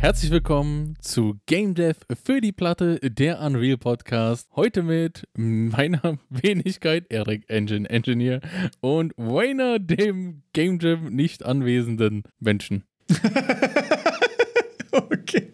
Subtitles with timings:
[0.00, 4.48] Herzlich willkommen zu Game Dev für die Platte, der Unreal Podcast.
[4.56, 8.40] Heute mit meiner Wenigkeit, Eric Engine Engineer,
[8.80, 12.84] und Wayner, dem Game Jam nicht anwesenden Menschen.
[14.90, 15.52] okay.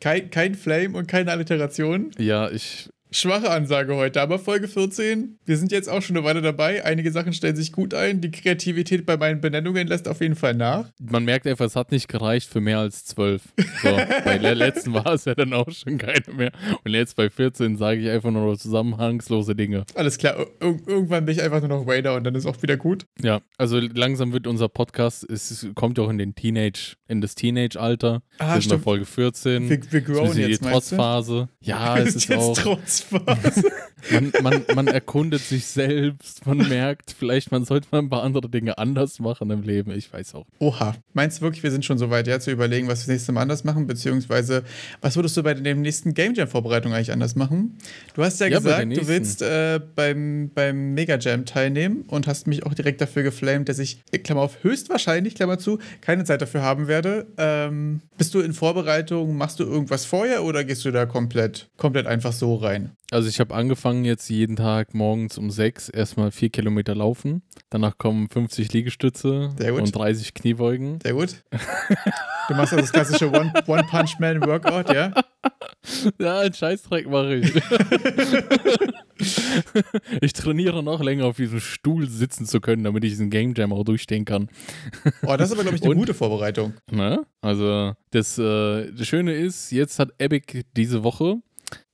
[0.00, 2.12] Kein, kein Flame und keine Alliteration.
[2.16, 5.38] Ja, ich Schwache Ansage heute, aber Folge 14.
[5.44, 6.82] Wir sind jetzt auch schon eine Weile dabei.
[6.82, 8.22] Einige Sachen stellen sich gut ein.
[8.22, 10.90] Die Kreativität bei meinen Benennungen lässt auf jeden Fall nach.
[10.98, 13.42] Man merkt einfach, es hat nicht gereicht für mehr als zwölf.
[13.82, 13.90] So,
[14.24, 16.52] bei der letzten war es ja dann auch schon keine mehr.
[16.84, 19.84] Und jetzt bei 14 sage ich einfach nur noch zusammenhangslose Dinge.
[19.94, 22.78] Alles klar, Ir irgendwann bin ich einfach nur noch Wader und dann ist auch wieder
[22.78, 23.04] gut.
[23.22, 28.22] Ja, also langsam wird unser Podcast, es kommt auch in den Teenage, in das Teenage-Alter.
[28.38, 29.68] Ah, wir sind bei Folge 14.
[29.68, 31.50] Wir, wir growen jetzt, die Trotzphase.
[31.60, 32.78] Ja, es ist jetzt auch.
[33.08, 33.70] Trotzphase.
[34.10, 38.48] Man, man, man erkundet sich selbst, man merkt, vielleicht man sollte mal ein paar andere
[38.48, 39.92] Dinge anders machen im Leben.
[39.92, 40.46] Ich weiß auch.
[40.58, 40.94] Oha.
[41.12, 43.32] Meinst du wirklich, wir sind schon so weit, ja, zu überlegen, was wir das nächste
[43.32, 43.86] Mal anders machen?
[43.86, 44.64] Beziehungsweise,
[45.00, 47.78] was würdest du bei der nächsten Game Jam-Vorbereitung eigentlich anders machen?
[48.14, 52.46] Du hast ja, Ja, gesagt, du willst äh, beim, beim Mega Jam teilnehmen und hast
[52.46, 56.62] mich auch direkt dafür geflamed, dass ich, Klammer auf, höchstwahrscheinlich, Klammer zu, keine Zeit dafür
[56.62, 57.28] haben werde.
[57.38, 59.36] Ähm, bist du in Vorbereitung?
[59.36, 62.91] Machst du irgendwas vorher oder gehst du da komplett, komplett einfach so rein?
[63.10, 67.42] Also ich habe angefangen jetzt jeden Tag morgens um sechs erstmal vier Kilometer laufen.
[67.70, 70.98] Danach kommen 50 Liegestütze und 30 Kniebeugen.
[71.02, 71.42] Sehr gut.
[72.48, 75.12] Du machst also das klassische One- One-Punch-Man-Workout, ja?
[76.18, 77.54] Ja, einen Scheißdreck mache ich.
[80.20, 83.72] ich trainiere noch länger auf diesem Stuhl sitzen zu können, damit ich diesen Game Jam
[83.72, 84.48] auch durchstehen kann.
[85.22, 85.98] Oh, das ist aber, glaube ich, eine Und?
[85.98, 86.74] gute Vorbereitung.
[86.90, 87.24] Ne?
[87.40, 91.36] Also das, äh, das Schöne ist, jetzt hat Epic diese Woche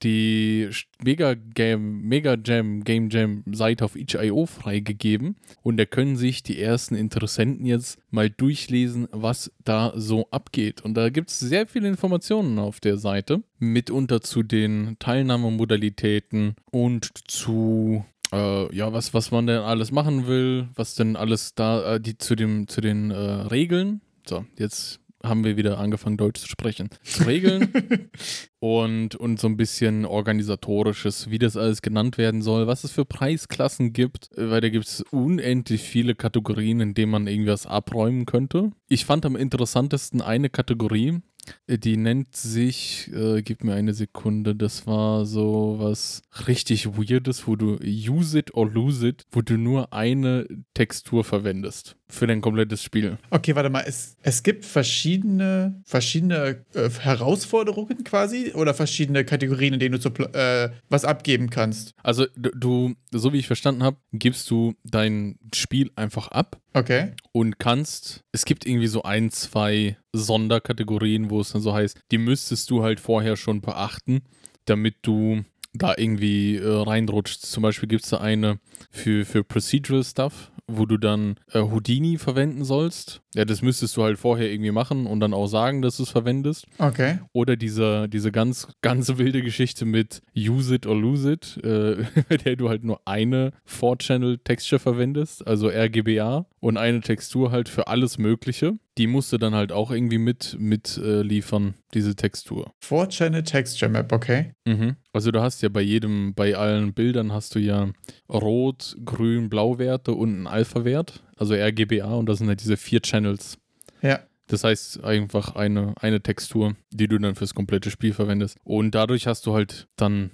[0.03, 0.69] die
[1.03, 6.61] Mega Game, Mega Jam, Game Jam Seite auf itch.io freigegeben und da können sich die
[6.61, 10.81] ersten Interessenten jetzt mal durchlesen, was da so abgeht.
[10.81, 17.09] Und da gibt es sehr viele Informationen auf der Seite, mitunter zu den Teilnahmemodalitäten und
[17.27, 21.99] zu äh, ja, was, was man denn alles machen will, was denn alles da, äh,
[21.99, 24.01] die zu dem, zu den äh, Regeln.
[24.27, 26.89] So, jetzt haben wir wieder angefangen, Deutsch zu sprechen.
[27.03, 28.09] Zu Regeln
[28.59, 33.05] und, und so ein bisschen organisatorisches, wie das alles genannt werden soll, was es für
[33.05, 38.71] Preisklassen gibt, weil da gibt es unendlich viele Kategorien, in denen man irgendwas abräumen könnte.
[38.87, 41.19] Ich fand am interessantesten eine Kategorie,
[41.67, 47.55] die nennt sich, äh, gib mir eine Sekunde, das war so was richtig Weirdes, wo
[47.55, 52.83] du use it or lose it, wo du nur eine Textur verwendest für dein komplettes
[52.83, 53.17] Spiel.
[53.29, 53.83] Okay, warte mal.
[53.85, 60.09] Es, es gibt verschiedene, verschiedene äh, Herausforderungen quasi oder verschiedene Kategorien, in denen du zu,
[60.33, 61.93] äh, was abgeben kannst.
[62.03, 67.13] Also du, du, so wie ich verstanden habe, gibst du dein Spiel einfach ab Okay.
[67.31, 72.17] und kannst, es gibt irgendwie so ein, zwei Sonderkategorien, wo es dann so heißt, die
[72.17, 74.21] müsstest du halt vorher schon beachten,
[74.65, 77.41] damit du da irgendwie äh, reinrutscht.
[77.41, 78.59] Zum Beispiel gibt es da eine
[78.91, 83.21] für, für Procedural Stuff, wo du dann äh, Houdini verwenden sollst.
[83.35, 86.09] Ja, das müsstest du halt vorher irgendwie machen und dann auch sagen, dass du es
[86.09, 86.65] verwendest.
[86.79, 87.19] Okay.
[87.31, 92.37] Oder diese, diese ganz, ganz wilde Geschichte mit Use it or lose it, äh, bei
[92.37, 98.17] der du halt nur eine 4-Channel-Texture verwendest, also RGBA, und eine Textur halt für alles
[98.17, 98.73] Mögliche.
[98.97, 102.73] Die musst du dann halt auch irgendwie mit, mit äh, liefern, diese Textur.
[102.83, 104.53] 4-Channel Texture Map, okay.
[104.65, 104.95] Mhm.
[105.13, 107.91] Also du hast ja bei jedem, bei allen Bildern hast du ja
[108.27, 113.57] Rot, Grün, Blau-Werte und einen Alpha-Wert, also RGBA, und das sind halt diese vier Channels.
[114.01, 114.19] Ja.
[114.47, 118.57] Das heißt einfach eine, eine Textur, die du dann fürs komplette Spiel verwendest.
[118.63, 120.31] Und dadurch hast du halt dann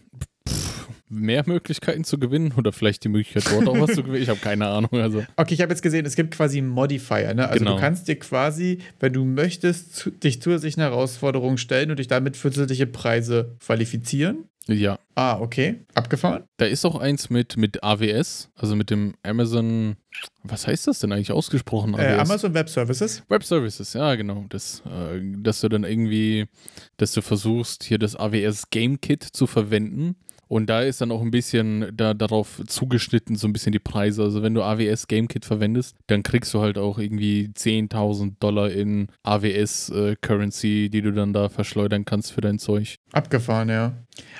[0.47, 4.23] pff, mehr Möglichkeiten zu gewinnen oder vielleicht die Möglichkeit dort auch was zu gewinnen.
[4.23, 4.91] Ich habe keine Ahnung.
[4.93, 7.47] Also Okay, ich habe jetzt gesehen, es gibt quasi einen Modifier, ne?
[7.49, 7.75] Also Genau.
[7.75, 12.37] du kannst dir quasi, wenn du möchtest, zu, dich zusätzlichen Herausforderungen stellen und dich damit
[12.37, 14.45] für zusätzliche Preise qualifizieren.
[14.67, 15.85] Ja, Ah, okay.
[15.93, 16.43] Abgefahren?
[16.57, 19.95] da ist auch eins mit, mit AWS, also mit dem Amazon,
[20.43, 21.93] was heißt das denn eigentlich ausgesprochen?
[21.93, 23.23] Äh, Amazon Web Services.
[23.29, 24.45] Web Services, ja, genau.
[24.49, 26.47] Das, äh, dass du dann irgendwie,
[26.97, 30.15] dass du versuchst, hier das AWS Game Kit zu verwenden.
[30.47, 34.21] Und da ist dann auch ein bisschen da, darauf zugeschnitten, so ein bisschen die Preise.
[34.21, 38.69] Also wenn du AWS Game Kit verwendest, dann kriegst du halt auch irgendwie 10.000 Dollar
[38.69, 42.97] in AWS äh, Currency, die du dann da verschleudern kannst für dein Zeug.
[43.11, 43.93] Abgefahren, ja.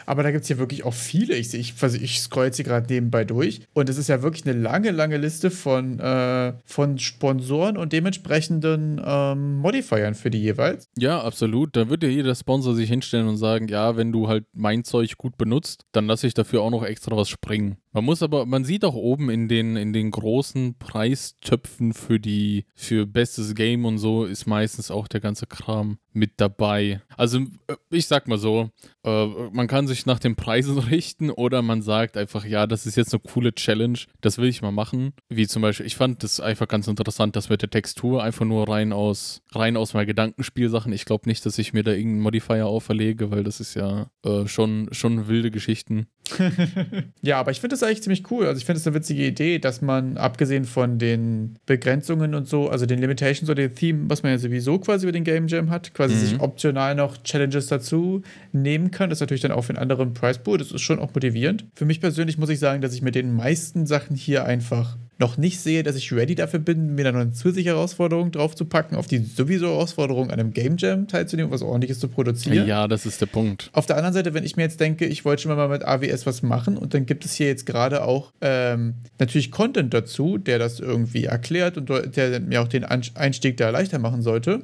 [0.06, 1.36] Aber da gibt es ja wirklich auch viele.
[1.36, 3.62] Ich, ich, ich scroll jetzt hier gerade nebenbei durch.
[3.74, 9.01] Und es ist ja wirklich eine lange, lange Liste von, äh, von Sponsoren und dementsprechenden
[9.04, 10.88] ähm, Modifiern für die jeweils.
[10.98, 11.75] Ja, absolut.
[11.75, 15.18] Da wird ja jeder Sponsor sich hinstellen und sagen, ja, wenn du halt mein Zeug
[15.18, 17.78] gut benutzt, dann lasse ich dafür auch noch extra was springen.
[17.92, 22.66] Man muss aber, man sieht auch oben in den, in den großen Preistöpfen für die,
[22.75, 27.02] für bestes Game und so ist meistens auch der ganze Kram mit dabei.
[27.18, 28.70] Also äh, ich sag mal so,
[29.04, 32.96] äh, man kann sich nach den Preisen richten oder man sagt einfach, ja, das ist
[32.96, 35.14] jetzt eine coole Challenge, das will ich mal machen.
[35.30, 38.68] Wie zum Beispiel, ich fand das einfach ganz interessant, das mit der Textur einfach nur
[38.68, 40.94] rein aus, rein aus meiner Gedankenspielsachen.
[40.94, 44.48] Ich glaube nicht, dass ich mir da irgendeinen Modifier auferlege, weil das ist ja äh,
[44.48, 46.08] schon, schon wilde Geschichten.
[47.22, 48.48] ja, aber ich finde das eigentlich ziemlich cool.
[48.48, 52.69] Also ich finde es eine witzige Idee, dass man abgesehen von den Begrenzungen und so,
[52.69, 55.69] also den Limitations oder dem Theme, was man ja sowieso quasi über den Game Jam
[55.69, 56.19] hat, quasi mhm.
[56.19, 59.10] sich optional noch Challenges dazu nehmen kann.
[59.10, 60.57] Das ist natürlich dann auch für einen anderen Price Pool.
[60.57, 61.66] Das ist schon auch motivierend.
[61.75, 65.38] Für mich persönlich muss ich sagen, dass ich mit den meisten Sachen hier einfach noch
[65.38, 69.08] nicht sehe, dass ich ready dafür bin, mir da noch eine zusätzliche Herausforderung draufzupacken, auf
[69.08, 72.68] die sowieso Herausforderung, an einem Game Jam teilzunehmen, was ordentliches zu produzieren.
[72.68, 73.70] Ja, das ist der Punkt.
[73.74, 76.26] Auf der anderen Seite, wenn ich mir jetzt denke, ich wollte schon mal mit AWS
[76.26, 80.60] was machen und dann gibt es hier jetzt gerade auch ähm, natürlich Content dazu, der
[80.60, 84.62] das irgendwie erklärt und der mir auch den Einstieg da leichter machen sollte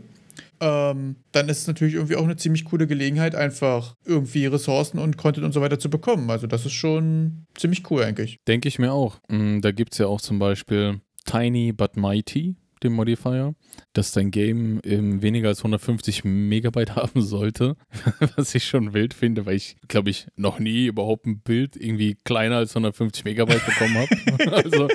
[0.59, 5.17] ähm, dann ist es natürlich irgendwie auch eine ziemlich coole Gelegenheit, einfach irgendwie Ressourcen und
[5.17, 6.29] Content und so weiter zu bekommen.
[6.29, 8.39] Also das ist schon ziemlich cool eigentlich.
[8.47, 9.19] Denke ich mir auch.
[9.29, 13.55] Mm, da gibt es ja auch zum Beispiel Tiny but Mighty dem Modifier,
[13.93, 17.75] dass dein Game ähm, weniger als 150 Megabyte haben sollte,
[18.35, 22.15] was ich schon wild finde, weil ich, glaube ich, noch nie überhaupt ein Bild irgendwie
[22.23, 24.53] kleiner als 150 Megabyte bekommen habe.
[24.63, 24.87] also,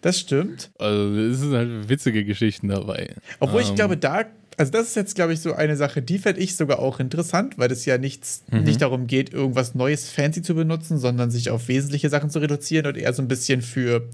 [0.00, 0.70] das stimmt.
[0.78, 3.14] Also es sind halt witzige Geschichten dabei.
[3.40, 4.24] Obwohl ähm, ich glaube, da
[4.58, 7.58] also das ist jetzt, glaube ich, so eine Sache, die fände ich sogar auch interessant,
[7.58, 8.64] weil es ja nichts, mhm.
[8.64, 12.86] nicht darum geht, irgendwas Neues fancy zu benutzen, sondern sich auf wesentliche Sachen zu reduzieren
[12.86, 14.08] und eher so ein bisschen für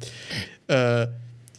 [0.69, 1.07] äh,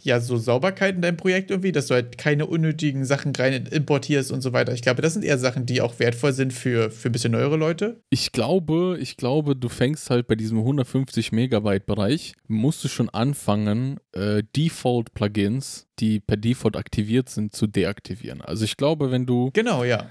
[0.06, 4.32] ja so Sauberkeit in deinem Projekt irgendwie, dass du halt keine unnötigen Sachen rein importierst
[4.32, 4.72] und so weiter.
[4.72, 7.56] Ich glaube, das sind eher Sachen, die auch wertvoll sind für, für ein bisschen neuere
[7.56, 8.00] Leute.
[8.10, 13.10] Ich glaube, ich glaube, du fängst halt bei diesem 150 Megabyte Bereich, musst du schon
[13.10, 18.42] anfangen, äh, Default-Plugins die per Default aktiviert sind, zu deaktivieren.
[18.42, 19.50] Also ich glaube, wenn du.
[19.56, 20.10] Genau, ja.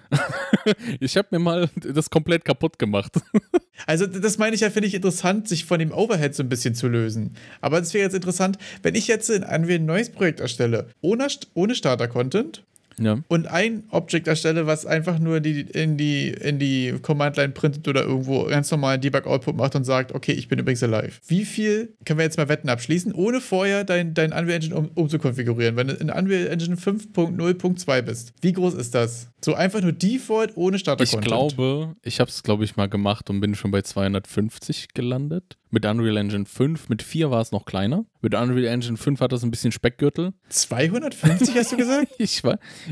[0.99, 3.13] ich habe mir mal das komplett kaputt gemacht.
[3.85, 6.73] also das meine ich ja, finde ich interessant, sich von dem Overhead so ein bisschen
[6.73, 7.35] zu lösen.
[7.61, 11.27] Aber es wäre jetzt interessant, wenn ich jetzt in Unreal ein neues Projekt erstelle, ohne,
[11.53, 12.63] ohne Starter-Content
[12.99, 13.19] ja.
[13.27, 18.03] und ein Object erstelle, was einfach nur die, in, die, in die Command-Line printet oder
[18.03, 21.13] irgendwo ganz normal Debug-Output macht und sagt, okay, ich bin übrigens alive.
[21.27, 24.89] Wie viel können wir jetzt mal Wetten abschließen, ohne vorher dein, dein Unreal Engine um,
[24.93, 25.75] umzukonfigurieren?
[25.75, 29.27] Wenn du in Unreal Engine 5.0.2 bist, wie groß ist das?
[29.43, 31.23] So einfach nur Default ohne Starter-Content.
[31.23, 35.57] Ich glaube, ich habe es, glaube ich, mal gemacht und bin schon bei 250 gelandet
[35.69, 36.89] mit Unreal Engine 5.
[36.89, 38.05] Mit 4 war es noch kleiner.
[38.21, 40.33] Mit Unreal Engine 5 hat das ein bisschen Speckgürtel.
[40.49, 42.07] 250 hast du gesagt?
[42.17, 42.41] ich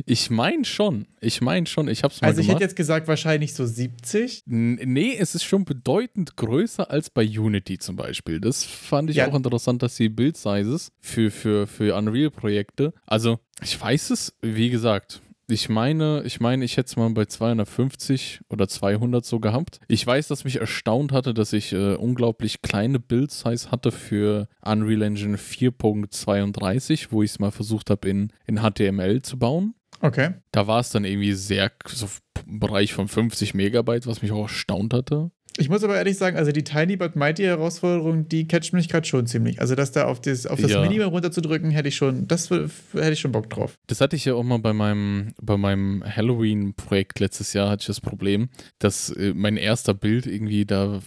[0.05, 1.07] ich meine schon.
[1.21, 1.87] Ich meine schon.
[1.87, 2.61] Ich habe es mal Also ich gemacht.
[2.61, 4.43] hätte jetzt gesagt wahrscheinlich so 70.
[4.47, 8.39] N nee, es ist schon bedeutend größer als bei Unity zum Beispiel.
[8.39, 9.27] Das fand ich ja.
[9.27, 15.21] auch interessant, dass die Build-Sizes für, für, für Unreal-Projekte, also ich weiß es, wie gesagt,
[15.47, 19.79] ich meine, ich meine, ich hätte es mal bei 250 oder 200 so gehabt.
[19.87, 25.01] Ich weiß, dass mich erstaunt hatte, dass ich äh, unglaublich kleine Build-Size hatte für Unreal
[25.01, 29.75] Engine 4.32, wo ich es mal versucht habe, in, in HTML zu bauen.
[29.99, 30.33] Okay.
[30.51, 32.07] Da war es dann irgendwie sehr so
[32.45, 35.31] im Bereich von 50 Megabyte, was mich auch erstaunt hatte.
[35.57, 39.07] Ich muss aber ehrlich sagen, also die Tiny but Mighty Herausforderung, die catcht mich gerade
[39.07, 39.61] schon ziemlich.
[39.61, 40.81] Also das da auf das, auf das ja.
[40.81, 43.77] Minimum runterzudrücken, hätte ich schon, das hätte ich schon Bock drauf.
[43.87, 47.87] Das hatte ich ja auch mal bei meinem, bei meinem Halloween-Projekt letztes Jahr, hatte ich
[47.87, 48.49] das Problem,
[48.79, 51.01] dass äh, mein erster Bild irgendwie da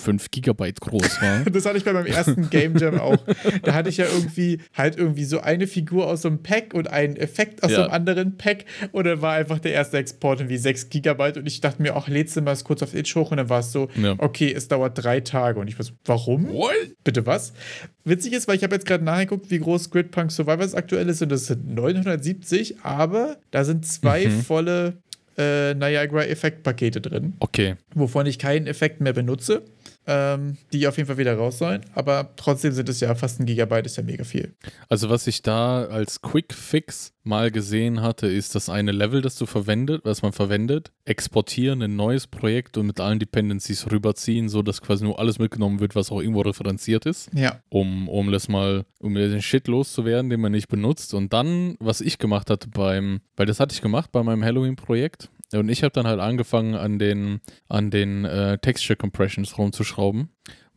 [0.00, 1.40] 5 Gigabyte groß war.
[1.52, 3.18] das hatte ich bei meinem ersten Game Jam auch.
[3.62, 6.90] Da hatte ich ja irgendwie halt irgendwie so eine Figur aus so einem Pack und
[6.90, 7.76] einen Effekt aus ja.
[7.76, 11.46] so einem anderen Pack und dann war einfach der erste Export irgendwie 6 Gigabyte und
[11.46, 13.72] ich dachte mir auch, lädst du mal kurz auf Itch hoch und dann war es
[13.72, 14.14] so, ja.
[14.18, 15.60] okay, es dauert drei Tage.
[15.60, 16.48] Und ich weiß, warum?
[16.48, 16.72] What?
[17.04, 17.52] Bitte was?
[18.04, 21.30] Witzig ist, weil ich habe jetzt gerade nachgeguckt, wie groß Gridpunk Survivors aktuell ist und
[21.30, 24.42] das sind 970, aber da sind zwei mhm.
[24.42, 25.02] volle
[25.40, 27.34] äh, Niagara-Effektpakete drin.
[27.40, 27.76] Okay.
[27.94, 29.62] Wovon ich keinen Effekt mehr benutze
[30.06, 31.82] ähm, die auf jeden Fall wieder raus sollen.
[31.94, 34.54] Aber trotzdem sind es ja fast ein Gigabyte, ist ja mega viel.
[34.88, 39.36] Also was ich da als Quick Fix mal gesehen hatte, ist das eine Level, das
[39.36, 44.80] du verwendet, was man verwendet, exportieren, ein neues Projekt und mit allen Dependencies rüberziehen, sodass
[44.80, 47.30] quasi nur alles mitgenommen wird, was auch irgendwo referenziert ist.
[47.34, 47.60] Ja.
[47.68, 51.12] Um, um das mal, um den Shit loszuwerden, den man nicht benutzt.
[51.14, 55.28] Und dann, was ich gemacht hatte beim, weil das hatte ich gemacht bei meinem Halloween-Projekt,
[55.52, 60.30] und ich habe dann halt angefangen, an den, an den äh, Texture Compressions rumzuschrauben.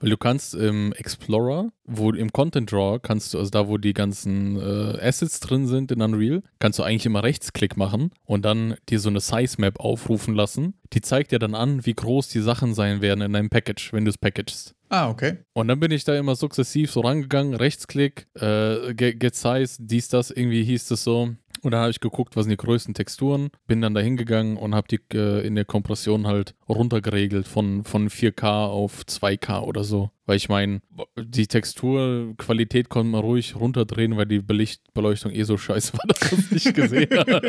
[0.03, 3.93] Weil du kannst im Explorer, wo im Content Drawer kannst du, also da, wo die
[3.93, 8.75] ganzen äh, Assets drin sind in Unreal, kannst du eigentlich immer Rechtsklick machen und dann
[8.89, 10.73] dir so eine Size Map aufrufen lassen.
[10.91, 14.03] Die zeigt dir dann an, wie groß die Sachen sein werden in deinem Package, wenn
[14.03, 14.75] du es packagest.
[14.89, 15.37] Ah, okay.
[15.53, 20.31] Und dann bin ich da immer sukzessiv so rangegangen, Rechtsklick, äh, Get Size, dies, das,
[20.31, 21.29] irgendwie hieß es so.
[21.63, 24.75] Und dann habe ich geguckt, was sind die größten Texturen, bin dann da hingegangen und
[24.75, 30.11] habe die äh, in der Kompression halt runtergeregelt von, von 4K auf 2K oder so.
[30.25, 30.81] Weil ich meine,
[31.17, 36.31] die Texturqualität konnte man ruhig runterdrehen, weil die Belicht Beleuchtung eh so scheiße war, dass
[36.31, 37.43] man es nicht gesehen hat.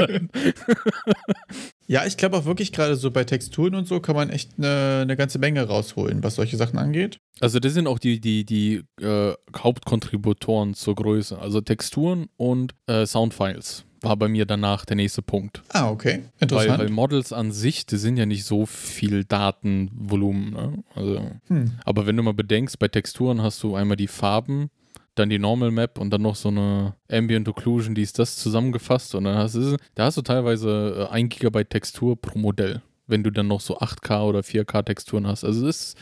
[1.87, 5.01] Ja, ich glaube auch wirklich gerade so bei Texturen und so kann man echt eine,
[5.03, 7.19] eine ganze Menge rausholen, was solche Sachen angeht.
[7.41, 11.39] Also das sind auch die, die, die äh, Hauptkontributoren zur Größe.
[11.39, 15.63] Also Texturen und äh, Soundfiles war bei mir danach der nächste Punkt.
[15.71, 16.25] Ah, okay.
[16.41, 16.79] Interessant.
[16.79, 20.51] Weil, weil Models an sich, die sind ja nicht so viel Datenvolumen.
[20.51, 20.85] Ne?
[20.95, 21.73] Also, hm.
[21.85, 24.71] Aber wenn du mal bedenkst, bei Texturen hast du einmal die Farben,
[25.15, 29.15] dann die Normal Map und dann noch so eine Ambient Occlusion, die ist das zusammengefasst
[29.15, 33.23] und dann hast du, da hast du teilweise 1 äh, GB Textur pro Modell, wenn
[33.23, 35.45] du dann noch so 8K oder 4K Texturen hast.
[35.45, 35.95] Also es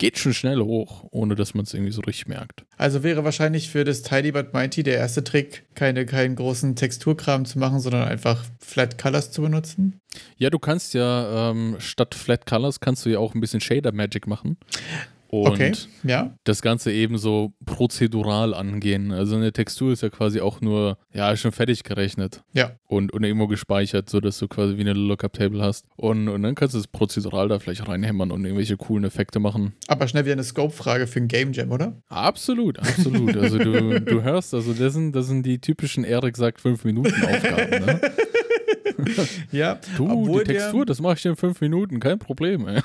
[0.00, 2.64] geht schon schnell hoch, ohne dass man es irgendwie so richtig merkt.
[2.78, 7.44] Also wäre wahrscheinlich für das Tidy But Mighty der erste Trick, keine, keinen großen Texturkram
[7.44, 10.00] zu machen, sondern einfach Flat Colors zu benutzen.
[10.38, 13.92] Ja, du kannst ja ähm, statt Flat Colors kannst du ja auch ein bisschen Shader
[13.92, 14.56] Magic machen.
[15.30, 15.72] Und okay,
[16.02, 16.34] ja.
[16.42, 19.12] das Ganze eben so prozedural angehen.
[19.12, 22.42] Also eine Textur ist ja quasi auch nur, ja, schon fertig gerechnet.
[22.52, 22.72] Ja.
[22.88, 25.86] Und, und irgendwo gespeichert, sodass du quasi wie eine Lookup-Table hast.
[25.94, 29.74] Und, und dann kannst du es prozedural da vielleicht reinhämmern und irgendwelche coolen Effekte machen.
[29.86, 32.02] Aber schnell wieder eine Scope-Frage für ein Game Jam, oder?
[32.08, 33.36] Absolut, absolut.
[33.36, 37.14] also du, du hörst, also das sind, das sind die typischen Erik sagt 5 Minuten
[37.24, 38.00] Aufgaben, ne?
[39.52, 42.66] ja, du, die Textur, der, das mache ich in fünf Minuten, kein Problem.
[42.68, 42.82] Ey.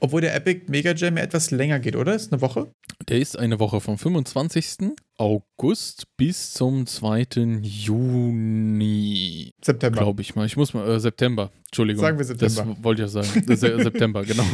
[0.00, 2.14] Obwohl der Epic Mega Jam ja etwas länger geht, oder?
[2.14, 2.72] Ist eine Woche?
[3.08, 4.92] Der ist eine Woche vom 25.
[5.18, 7.60] August bis zum 2.
[7.62, 9.52] Juni.
[9.60, 9.98] September.
[9.98, 10.46] Glaube ich mal.
[10.46, 11.50] Ich muss mal, äh, September.
[11.66, 12.00] Entschuldigung.
[12.00, 12.64] Sagen wir September.
[12.64, 13.56] Das wollte ich ja sagen.
[13.82, 14.44] September, genau.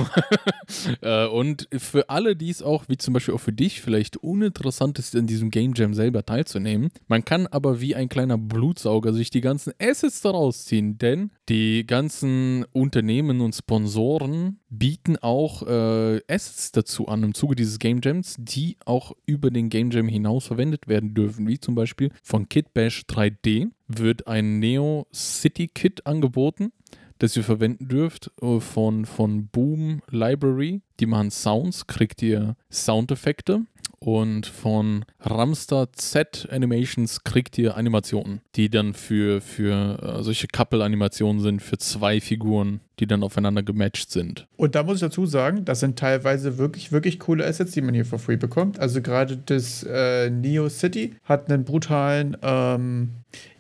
[1.01, 4.99] äh, und für alle, die es auch, wie zum Beispiel auch für dich, vielleicht uninteressant
[4.99, 6.91] ist, in diesem Game Jam selber teilzunehmen.
[7.07, 11.87] Man kann aber wie ein kleiner Blutsauger sich die ganzen Assets daraus ziehen, denn die
[11.87, 18.35] ganzen Unternehmen und Sponsoren bieten auch äh, Assets dazu an im Zuge dieses Game Jams,
[18.39, 23.03] die auch über den Game Jam hinaus verwendet werden dürfen, wie zum Beispiel von Kitbash
[23.09, 26.73] 3D wird ein Neo City Kit angeboten,
[27.19, 30.81] das ihr verwenden dürft äh, von, von Boom Library.
[31.01, 33.63] Die machen Sounds, kriegt ihr Soundeffekte
[33.99, 41.43] und von Ramster Z Animations kriegt ihr Animationen, die dann für, für äh, solche Couple-Animationen
[41.43, 44.47] sind, für zwei Figuren, die dann aufeinander gematcht sind.
[44.57, 47.95] Und da muss ich dazu sagen, das sind teilweise wirklich, wirklich coole Assets, die man
[47.95, 48.79] hier for free bekommt.
[48.79, 53.11] Also gerade das äh, Neo City hat einen brutalen, ähm,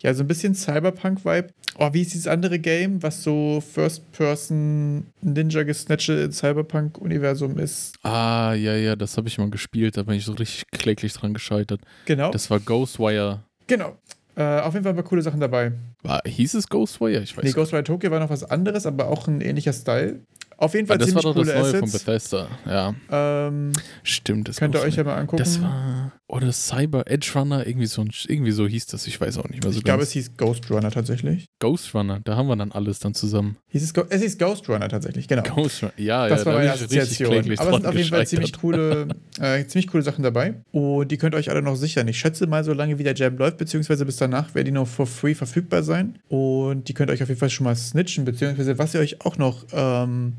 [0.01, 1.49] ja, so ein bisschen Cyberpunk-Vibe.
[1.79, 7.97] Oh, wie ist dieses andere Game, was so First-Person-Ninja-Gesnatche im Cyberpunk-Universum ist?
[8.05, 11.35] Ah, ja, ja, das habe ich mal gespielt, da bin ich so richtig kläglich dran
[11.35, 11.81] gescheitert.
[12.05, 12.31] Genau.
[12.31, 13.43] Das war Ghostwire.
[13.67, 13.97] Genau.
[14.37, 15.73] Äh, auf jeden Fall ein paar coole Sachen dabei.
[16.03, 17.23] War, hieß es Ghostwire?
[17.23, 20.21] Ich weiß Nee, Ghostwire Tokyo war noch was anderes, aber auch ein ähnlicher Style.
[20.57, 21.81] Auf jeden Fall das ziemlich war doch coole das Neue Assets.
[21.81, 22.95] von Bethesda, ja.
[23.11, 25.43] Ähm, Stimmt, das könnt ihr euch ja mal angucken.
[25.43, 26.13] Das war.
[26.27, 29.73] Oder Cyber Edge Runner, irgendwie so, irgendwie so hieß das, ich weiß auch nicht mehr
[29.73, 31.47] so ich glaube, es hieß Ghost Runner tatsächlich.
[31.61, 33.57] Ghost Runner, da haben wir dann alles dann zusammen.
[33.69, 35.43] Hieß es, Go es hieß Ghost Runner tatsächlich, genau.
[35.43, 37.53] Ghost Runner, ja, Das ja, war da meine Assoziation.
[37.59, 39.09] Aber es sind auf jeden Fall ziemlich coole,
[39.41, 40.55] äh, ziemlich coole Sachen dabei.
[40.73, 42.09] Und die könnt ihr euch alle noch sichern.
[42.09, 45.07] Ich schätze mal, solange wie der Jam läuft, beziehungsweise bis danach, werden die noch for
[45.07, 46.19] free verfügbar sein.
[46.29, 49.21] Und die könnt ihr euch auf jeden Fall schon mal snitchen, beziehungsweise was ihr euch
[49.21, 50.35] auch noch ähm,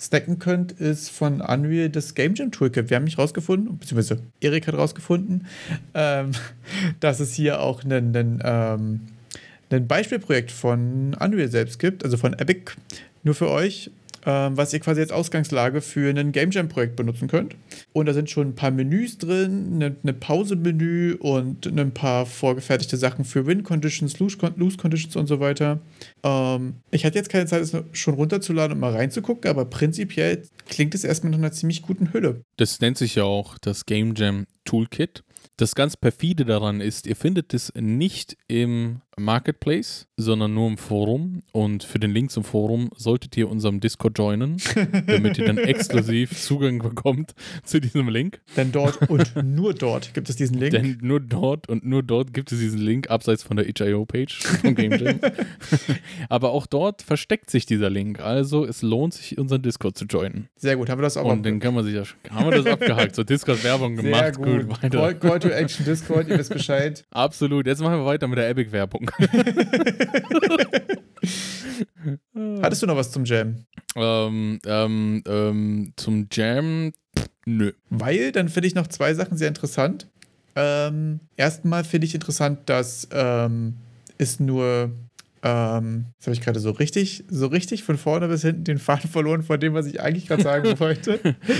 [0.00, 2.90] snacken könnt, ist von Unreal das Game Jam Toolkit.
[2.90, 5.46] Wir haben nicht rausgefunden, beziehungsweise Erik hat rausgefunden,
[5.94, 6.32] ähm,
[7.00, 9.00] dass es hier auch einen, einen, ähm,
[9.70, 12.72] ein Beispielprojekt von Unreal selbst gibt, also von Epic,
[13.22, 13.90] nur für euch,
[14.24, 17.56] ähm, was ihr quasi als Ausgangslage für ein Game Jam Projekt benutzen könnt.
[17.92, 22.96] Und da sind schon ein paar Menüs drin, eine, eine Pause-Menü und ein paar vorgefertigte
[22.96, 25.80] Sachen für Win Conditions, Lose, Con Lose Conditions und so weiter.
[26.22, 30.94] Ähm, ich hatte jetzt keine Zeit, es schon runterzuladen und mal reinzugucken, aber prinzipiell klingt
[30.94, 32.42] es erstmal nach einer ziemlich guten Hülle.
[32.56, 35.24] Das nennt sich ja auch das Game Jam Toolkit.
[35.56, 41.42] Das ganz perfide daran ist, ihr findet es nicht im Marketplace, sondern nur im Forum.
[41.52, 44.56] Und für den Link zum Forum solltet ihr unserem Discord joinen,
[45.06, 48.40] damit ihr dann exklusiv Zugang bekommt zu diesem Link.
[48.56, 50.72] Denn dort und nur dort gibt es diesen Link.
[50.72, 54.74] Denn nur dort und nur dort gibt es diesen Link, abseits von der itch.io-Page vom
[54.74, 55.20] Game Jam.
[56.28, 58.20] Aber auch dort versteckt sich dieser Link.
[58.20, 60.48] Also es lohnt sich, unseren Discord zu joinen.
[60.56, 62.66] Sehr gut, haben wir das auch Und dann kann man sich ja, haben wir das
[62.66, 63.14] abgehakt.
[63.14, 64.36] So Discord-Werbung Sehr gemacht.
[64.36, 64.68] gut.
[64.68, 64.98] Gut, weiter.
[64.98, 67.04] Call, Call to Action Discord, ihr wisst Bescheid.
[67.10, 67.66] Absolut.
[67.66, 69.10] Jetzt machen wir weiter mit der Epic-Werbung.
[72.62, 73.64] Hattest du noch was zum Jam?
[73.96, 76.92] ähm, ähm, ähm, zum Jam,
[77.44, 77.72] nö.
[77.90, 80.06] Weil, dann finde ich noch zwei Sachen sehr interessant.
[80.54, 83.74] Ähm, erstmal finde ich interessant, dass ähm,
[84.18, 84.92] es nur
[85.44, 89.10] Ähm, jetzt habe ich gerade so richtig, so richtig von vorne bis hinten den Faden
[89.10, 91.18] verloren von dem, was ich eigentlich gerade sagen wollte.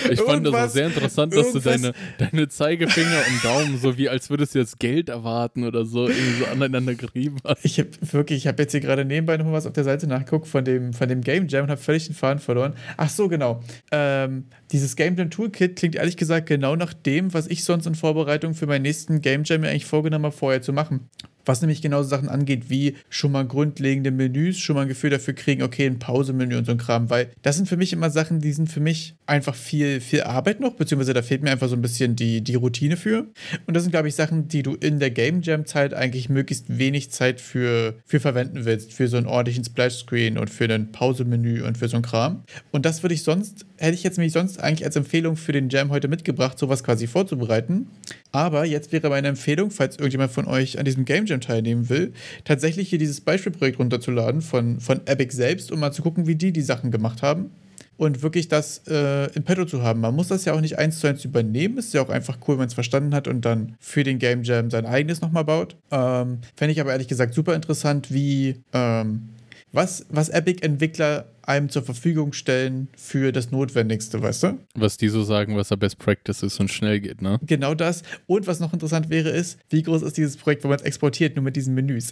[0.09, 4.09] ich fand das auch sehr interessant, dass du deine, deine Zeigefinger und Daumen so wie
[4.09, 7.65] als würdest du jetzt Geld erwarten oder so irgendwie so aneinander gerieben hast.
[7.65, 10.47] Ich habe wirklich, ich habe jetzt hier gerade nebenbei noch was auf der Seite nachgeguckt
[10.47, 12.75] von dem, von dem Game Jam und habe völlig den Faden verloren.
[12.97, 13.65] Ach so, genau.
[13.91, 17.97] Ähm, dieses Game Jam Toolkit klingt ehrlich gesagt genau nach dem, was ich sonst in
[17.97, 21.09] Vorbereitung für meinen nächsten Game Jam mir eigentlich vorgenommen habe, vorher zu machen.
[21.45, 25.11] Was nämlich genau so Sachen angeht, wie schon mal grundlegende Menüs, schon mal ein Gefühl
[25.11, 28.11] dafür kriegen, okay, ein Pausemenü und so ein Kram, weil das sind für mich immer
[28.11, 31.69] Sachen, die sind für mich einfach viel, viel Arbeit noch, beziehungsweise da fehlt mir einfach
[31.69, 33.27] so ein bisschen die, die Routine für.
[33.67, 37.11] Und das sind, glaube ich, Sachen, die du in der Game Jam-Zeit eigentlich möglichst wenig
[37.11, 41.79] Zeit für, für verwenden willst, für so einen ordentlichen Splash-Screen und für ein Pausemenü und
[41.79, 42.45] für so ein Kram.
[42.71, 45.69] Und das würde ich sonst, hätte ich jetzt nämlich sonst eigentlich als Empfehlung für den
[45.69, 47.89] Jam heute mitgebracht, sowas quasi vorzubereiten.
[48.31, 52.13] Aber jetzt wäre meine Empfehlung, falls irgendjemand von euch an diesem Game Jam teilnehmen will,
[52.45, 56.53] tatsächlich hier dieses Beispielprojekt runterzuladen von, von Epic selbst, um mal zu gucken, wie die
[56.53, 57.51] die Sachen gemacht haben.
[57.97, 60.01] Und wirklich das äh, in petto zu haben.
[60.01, 61.77] Man muss das ja auch nicht eins zu eins übernehmen.
[61.77, 64.43] Ist ja auch einfach cool, wenn man es verstanden hat und dann für den Game
[64.45, 65.77] Jam sein eigenes nochmal baut.
[65.91, 69.29] Ähm, Fände ich aber ehrlich gesagt super interessant, wie ähm,
[69.73, 74.59] was, was Epic-Entwickler einem zur Verfügung stellen für das Notwendigste, weißt du?
[74.75, 77.39] Was die so sagen, was der Best Practice ist und schnell geht, ne?
[77.47, 78.03] Genau das.
[78.27, 81.37] Und was noch interessant wäre, ist, wie groß ist dieses Projekt, wenn man es exportiert,
[81.37, 82.11] nur mit diesen Menüs?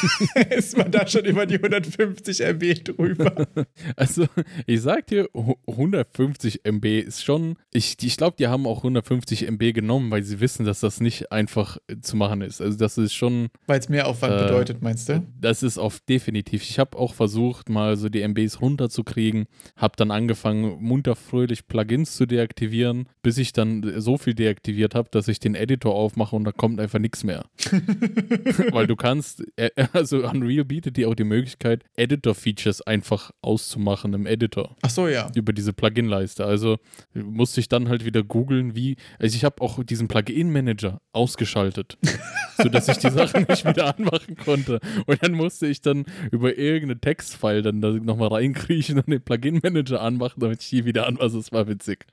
[0.50, 3.46] ist man da schon über die 150 MB drüber?
[3.96, 4.26] Also,
[4.66, 5.28] ich sag dir,
[5.66, 7.56] 150 MB ist schon.
[7.72, 11.30] Ich, ich glaube, die haben auch 150 MB genommen, weil sie wissen, dass das nicht
[11.32, 12.60] einfach zu machen ist.
[12.60, 13.48] Also, das ist schon.
[13.66, 15.22] Weil es mehr Aufwand äh, bedeutet, meinst du?
[15.40, 16.62] Das ist oft definitiv.
[16.62, 19.46] Ich habe auch versucht, mal so die MBs runter runterzukriegen.
[19.76, 25.08] Habe dann angefangen, munter fröhlich Plugins zu deaktivieren, bis ich dann so viel deaktiviert habe,
[25.10, 27.44] dass ich den Editor aufmache und da kommt einfach nichts mehr.
[28.72, 34.26] Weil du kannst, äh, also Unreal bietet dir auch die Möglichkeit, Editor-Features einfach auszumachen im
[34.26, 34.76] Editor.
[34.82, 35.30] Ach so, ja.
[35.34, 36.44] Über diese Plugin-Leiste.
[36.44, 36.78] Also
[37.14, 38.96] musste ich dann halt wieder googeln, wie.
[39.18, 41.98] Also ich habe auch diesen Plugin-Manager ausgeschaltet,
[42.56, 44.80] sodass ich die Sachen nicht wieder anmachen konnte.
[45.06, 49.20] Und dann musste ich dann über irgendeine Textfile dann da nochmal reinkriegen kriechen und den
[49.20, 51.18] Plugin-Manager anmachen, damit ich die wieder an.
[51.18, 52.06] Also es war witzig.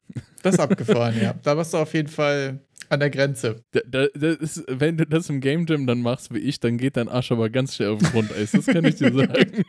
[0.43, 1.35] Das ist abgefahren, ja.
[1.43, 2.59] Da warst du auf jeden Fall
[2.89, 3.63] an der Grenze.
[3.71, 6.77] Da, da, das ist, wenn du das im Game Jam dann machst wie ich, dann
[6.77, 8.51] geht dein Arsch aber ganz schnell auf den Grundeis.
[8.51, 9.63] Das kann ich dir sagen.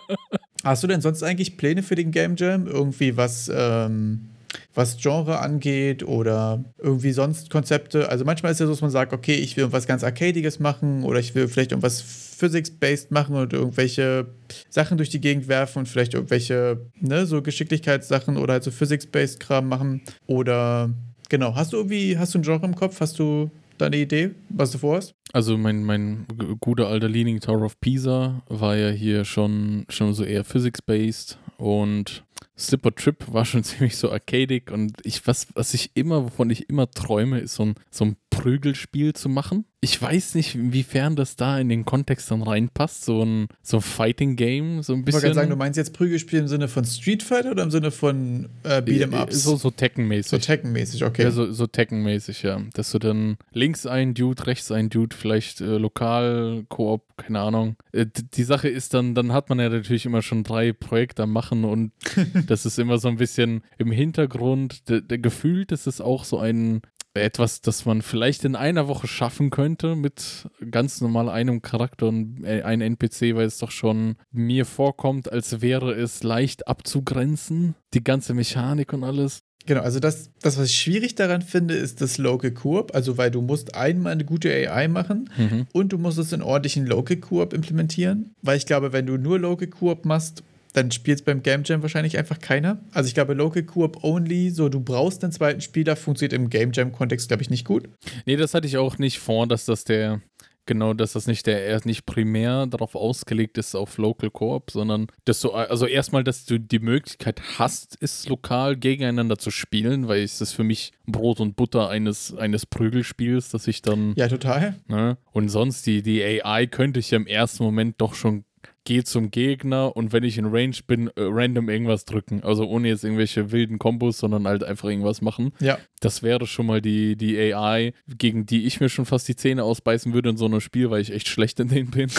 [0.64, 2.66] Hast du denn sonst eigentlich Pläne für den Game Jam?
[2.66, 4.28] Irgendwie was, ähm,
[4.76, 8.08] was Genre angeht oder irgendwie sonst Konzepte?
[8.08, 11.02] Also manchmal ist ja so, dass man sagt, okay, ich will irgendwas ganz Arcadiges machen
[11.02, 14.26] oder ich will vielleicht irgendwas Physics-based machen und irgendwelche
[14.68, 19.40] Sachen durch die Gegend werfen und vielleicht irgendwelche, ne, so Geschicklichkeitssachen oder halt so Physics-based
[19.40, 20.02] Kram machen.
[20.26, 20.90] Oder
[21.30, 23.00] genau, hast du irgendwie, hast du ein Genre im Kopf?
[23.00, 25.14] Hast du deine Idee, was du vorhast?
[25.32, 26.26] Also mein, mein
[26.60, 32.25] guter alter Leaning Tower of Pisa war ja hier schon, schon so eher Physics-based und
[32.58, 36.68] Slipper Trip war schon ziemlich so arcadig und ich, was, was ich immer, wovon ich
[36.68, 39.64] immer träume, ist so ein, so ein Prügelspiel zu machen.
[39.80, 43.82] Ich weiß nicht, inwiefern das da in den Kontext dann reinpasst, so ein, so ein
[43.82, 45.18] Fighting Game, so ein bisschen.
[45.18, 47.90] Ich wollte sagen, du meinst jetzt Prügelspiel im Sinne von Street Fighter oder im Sinne
[47.90, 49.42] von äh, Beat'em äh, Ups?
[49.42, 50.28] So, so Tekken-mäßig.
[50.28, 51.22] So Tekken-mäßig, okay.
[51.22, 52.60] Ja, so, so Tekken-mäßig, ja.
[52.74, 57.76] Dass du dann links ein Dude, rechts ein Dude, vielleicht äh, lokal, Koop, keine Ahnung.
[57.92, 61.32] Äh, die Sache ist dann, dann hat man ja natürlich immer schon drei Projekte am
[61.32, 61.92] Machen und
[62.46, 64.82] das ist immer so ein bisschen im Hintergrund.
[65.08, 66.82] Gefühlt ist es auch so ein
[67.22, 72.44] etwas, das man vielleicht in einer Woche schaffen könnte mit ganz normal einem Charakter und
[72.44, 78.04] äh, einem NPC, weil es doch schon mir vorkommt, als wäre es leicht abzugrenzen, die
[78.04, 79.42] ganze Mechanik und alles.
[79.66, 82.94] Genau, also das, das, was ich schwierig daran finde, ist das Local Coop.
[82.94, 85.66] Also, weil du musst einmal eine gute AI machen mhm.
[85.72, 88.32] und du musst es in ordentlichen Local Coop implementieren.
[88.42, 90.44] Weil ich glaube, wenn du nur Local Coop machst,
[90.76, 92.78] dann spielt es beim Game Jam wahrscheinlich einfach keiner.
[92.92, 96.72] Also ich glaube, Local Coop Only, so du brauchst einen zweiten Spieler, funktioniert im Game
[96.72, 97.88] Jam-Kontext, glaube ich, nicht gut.
[98.26, 100.20] Nee, das hatte ich auch nicht vor, dass das der,
[100.66, 105.06] genau, dass das nicht der er nicht primär darauf ausgelegt ist auf Local Coop, sondern
[105.24, 110.24] dass du, also erstmal, dass du die Möglichkeit hast, es lokal gegeneinander zu spielen, weil
[110.24, 114.12] es ist für mich Brot und Butter eines, eines Prügelspiels, dass ich dann.
[114.16, 114.74] Ja, total.
[114.88, 118.44] Ne, und sonst die, die AI könnte ich ja im ersten Moment doch schon
[118.86, 122.42] gehe zum Gegner und wenn ich in Range bin, äh, random irgendwas drücken.
[122.42, 125.52] Also ohne jetzt irgendwelche wilden Kombos, sondern halt einfach irgendwas machen.
[125.60, 125.78] Ja.
[126.00, 129.64] Das wäre schon mal die, die AI, gegen die ich mir schon fast die Zähne
[129.64, 132.08] ausbeißen würde in so einem Spiel, weil ich echt schlecht in denen bin.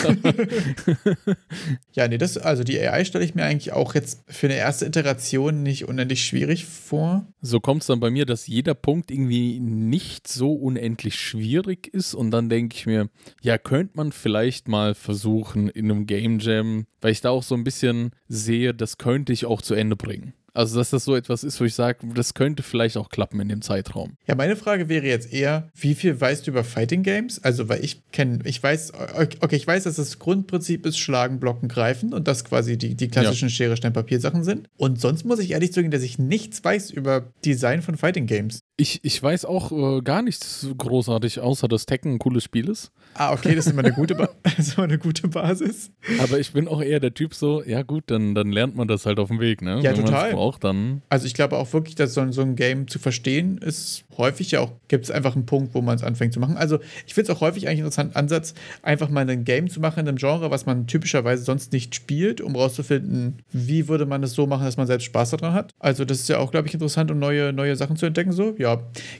[1.93, 4.85] ja, nee, das, also die AI stelle ich mir eigentlich auch jetzt für eine erste
[4.85, 7.25] Iteration nicht unendlich schwierig vor.
[7.41, 12.13] So kommt es dann bei mir, dass jeder Punkt irgendwie nicht so unendlich schwierig ist
[12.13, 13.09] und dann denke ich mir,
[13.41, 17.43] ja, könnte man vielleicht mal versuchen, in einem Game Jam Jam, weil ich da auch
[17.43, 20.33] so ein bisschen sehe, das könnte ich auch zu Ende bringen.
[20.57, 23.47] Also, dass das so etwas ist, wo ich sage, das könnte vielleicht auch klappen in
[23.47, 24.17] dem Zeitraum.
[24.25, 27.43] Ja, meine Frage wäre jetzt eher, wie viel weißt du über Fighting Games?
[27.43, 28.93] Also, weil ich kenne, ich weiß,
[29.41, 33.07] okay, ich weiß, dass das Grundprinzip ist Schlagen, Blocken, Greifen und das quasi die, die
[33.07, 33.53] klassischen ja.
[33.53, 34.67] Schere, Stein, Papier Sachen sind.
[34.77, 38.61] Und sonst muss ich ehrlich zugeben, dass ich nichts weiß über Design von Fighting Games.
[38.79, 42.91] Ich, ich weiß auch äh, gar nichts großartig, außer dass Tekken ein cooles Spiel ist.
[43.15, 44.29] Ah, okay, das ist immer eine gute, ba
[44.75, 45.89] immer eine gute Basis.
[46.19, 49.07] Aber ich bin auch eher der Typ so, ja gut, dann, dann lernt man das
[49.07, 49.79] halt auf dem Weg, ne?
[49.81, 50.33] Ja, Wenn total.
[50.33, 54.05] Braucht, dann also ich glaube auch wirklich, dass so, so ein Game zu verstehen ist
[54.17, 56.57] häufig ja auch, gibt es einfach einen Punkt, wo man es anfängt zu machen.
[56.57, 59.79] Also ich finde es auch häufig eigentlich einen interessanten Ansatz, einfach mal ein Game zu
[59.79, 64.23] machen in einem Genre, was man typischerweise sonst nicht spielt, um rauszufinden, wie würde man
[64.23, 65.71] es so machen, dass man selbst Spaß daran hat.
[65.79, 68.31] Also das ist ja auch, glaube ich, interessant, um neue, neue Sachen zu entdecken.
[68.31, 68.66] So, ja,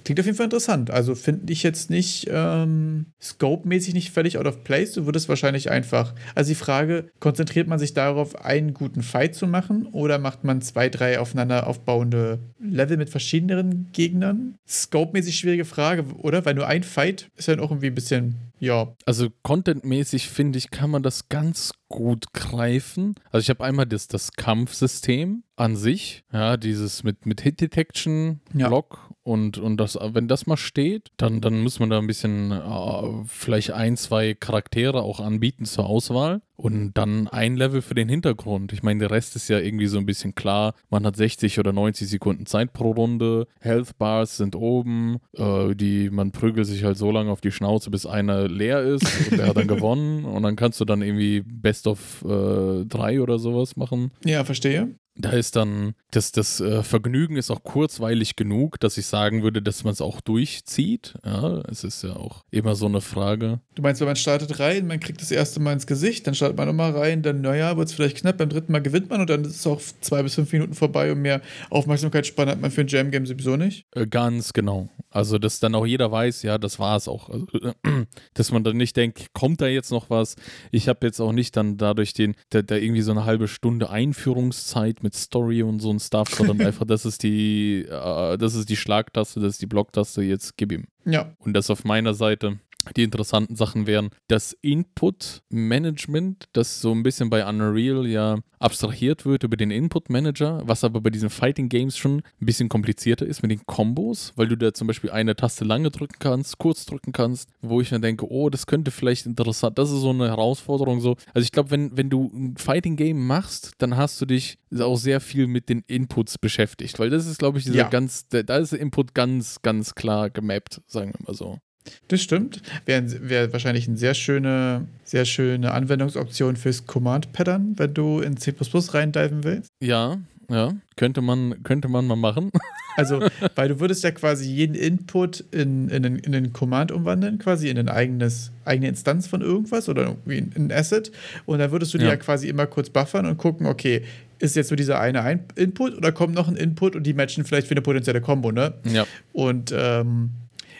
[0.04, 0.92] klingt auf jeden Fall interessant.
[0.92, 4.94] Also finde ich jetzt nicht ähm, scope-mäßig nicht völlig out of place.
[4.94, 9.48] Du würdest wahrscheinlich einfach, also die Frage, konzentriert man sich darauf, einen guten Fight zu
[9.48, 14.56] machen oder macht man zwei, drei aufeinander aufbauende Level mit verschiedenen Gegnern?
[14.68, 16.46] Scope-mäßig schwierige Frage, oder?
[16.46, 18.94] Weil nur ein Fight ist dann auch irgendwie ein bisschen, ja.
[19.06, 23.16] Also contentmäßig finde ich, kann man das ganz gut greifen.
[23.32, 28.42] Also ich habe einmal das, das Kampfsystem an sich, ja, dieses mit, mit Hit Detection,
[28.54, 29.07] Block ja.
[29.28, 33.26] Und, und das, wenn das mal steht, dann, dann muss man da ein bisschen äh,
[33.26, 38.72] vielleicht ein, zwei Charaktere auch anbieten zur Auswahl und dann ein Level für den Hintergrund.
[38.72, 40.76] Ich meine, der Rest ist ja irgendwie so ein bisschen klar.
[40.90, 46.10] Man hat 60 oder 90 Sekunden Zeit pro Runde, Health Bars sind oben, äh, die,
[46.10, 49.48] man prügelt sich halt so lange auf die Schnauze, bis einer leer ist und der
[49.48, 53.76] hat dann gewonnen und dann kannst du dann irgendwie Best of äh, 3 oder sowas
[53.76, 54.12] machen.
[54.24, 54.96] Ja, verstehe.
[55.20, 59.62] Da ist dann, das, das äh, Vergnügen ist auch kurzweilig genug, dass ich sagen würde,
[59.62, 61.16] dass man es auch durchzieht.
[61.26, 63.60] Ja, es ist ja auch immer so eine Frage.
[63.76, 66.58] Du meinst, wenn man startet rein, man kriegt das erste Mal ins Gesicht, dann startet
[66.58, 69.30] man nochmal rein, dann, naja, wird es vielleicht knapp, beim dritten Mal gewinnt man und
[69.30, 72.82] dann ist es auch zwei bis fünf Minuten vorbei und mehr Aufmerksamkeitsspanne hat man für
[72.82, 73.88] ein Jam-Game sowieso nicht.
[73.96, 74.90] Äh, ganz genau.
[75.10, 77.30] Also, dass dann auch jeder weiß, ja, das war es auch.
[77.30, 77.48] Also,
[78.36, 80.36] dass man dann nicht denkt, kommt da jetzt noch was?
[80.72, 83.90] Ich habe jetzt auch nicht dann dadurch den, da, da irgendwie so eine halbe Stunde
[83.90, 88.70] Einführungszeit mit Story und so ein Stuff, sondern einfach, das ist die, äh, das ist
[88.70, 90.86] die Schlagtaste, das ist die Blocktaste, jetzt gib ihm.
[91.06, 91.32] Ja.
[91.40, 92.60] Und das auf meiner Seite
[92.94, 99.44] die interessanten Sachen wären das Input-Management, das so ein bisschen bei Unreal ja abstrahiert wird
[99.44, 103.66] über den Input-Manager, was aber bei diesen Fighting-Games schon ein bisschen komplizierter ist mit den
[103.66, 107.82] Kombos, weil du da zum Beispiel eine Taste lange drücken kannst, kurz drücken kannst, wo
[107.82, 111.16] ich mir denke, oh, das könnte vielleicht interessant, das ist so eine Herausforderung so.
[111.34, 115.22] Also ich glaube, wenn, wenn du ein Fighting-Game machst, dann hast du dich auch sehr
[115.22, 117.90] viel mit den Inputs beschäftigt, weil das ist, glaube ich, dieser ja.
[117.90, 121.60] ganz, da ist der Input ganz, ganz klar gemappt, sagen wir mal so.
[122.08, 122.62] Das stimmt.
[122.86, 128.54] Wäre wär wahrscheinlich eine sehr schöne, sehr schöne Anwendungsoption fürs Command-Pattern, wenn du in C
[128.94, 129.72] reindiven willst.
[129.82, 130.20] Ja,
[130.50, 130.74] ja.
[130.96, 132.52] Könnte man, könnte man mal machen.
[133.00, 133.22] Also,
[133.54, 137.78] weil du würdest ja quasi jeden Input in, in, in den Command umwandeln, quasi in
[137.78, 141.12] ein eigenes, eigene Instanz von irgendwas oder irgendwie in ein Asset.
[141.46, 142.06] Und dann würdest du ja.
[142.06, 144.02] die ja quasi immer kurz buffern und gucken, okay,
[144.40, 147.46] ist jetzt nur dieser eine ein Input oder kommt noch ein Input und die matchen
[147.46, 148.74] vielleicht für eine potenzielle Combo, ne?
[148.92, 149.06] Ja.
[149.32, 150.32] Und ähm,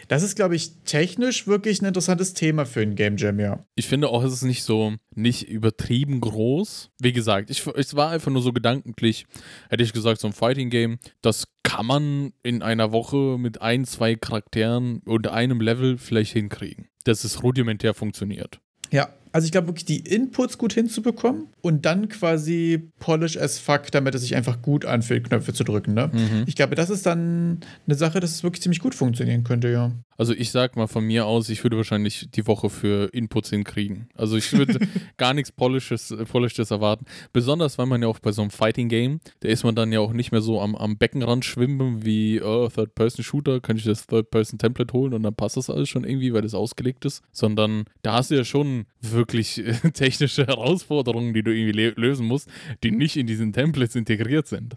[0.08, 3.66] das ist, glaube ich, technisch wirklich ein interessantes Thema für ein Game Jam, ja.
[3.76, 6.92] Ich finde auch, es ist nicht so, nicht übertrieben groß.
[7.00, 9.26] Wie gesagt, ich, es war einfach nur so gedankentlich,
[9.70, 13.86] hätte ich gesagt, so ein Fighting Game, das kann man in einer Woche mit ein,
[13.86, 16.88] zwei Charakteren und einem Level vielleicht hinkriegen.
[17.04, 18.60] Dass es rudimentär funktioniert.
[18.92, 23.92] Ja, also ich glaube wirklich, die Inputs gut hinzubekommen und dann quasi polish as fuck,
[23.92, 25.94] damit es sich einfach gut anfühlt, Knöpfe zu drücken.
[25.94, 26.10] Ne?
[26.12, 26.46] Mhm.
[26.48, 29.92] Ich glaube, das ist dann eine Sache, dass es wirklich ziemlich gut funktionieren könnte, ja.
[30.18, 34.10] Also ich sag mal von mir aus, ich würde wahrscheinlich die Woche für Inputs hinkriegen.
[34.16, 34.80] Also ich würde
[35.18, 37.06] gar nichts Polishes, Polishes erwarten.
[37.34, 40.14] Besonders, weil man ja auch bei so einem Fighting-Game, da ist man dann ja auch
[40.14, 45.14] nicht mehr so am, am Beckenrand schwimmen wie oh, Third-Person-Shooter, kann ich das Third-Person-Template holen
[45.14, 47.22] und dann passt das alles schon irgendwie, weil das ausgelegt ist.
[47.32, 49.62] Sondern da hast du ja schon wirklich
[49.94, 52.50] technische Herausforderungen, die du irgendwie lösen musst,
[52.84, 54.74] die nicht in diesen Templates integriert sind.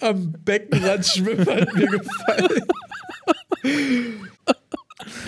[0.00, 2.62] Am Beckenrand schwimmen hat mir gefallen.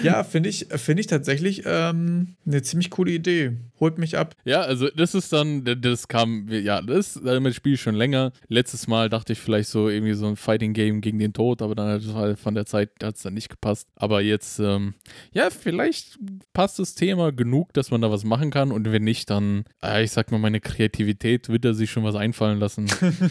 [0.02, 3.52] Ja, finde ich, find ich tatsächlich ähm, eine ziemlich coole Idee.
[3.80, 4.36] Holt mich ab.
[4.44, 8.32] Ja, also das ist dann, das kam, ja, das damit spiele ich schon länger.
[8.48, 11.74] Letztes Mal dachte ich vielleicht so irgendwie so ein Fighting Game gegen den Tod, aber
[11.74, 13.88] dann hat es halt von der Zeit hat es dann nicht gepasst.
[13.96, 14.94] Aber jetzt, ähm,
[15.32, 16.18] ja, vielleicht
[16.52, 20.04] passt das Thema genug, dass man da was machen kann und wenn nicht, dann, äh,
[20.04, 22.86] ich sag mal, meine Kreativität wird da sich schon was einfallen lassen.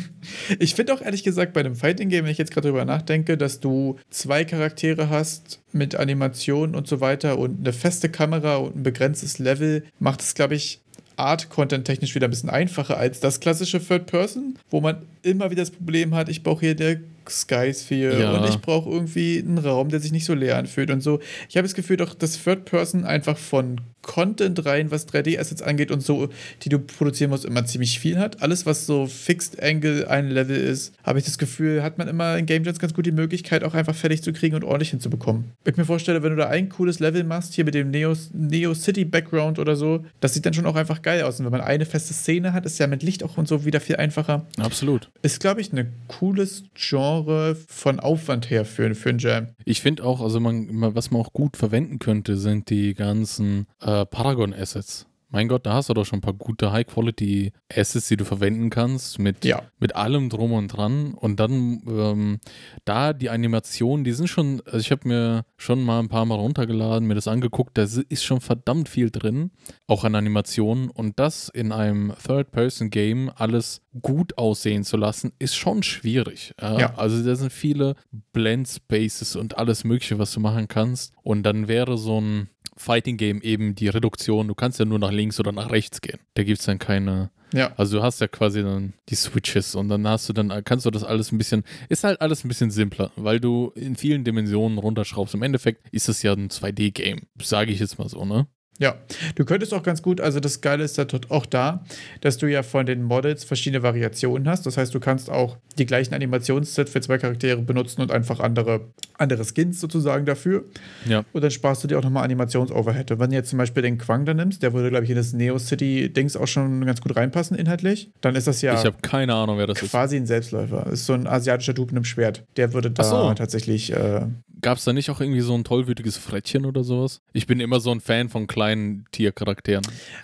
[0.60, 3.38] ich finde auch ehrlich gesagt bei einem Fighting Game, wenn ich jetzt gerade drüber nachdenke,
[3.38, 6.31] dass du zwei Charaktere hast mit Animationen
[6.76, 10.80] und so weiter und eine feste Kamera und ein begrenztes Level, macht es, glaube ich,
[11.18, 15.62] Art-Content technisch wieder ein bisschen einfacher als das klassische Third Person, wo man immer wieder
[15.62, 18.32] das Problem hat, ich brauche hier eine Skysphere Ja.
[18.38, 21.20] und ich brauche irgendwie einen Raum, der sich nicht so leer anfühlt und so.
[21.50, 25.92] Ich habe das Gefühl, doch, dass Third Person einfach von Content rein, was 3D-Assets angeht
[25.92, 26.30] und so,
[26.64, 28.42] die du produzieren musst, immer ziemlich viel hat.
[28.42, 32.38] Alles, was so Fixed Angle ein Level ist, habe ich das Gefühl, hat man immer
[32.38, 35.46] in Game Jams ganz gut die Möglichkeit, auch einfach fertig zu kriegen und ordentlich hinzubekommen.
[35.66, 38.74] Ich mir vorstelle, wenn du da ein cooles Level machst, hier mit dem Neo, Neo
[38.74, 41.40] City Background oder so, das sieht dann schon auch einfach geil aus.
[41.40, 43.80] Und wenn man eine feste Szene hat, ist ja mit Licht auch und so wieder
[43.80, 44.46] viel einfacher.
[44.58, 45.10] Absolut.
[45.22, 49.48] Ist, glaube ich, ein cooles Genre von Aufwand her für, für einen Jam.
[49.66, 53.91] Ich finde auch, also man- was man auch gut verwenden könnte, sind die ganzen äh,
[54.10, 55.08] Paragon-Assets.
[55.34, 59.18] Mein Gott, da hast du doch schon ein paar gute High-Quality-Assets, die du verwenden kannst,
[59.18, 59.62] mit, Ja.
[59.80, 61.14] mit allem drum und dran.
[61.14, 62.40] Und dann ähm,
[62.84, 66.36] da die Animationen, die sind schon, also ich habe mir schon mal ein paar Mal
[66.36, 69.52] runtergeladen, mir das angeguckt, da ist schon verdammt viel drin,
[69.88, 70.90] auch an Animationen.
[70.90, 76.54] Und das in einem Third-Person-Game alles gut aussehen zu lassen, ist schon schwierig.
[76.60, 76.78] Ja?
[76.78, 76.94] Ja.
[76.96, 77.96] Also da sind viele
[78.34, 81.14] Blend Spaces und alles Mögliche, was du machen kannst.
[81.24, 84.48] Und dann wäre so ein Fighting Game eben die Reduktion.
[84.48, 86.20] Du kannst ja nur nach links oder nach rechts gehen.
[86.34, 87.32] Da gibt es dann keine.
[87.54, 87.74] Ja.
[87.76, 90.92] Also du hast ja quasi dann die Switches und dann hast du dann, kannst du
[90.92, 94.78] das alles ein bisschen, ist halt alles ein bisschen simpler, weil du in vielen Dimensionen
[94.78, 95.34] runterschraubst.
[95.34, 98.48] Im Endeffekt ist es ja ein 2D-Game, sage ich jetzt mal so, ne?
[98.80, 98.96] Ja,
[99.36, 101.84] du könntest auch ganz gut, also das Geile ist auch da,
[102.22, 104.66] dass du ja von den Models verschiedene Variationen hast.
[104.66, 108.88] Das heißt, du kannst auch die gleichen Animationssets für zwei Charaktere benutzen und einfach andere,
[109.20, 110.64] andere Skins sozusagen dafür.
[111.06, 111.24] Ja.
[111.32, 113.12] Und dann sparst du dir auch nochmal Animations-Overhead.
[113.12, 115.16] Und wenn du jetzt zum Beispiel den Quang da nimmst, der würde, glaube ich, in
[115.16, 118.98] das Neo City-Dings auch schon ganz gut reinpassen inhaltlich, dann ist das ja Ich habe
[119.04, 119.92] keine Ahnung, wer das ist.
[119.92, 120.88] quasi ein Selbstläufer.
[120.88, 122.44] Ist so ein asiatischer Dude mit einem Schwert.
[122.58, 123.34] Der würde da so.
[123.36, 124.22] tatsächlich äh,
[124.62, 127.22] Gab es da nicht auch irgendwie so ein tollwütiges Frettchen oder sowas?
[127.34, 129.84] Ich bin immer so ein Fan von kleinen Tiercharakteren.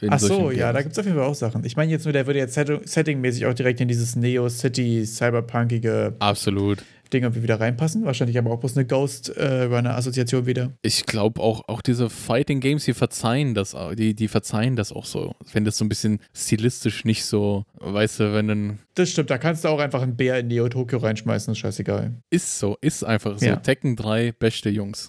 [0.10, 0.84] Ach so, ja, da Games.
[0.84, 1.64] gibt es auf jeden Fall auch Sachen.
[1.66, 5.06] Ich meine jetzt nur, der würde jetzt Setting- settingmäßig auch direkt in dieses Neo City
[5.06, 6.84] Cyberpunkige Absolut.
[7.10, 8.06] Ding irgendwie wieder reinpassen.
[8.06, 10.74] Wahrscheinlich aber auch bloß eine Ghost äh, Runner Assoziation wieder.
[10.82, 15.06] Ich glaube auch, auch diese Fighting Games, die verzeihen das, die, die verzeihen das auch
[15.06, 15.36] so.
[15.52, 19.38] Wenn das so ein bisschen stilistisch nicht so, weißt du, wenn dann Das stimmt, da
[19.38, 22.16] kannst du auch einfach einen Bär in Neo Tokyo reinschmeißen, ist scheißegal.
[22.30, 23.46] ist so, ist einfach so.
[23.46, 23.58] Ja.
[23.58, 25.08] Tekken 3, beste Jungs.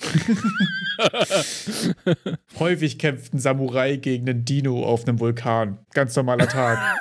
[2.58, 5.78] Häufig kämpft ein Samurai gegen einen Dino auf einem Vulkan.
[5.94, 6.78] Ganz normaler Tag.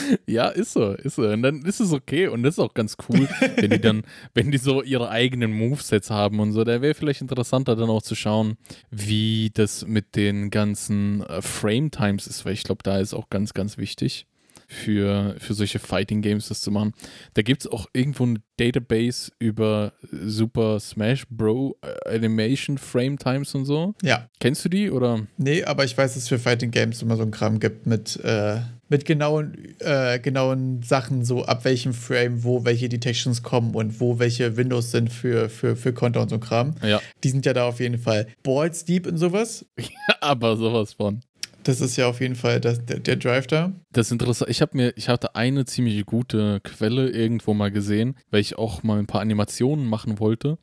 [0.26, 1.26] ja, ist so, ist so.
[1.28, 4.02] Und dann ist es okay und das ist auch ganz cool, wenn die dann,
[4.34, 6.64] wenn die so ihre eigenen Movesets haben und so.
[6.64, 8.56] Da wäre vielleicht interessanter dann auch zu schauen,
[8.90, 13.30] wie das mit den ganzen äh, Frame Times ist, weil ich glaube, da ist auch
[13.30, 14.26] ganz, ganz wichtig.
[14.68, 16.94] Für, für solche Fighting Games das zu machen.
[17.34, 23.54] Da gibt es auch irgendwo eine Database über Super Smash Bro äh, Animation Frame Times
[23.54, 23.94] und so.
[24.02, 24.30] ja.
[24.40, 25.26] Kennst du die oder?
[25.36, 28.16] Nee, aber ich weiß, dass es für Fighting Games immer so ein Kram gibt mit,
[28.24, 28.60] äh,
[28.92, 34.18] mit genauen, äh, genauen Sachen, so ab welchem Frame, wo welche Detections kommen und wo
[34.18, 36.74] welche Windows sind für, für, für Konter und so Kram.
[36.82, 39.64] Ja, Die sind ja da auf jeden Fall balls deep in sowas.
[40.20, 41.22] aber sowas von.
[41.64, 43.72] Das ist ja auf jeden Fall das, der, der Drive da.
[43.92, 44.50] Das ist interessant.
[44.50, 48.82] Ich habe mir, ich hatte eine ziemlich gute Quelle irgendwo mal gesehen, weil ich auch
[48.82, 50.58] mal ein paar Animationen machen wollte.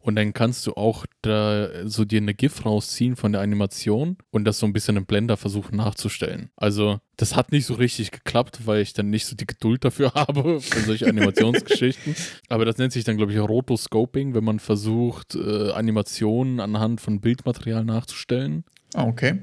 [0.00, 4.44] Und dann kannst du auch da so dir eine GIF rausziehen von der Animation und
[4.44, 6.50] das so ein bisschen im Blender versuchen nachzustellen.
[6.56, 10.12] Also, das hat nicht so richtig geklappt, weil ich dann nicht so die Geduld dafür
[10.14, 12.16] habe für solche Animationsgeschichten.
[12.48, 17.20] Aber das nennt sich dann, glaube ich, Rotoscoping, wenn man versucht, äh, Animationen anhand von
[17.20, 18.64] Bildmaterial nachzustellen.
[18.94, 19.38] Ah, okay.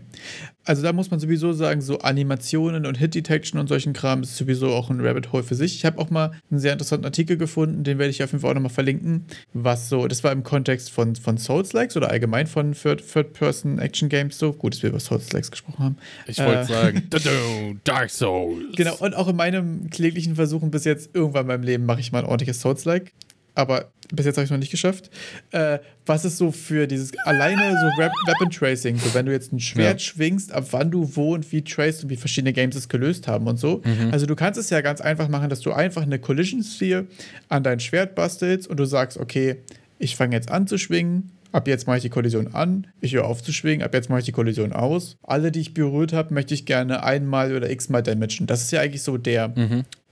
[0.66, 4.36] Also da muss man sowieso sagen, so Animationen und Hit Detection und solchen Kram ist
[4.36, 5.76] sowieso auch ein Rabbit Hole für sich.
[5.76, 8.50] Ich habe auch mal einen sehr interessanten Artikel gefunden, den werde ich auf jeden Fall
[8.52, 12.74] auch nochmal verlinken, was so, das war im Kontext von, von Souls-Likes oder allgemein von
[12.74, 14.52] Third- Third-Person-Action-Games so.
[14.52, 15.98] Gut, dass wir über Souls-Likes gesprochen haben.
[16.28, 16.66] Ich wollte Äh.
[16.66, 17.30] sagen, "Tudu,
[17.86, 18.76] Dark Souls.
[18.76, 22.12] Genau, und auch in meinem kläglichen Versuchen bis jetzt, irgendwann in meinem Leben mache ich
[22.12, 23.14] mal ein ordentliches Souls-like.
[23.58, 25.10] Aber bis jetzt habe ich es noch nicht geschafft.
[25.52, 29.52] Äh, was ist so für dieses alleine so Rep Weapon Tracing, so wenn du jetzt
[29.52, 30.08] ein Schwert Ja.
[30.08, 33.48] schwingst, ab wann du wo und wie traced und wie verschiedene Games es gelöst haben
[33.48, 33.82] und so.
[34.12, 37.08] Also du kannst es ja ganz einfach machen, dass du einfach eine Collision Sphere
[37.50, 39.58] an dein Schwert bastelst und du sagst, okay,
[40.00, 41.32] ich fange jetzt an zu schwingen.
[41.54, 44.20] Ab jetzt mache ich die Kollision an, ich höre auf zu schwingen, ab jetzt mache
[44.20, 45.16] ich die Kollision aus.
[45.24, 48.46] Alle, die ich berührt habe, möchte ich gerne einmal oder x-mal damagen.
[48.48, 49.54] Das ist ja eigentlich so der,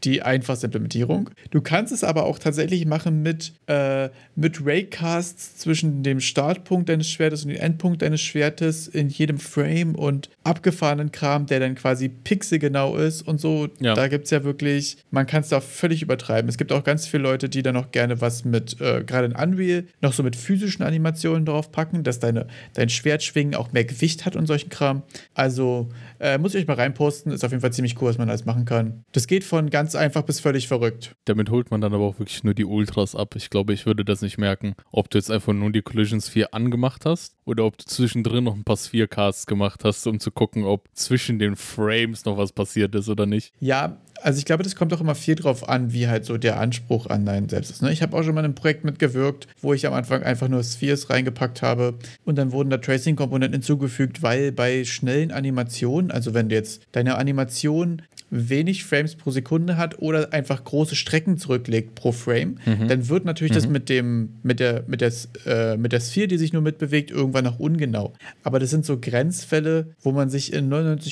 [0.04, 1.30] die einfachste Implementierung.
[1.50, 7.10] Du kannst es aber auch tatsächlich machen mit, äh, mit Raycasts zwischen dem Startpunkt deines
[7.10, 12.10] Schwertes und dem Endpunkt deines Schwertes in jedem Frame und abgefahrenen Kram, der dann quasi
[12.10, 13.68] pixelgenau ist und so.
[13.80, 13.96] Ja.
[13.96, 16.50] Da gibt es ja wirklich, man kann es da völlig übertreiben.
[16.50, 19.36] Es gibt auch ganz viele Leute, die da noch gerne was mit, äh, gerade in
[19.36, 24.26] Unreal, noch so mit physischen Animationen drauf packen, dass deine, dein Schwertschwingen auch mehr Gewicht
[24.26, 25.04] hat und solchen Kram.
[25.34, 28.30] Also äh, muss ich euch mal reinposten, ist auf jeden Fall ziemlich cool, was man
[28.30, 29.04] alles machen kann.
[29.12, 31.16] Das geht von ganz einfach bis völlig verrückt.
[31.26, 33.36] Damit holt man dann aber auch wirklich nur die Ultras ab.
[33.36, 36.54] Ich glaube, ich würde das nicht merken, ob du jetzt einfach nur die Collision Sphere
[36.54, 40.64] angemacht hast oder ob du zwischendrin noch ein paar Sphere-Casts gemacht hast, um zu gucken,
[40.64, 43.54] ob zwischen den Frames noch was passiert ist oder nicht.
[43.60, 46.60] Ja, also ich glaube, das kommt auch immer viel drauf an, wie halt so der
[46.60, 47.82] Anspruch an dein Selbst ist.
[47.82, 47.92] Ne?
[47.92, 50.64] Ich habe auch schon mal in einem Projekt mitgewirkt, wo ich am Anfang einfach nur
[50.64, 56.50] Spheres reingepackt habe und dann wurden da Tracing-Komponenten hinzugefügt, weil bei schnellen Animationen, also wenn
[56.50, 62.12] du jetzt deine Animation wenig Frames pro Sekunde hat oder einfach große Strecken zurücklegt pro
[62.12, 62.88] Frame, Mhm.
[62.88, 65.12] dann wird natürlich das mit dem, mit der, mit der,
[65.46, 68.14] äh, mit der Sphere, die sich nur mitbewegt, irgendwann noch ungenau.
[68.44, 70.70] Aber das sind so Grenzfälle, wo man sich in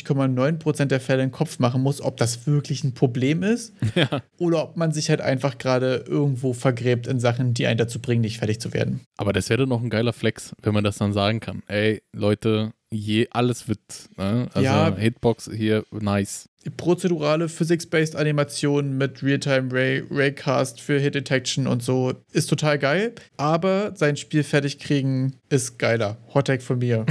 [0.07, 4.21] 99,9% der Fälle einen Kopf machen muss, ob das wirklich ein Problem ist Ja.
[4.39, 8.21] oder ob man sich halt einfach gerade irgendwo vergräbt in Sachen, die einen dazu bringen,
[8.21, 9.01] nicht fertig zu werden.
[9.17, 11.61] Aber das wäre dann noch ein geiler Flex, wenn man das dann sagen kann.
[11.67, 13.79] Ey, Leute, je, alles wird,
[14.17, 14.47] ne?
[14.53, 14.95] also Ja.
[14.95, 16.49] Hitbox hier, nice.
[16.77, 23.13] Prozedurale Physics-based Animationen mit Realtime Ray Raycast für Hit Detection und so ist total geil,
[23.35, 26.17] aber sein Spiel fertig kriegen ist geiler.
[26.33, 27.05] Hottag von mir.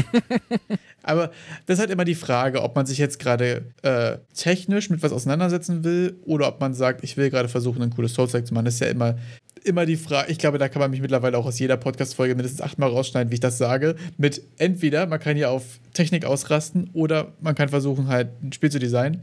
[1.02, 1.32] aber
[1.66, 5.12] das ist halt immer die Frage, ob man sich jetzt gerade äh, technisch mit was
[5.12, 8.64] auseinandersetzen will oder ob man sagt, ich will gerade versuchen, ein cooles Souls-like zu machen.
[8.64, 9.16] Das ist ja immer
[9.64, 12.60] immer die Frage, ich glaube, da kann man mich mittlerweile auch aus jeder Podcast-Folge mindestens
[12.60, 13.96] achtmal rausschneiden, wie ich das sage.
[14.16, 18.70] Mit entweder, man kann hier auf Technik ausrasten oder man kann versuchen, halt ein Spiel
[18.70, 19.20] zu designen.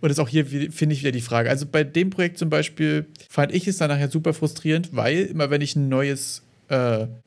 [0.00, 1.50] Und das ist auch hier, finde ich, wieder die Frage.
[1.50, 5.50] Also bei dem Projekt zum Beispiel fand ich es dann nachher super frustrierend, weil immer
[5.50, 6.74] wenn ich ein neues äh,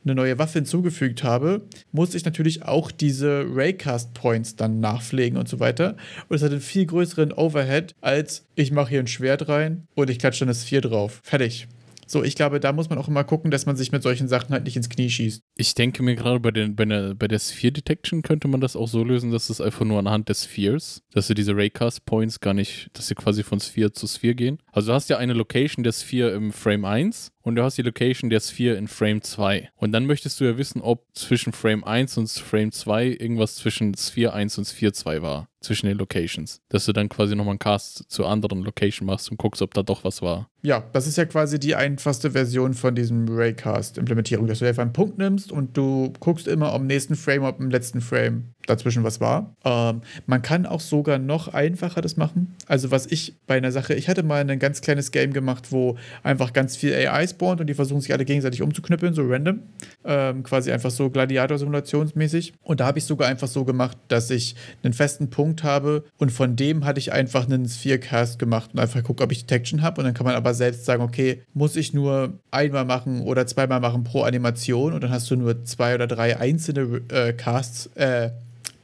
[0.03, 5.47] eine neue Waffe hinzugefügt habe, musste ich natürlich auch diese Raycast Points dann nachpflegen und
[5.47, 5.95] so weiter.
[6.27, 10.09] Und es hat einen viel größeren Overhead, als ich mache hier ein Schwert rein und
[10.09, 11.19] ich klatsche dann das 4 drauf.
[11.23, 11.67] Fertig.
[12.05, 14.51] So, ich glaube, da muss man auch immer gucken, dass man sich mit solchen Sachen
[14.51, 15.43] halt nicht ins Knie schießt.
[15.55, 18.75] Ich denke mir gerade bei, den, bei, der, bei der Sphere Detection könnte man das
[18.75, 22.39] auch so lösen, dass es einfach nur anhand des Spheres, dass du diese Raycast Points
[22.39, 24.59] gar nicht, dass sie quasi von Sphere zu Sphere gehen.
[24.71, 27.83] Also du hast ja eine Location der Sphere im Frame 1 und du hast die
[27.83, 29.69] Location der Sphere in Frame 2.
[29.75, 33.95] Und dann möchtest du ja wissen, ob zwischen Frame 1 und Frame 2 irgendwas zwischen
[33.95, 35.47] Sphere 1 und Sphere 2 war.
[35.61, 36.61] Zwischen den Locations.
[36.69, 39.83] Dass du dann quasi nochmal einen Cast zur anderen Location machst und guckst, ob da
[39.83, 40.49] doch was war.
[40.63, 44.93] Ja, das ist ja quasi die einfachste Version von diesem Raycast-Implementierung, dass du einfach einen
[44.93, 49.19] Punkt nimmst und du guckst immer am nächsten Frame, ob im letzten Frame dazwischen was
[49.19, 49.55] war.
[49.63, 52.55] Ähm, man kann auch sogar noch einfacher das machen.
[52.67, 55.97] Also was ich bei einer Sache, ich hatte mal ein ganz kleines Game gemacht, wo
[56.23, 59.59] einfach ganz viel AI spawnt und die versuchen sich alle gegenseitig umzuknüppeln, so random.
[60.03, 62.53] Ähm, quasi einfach so Gladiator-Simulationsmäßig.
[62.63, 66.31] Und da habe ich sogar einfach so gemacht, dass ich einen festen Punkt habe und
[66.31, 70.01] von dem hatte ich einfach einen Sphere-Cast gemacht und einfach gucke, ob ich Detection habe.
[70.01, 73.79] Und dann kann man aber selbst sagen, okay, muss ich nur einmal machen oder zweimal
[73.79, 78.31] machen pro Animation und dann hast du nur zwei oder drei einzelne äh, Casts, äh,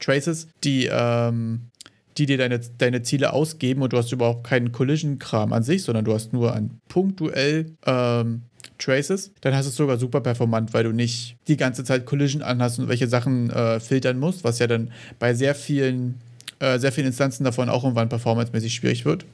[0.02, 1.70] Traces, die, ähm,
[2.18, 6.04] die dir deine, deine Ziele ausgeben und du hast überhaupt keinen Collision-Kram an sich, sondern
[6.04, 8.42] du hast nur ein punktuell ähm,
[8.78, 12.42] Traces, dann hast du es sogar super performant, weil du nicht die ganze Zeit Collision
[12.42, 16.16] anhast und welche Sachen äh, filtern musst, was ja dann bei sehr vielen,
[16.62, 19.26] äh, sehr vielen Instanzen davon auch irgendwann performancemäßig schwierig wird.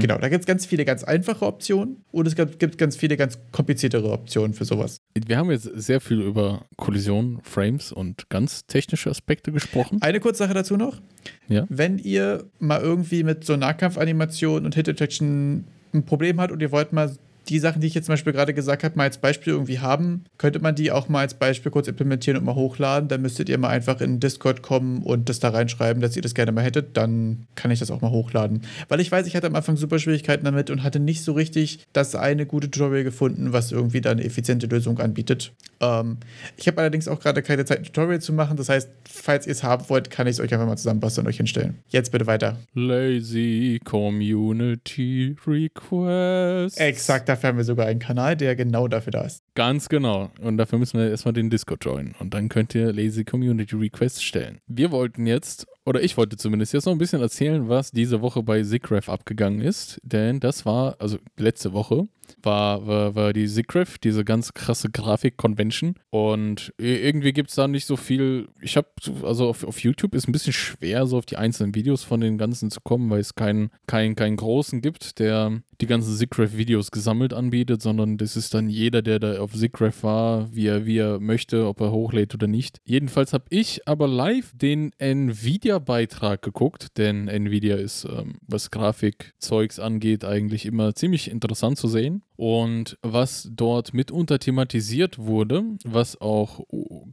[0.00, 3.38] Genau, da gibt es ganz viele ganz einfache Optionen und es gibt, ganz viele ganz
[3.52, 5.00] kompliziertere Optionen für sowas.
[5.14, 10.02] Wir haben jetzt sehr viel über Kollisionen, Frames und ganz technische Aspekte gesprochen.
[10.02, 11.00] Eine kurze Sache dazu noch.
[11.48, 11.66] Ja.
[11.68, 16.70] Wenn ihr mal irgendwie mit so Nahkampfanimation und Hit Detection ein Problem habt und ihr
[16.70, 17.12] wollt mal
[17.48, 20.24] die Sachen, die ich jetzt zum Beispiel gerade gesagt habe, mal als Beispiel irgendwie haben,
[20.36, 23.08] könnte man die auch mal als Beispiel kurz implementieren und mal hochladen.
[23.08, 26.34] Dann müsstet ihr mal einfach in Discord kommen und das da reinschreiben, dass ihr das
[26.34, 26.96] gerne mal hättet.
[26.96, 28.62] Dann kann ich das auch mal hochladen.
[28.88, 31.86] Weil ich weiß, ich hatte am Anfang super Schwierigkeiten damit und hatte nicht so richtig
[31.92, 35.52] das eine gute Tutorial gefunden, was irgendwie da eine effiziente Lösung anbietet.
[35.80, 36.18] Ähm,
[36.56, 38.56] ich habe allerdings auch gerade keine Zeit, ein Tutorial zu machen.
[38.56, 41.30] Das heißt, falls ihr es haben wollt, kann ich es euch einfach mal zusammenbasteln und
[41.30, 41.78] euch hinstellen.
[41.88, 42.58] Jetzt bitte weiter.
[42.74, 46.80] Lazy Community Request.
[46.80, 49.42] Exakt, dafür haben wir sogar einen Kanal, der genau dafür da ist.
[49.54, 50.30] Ganz genau.
[50.40, 52.14] Und dafür müssen wir erstmal den Discord joinen.
[52.18, 54.58] Und dann könnt ihr Lazy Community Requests stellen.
[54.66, 58.42] Wir wollten jetzt, oder ich wollte zumindest jetzt noch ein bisschen erzählen, was diese Woche
[58.42, 60.00] bei Zigref abgegangen ist.
[60.02, 62.08] Denn das war, also letzte Woche,
[62.42, 65.94] war, war, war die SIGGRAPH, diese ganz krasse Grafik-Convention.
[66.10, 68.48] Und irgendwie gibt es da nicht so viel.
[68.60, 68.88] Ich habe,
[69.22, 72.38] also auf, auf YouTube ist ein bisschen schwer, so auf die einzelnen Videos von den
[72.38, 77.32] ganzen zu kommen, weil es keinen kein, kein großen gibt, der die ganzen SIGGRAPH-Videos gesammelt
[77.32, 81.20] anbietet, sondern das ist dann jeder, der da auf SIGGRAPH war, wie er, wie er
[81.20, 82.80] möchte, ob er hochlädt oder nicht.
[82.84, 90.24] Jedenfalls habe ich aber live den Nvidia-Beitrag geguckt, denn Nvidia ist, ähm, was Grafikzeugs angeht,
[90.24, 92.17] eigentlich immer ziemlich interessant zu sehen.
[92.36, 96.64] Und was dort mitunter thematisiert wurde, was auch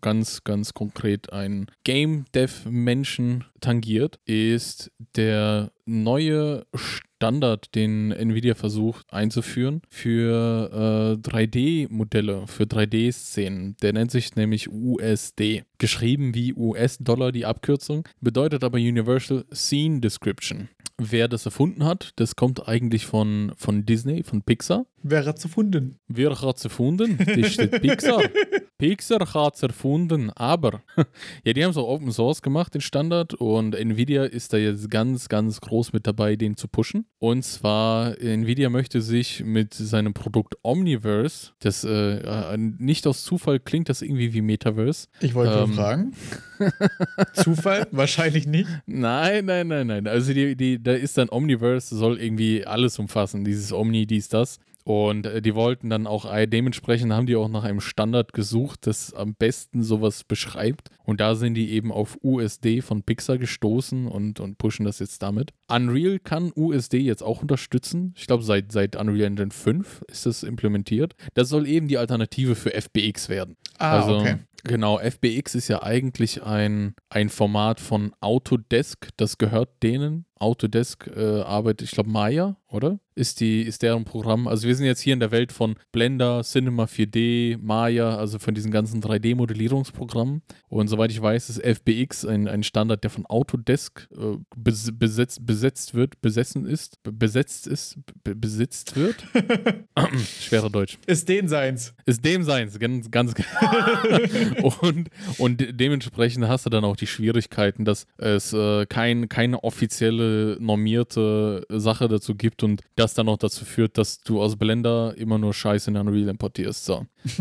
[0.01, 9.81] ganz, ganz konkret ein Game Dev-Menschen tangiert, ist der neue Standard, den Nvidia versucht einzuführen
[9.89, 13.77] für äh, 3D-Modelle, für 3D-Szenen.
[13.81, 15.63] Der nennt sich nämlich USD.
[15.79, 20.69] Geschrieben wie US-Dollar die Abkürzung, bedeutet aber Universal Scene Description.
[20.97, 24.85] Wer das erfunden hat, das kommt eigentlich von, von Disney, von Pixar.
[25.03, 25.99] Wer hat es erfunden?
[26.07, 27.17] Wer hat es erfunden?
[27.17, 28.23] Das steht Pixar.
[28.77, 30.81] Pixar hat es erfunden, aber
[31.45, 34.89] ja, die haben es auch Open Source gemacht, den Standard, und Nvidia ist da jetzt
[34.89, 37.05] ganz, ganz groß mit dabei, den zu pushen.
[37.19, 43.59] Und zwar, Nvidia möchte sich mit seinem Produkt Omniverse, das äh, äh nicht aus Zufall
[43.59, 45.07] klingt das irgendwie wie Metaverse.
[45.21, 46.13] Ich wollte ähm, fragen.
[47.33, 47.87] Zufall?
[47.91, 48.69] Wahrscheinlich nicht.
[48.85, 50.07] Nein, nein, nein, nein.
[50.07, 53.43] Also die, die, da ist dann Omniverse, soll irgendwie alles umfassen.
[53.43, 54.59] Dieses Omni, dies, das.
[54.85, 58.85] Und äh, die wollten dann auch, äh, dementsprechend haben die auch nach einem Standard gesucht,
[58.85, 60.91] das am besten sowas beschreibt.
[61.03, 65.23] Und da sind die eben auf USD von Pixar gestoßen und, und pushen das jetzt
[65.23, 65.53] damit.
[65.67, 68.13] Unreal kann USD jetzt auch unterstützen.
[68.15, 71.15] Ich glaube, seit, seit Unreal Engine 5 ist das implementiert.
[71.33, 73.57] Das soll eben die Alternative für FBX werden.
[73.79, 74.37] Ah, also, okay.
[74.67, 80.25] Genau, FBX ist ja eigentlich ein, ein Format von Autodesk, das gehört denen.
[80.39, 82.99] Autodesk äh, arbeitet, ich glaube, Maya, oder?
[83.15, 84.47] Ist, die, ist deren Programm.
[84.47, 88.53] Also wir sind jetzt hier in der Welt von Blender, Cinema 4D, Maya, also von
[88.53, 90.41] diesen ganzen 3D-Modellierungsprogrammen.
[90.67, 95.45] Und soweit ich weiß, ist FBX ein, ein Standard, der von Autodesk äh, bes besetzt,
[95.45, 99.15] besetzt wird, besessen ist, besetzt ist, besitzt wird.
[100.41, 100.97] Schwerer Deutsch.
[101.07, 101.93] Ist den seins.
[102.05, 103.33] Ist dem seins, ganz, ganz.
[104.81, 110.57] und, und dementsprechend hast du dann auch die Schwierigkeiten, dass es äh, kein, keine offizielle
[110.59, 115.37] normierte Sache dazu gibt und das dann auch dazu führt, dass du aus Blender immer
[115.37, 116.85] nur Scheiße in Unreal importierst.
[116.85, 117.05] So.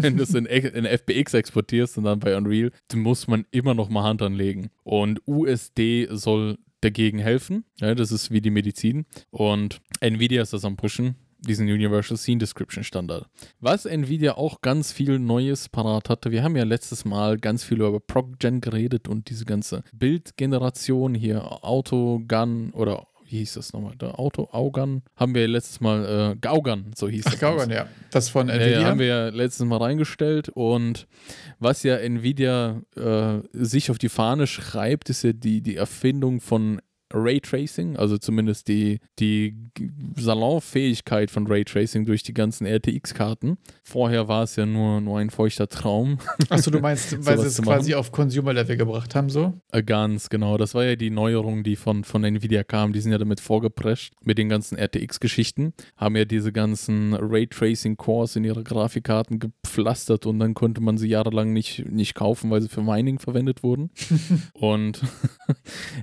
[0.00, 3.74] Wenn du es in, in FBX exportierst und dann bei Unreal, dann muss man immer
[3.74, 4.70] noch mal Hand anlegen.
[4.84, 7.64] Und USD soll dagegen helfen.
[7.80, 9.06] Ja, das ist wie die Medizin.
[9.30, 13.26] Und Nvidia ist das am Pushen diesen Universal Scene Description Standard.
[13.60, 17.78] Was Nvidia auch ganz viel Neues parat hatte, wir haben ja letztes Mal ganz viel
[17.78, 23.96] über ProgGen geredet und diese ganze Bildgeneration hier, Auto, Gun oder wie hieß das nochmal?
[23.96, 27.38] Der Auto Augan haben wir letztes Mal, äh, Gaugan, so hieß es.
[27.40, 27.88] Gaugan, ja.
[28.10, 28.80] Das von Nvidia.
[28.80, 31.06] Ja, haben wir ja letztes Mal reingestellt und
[31.58, 36.80] was ja Nvidia äh, sich auf die Fahne schreibt, ist ja die, die Erfindung von
[37.12, 39.56] Raytracing, also zumindest die, die
[40.16, 43.58] Salonfähigkeit von Raytracing durch die ganzen RTX-Karten.
[43.82, 46.18] Vorher war es ja nur, nur ein feuchter Traum.
[46.48, 49.54] Achso, du meinst, weil sie es quasi auf Consumer-Level gebracht haben, so?
[49.70, 50.56] Äh, ganz genau.
[50.56, 52.92] Das war ja die Neuerung, die von, von Nvidia kam.
[52.92, 55.74] Die sind ja damit vorgeprescht mit den ganzen RTX-Geschichten.
[55.96, 61.52] Haben ja diese ganzen Raytracing-Cores in ihre Grafikkarten gepflastert und dann konnte man sie jahrelang
[61.52, 63.90] nicht, nicht kaufen, weil sie für Mining verwendet wurden.
[64.54, 65.00] und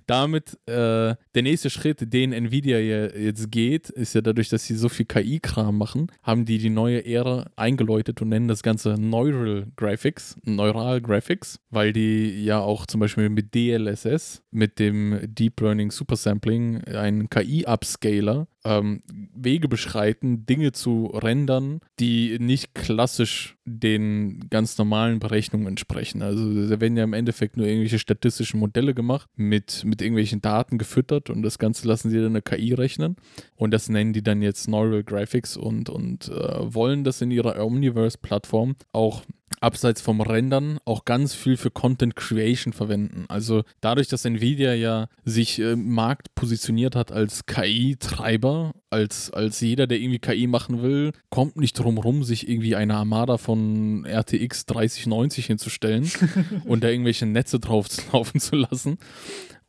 [0.08, 4.76] damit äh, äh, der nächste Schritt, den Nvidia jetzt geht, ist ja dadurch, dass sie
[4.76, 9.68] so viel KI-Kram machen, haben die die neue Ära eingeläutet und nennen das Ganze Neural
[9.76, 15.91] Graphics, Neural Graphics, weil die ja auch zum Beispiel mit DLSS, mit dem Deep Learning
[15.91, 19.03] Supersampling, einen KI-Upscaler ähm,
[19.36, 26.22] Wege beschreiten, Dinge zu rendern, die nicht klassisch den ganz normalen Berechnungen entsprechen.
[26.22, 30.78] Also da werden ja im Endeffekt nur irgendwelche statistischen Modelle gemacht, mit, mit irgendwelchen Daten
[30.78, 33.16] gefüttert und das Ganze lassen sie dann eine KI rechnen.
[33.55, 37.64] Und das nennen die dann jetzt Neural Graphics und, und äh, wollen das in ihrer
[37.64, 39.24] Omniverse-Plattform auch
[39.62, 43.26] abseits vom Rendern auch ganz viel für Content Creation verwenden.
[43.28, 49.60] Also dadurch, dass Nvidia ja sich äh, im Markt positioniert hat als KI-Treiber, als, als
[49.62, 54.06] jeder, der irgendwie KI machen will, kommt nicht drum rum, sich irgendwie eine Armada von
[54.06, 56.10] RTX 3090 hinzustellen
[56.66, 58.97] und da irgendwelche Netze drauf laufen zu lassen.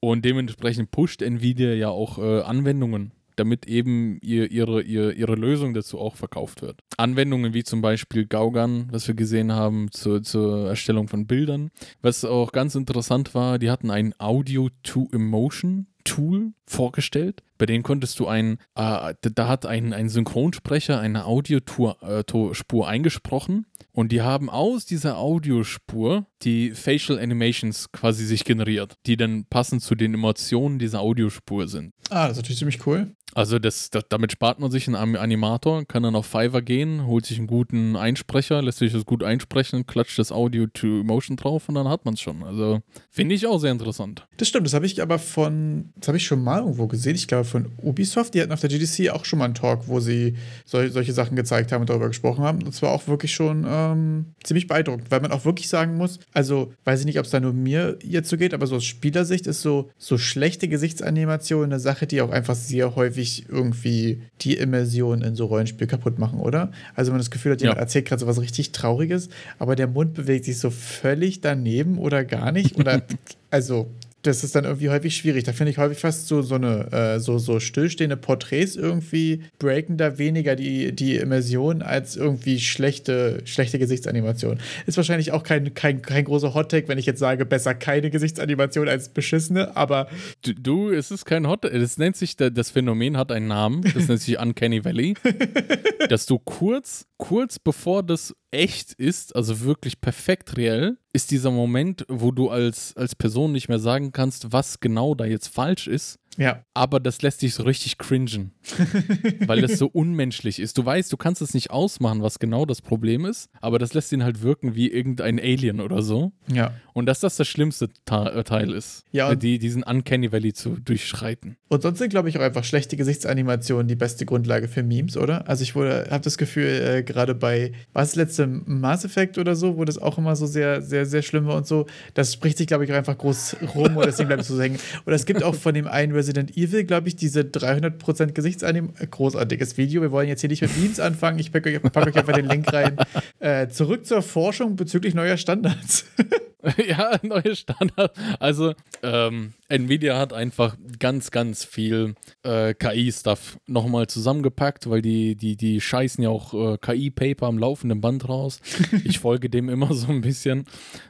[0.00, 5.74] Und dementsprechend pusht Nvidia ja auch äh, Anwendungen damit eben ihr, ihre, ihr, ihre Lösung
[5.74, 6.80] dazu auch verkauft wird.
[6.96, 11.70] Anwendungen wie zum Beispiel Gaugan, was wir gesehen haben zur, zur Erstellung von Bildern.
[12.02, 17.42] Was auch ganz interessant war, die hatten ein Audio to Emotion Tool vorgestellt.
[17.58, 23.66] Bei denen konntest du ein, äh, da hat ein, ein Synchronsprecher eine Audiospur äh, eingesprochen
[23.92, 29.82] und die haben aus dieser Audiospur die Facial Animations quasi sich generiert, die dann passend
[29.82, 31.94] zu den Emotionen dieser Audiospur sind.
[32.10, 33.14] Ah, das ist natürlich ziemlich cool.
[33.34, 37.26] Also das, das, damit spart man sich einen Animator, kann dann auf Fiverr gehen, holt
[37.26, 41.68] sich einen guten Einsprecher, lässt sich das gut einsprechen, klatscht das Audio to Emotion drauf
[41.68, 42.44] und dann hat man es schon.
[42.44, 42.80] Also
[43.10, 44.26] finde ich auch sehr interessant.
[44.36, 47.26] Das stimmt, das habe ich aber von, das habe ich schon mal irgendwo gesehen, ich
[47.26, 50.36] glaube von Ubisoft, die hatten auf der GDC auch schon mal einen Talk, wo sie
[50.64, 52.62] sol solche Sachen gezeigt haben und darüber gesprochen haben.
[52.62, 56.72] Und zwar auch wirklich schon ähm, ziemlich beeindruckend, weil man auch wirklich sagen muss, also
[56.84, 59.46] weiß ich nicht, ob es da nur mir jetzt so geht, aber so aus Spielersicht
[59.48, 65.22] ist so, so schlechte Gesichtsanimation eine Sache, die auch einfach sehr häufig irgendwie die Immersion
[65.22, 66.70] in so Rollenspiel kaputt machen, oder?
[66.94, 67.82] Also man das Gefühl hat, jemand ja.
[67.82, 72.24] erzählt gerade so was richtig Trauriges, aber der Mund bewegt sich so völlig daneben oder
[72.24, 72.76] gar nicht.
[72.76, 73.02] Oder
[73.50, 73.88] also
[74.26, 75.44] das ist dann irgendwie häufig schwierig.
[75.44, 79.96] Da finde ich häufig fast so, so eine, äh, so, so stillstehende Porträts irgendwie breaken
[79.96, 84.58] da weniger die, die Immersion als irgendwie schlechte, schlechte Gesichtsanimation.
[84.86, 88.88] Ist wahrscheinlich auch kein, kein, kein großer Hottake, wenn ich jetzt sage, besser keine Gesichtsanimation
[88.88, 90.08] als beschissene, aber.
[90.42, 91.78] Du, du es ist kein Hottake.
[91.78, 93.82] Das nennt sich, das Phänomen hat einen Namen.
[93.94, 95.14] Das nennt sich Uncanny Valley.
[96.08, 102.04] dass du kurz, kurz bevor das echt ist, also wirklich perfekt reell, ist dieser Moment,
[102.08, 106.18] wo du als, als Person nicht mehr sagen kannst, was genau da jetzt falsch ist.
[106.36, 106.64] Ja.
[106.74, 108.52] Aber das lässt dich so richtig cringen,
[109.46, 110.78] weil das so unmenschlich ist.
[110.78, 114.12] Du weißt, du kannst es nicht ausmachen, was genau das Problem ist, aber das lässt
[114.12, 116.32] ihn halt wirken wie irgendein Alien oder so.
[116.52, 116.72] Ja.
[116.92, 120.76] Und dass das das schlimmste äh, Teil ist, ja, und die, diesen Uncanny Valley zu
[120.80, 121.56] durchschreiten.
[121.68, 125.48] Und sonst sind, glaube ich, auch einfach schlechte Gesichtsanimationen die beste Grundlage für Memes, oder?
[125.48, 129.76] Also ich habe das Gefühl, äh, gerade bei, was das letzte Mass Effect oder so,
[129.76, 132.68] wo das auch immer so sehr, sehr, sehr schlimm war und so, das spricht sich,
[132.68, 134.78] glaube ich, auch einfach groß rum und deswegen bleibt es so hängen.
[135.04, 139.10] Oder es gibt auch von dem einen Resident Evil, glaube ich, diese 300% Gesichtsanimation.
[139.10, 140.00] Großartiges Video.
[140.00, 141.38] Wir wollen jetzt hier nicht mit Memes anfangen.
[141.38, 142.96] Ich packe euch, pack euch einfach den Link rein.
[143.40, 146.06] Äh, zurück zur Forschung bezüglich neuer Standards.
[146.88, 148.18] ja, neue Standards.
[148.38, 155.56] Also, ähm, Nvidia hat einfach ganz, ganz viel äh, KI-Stuff nochmal zusammengepackt, weil die, die,
[155.56, 158.60] die scheißen ja auch äh, KI-Paper am laufenden Band raus.
[159.04, 160.64] Ich folge dem immer so ein bisschen,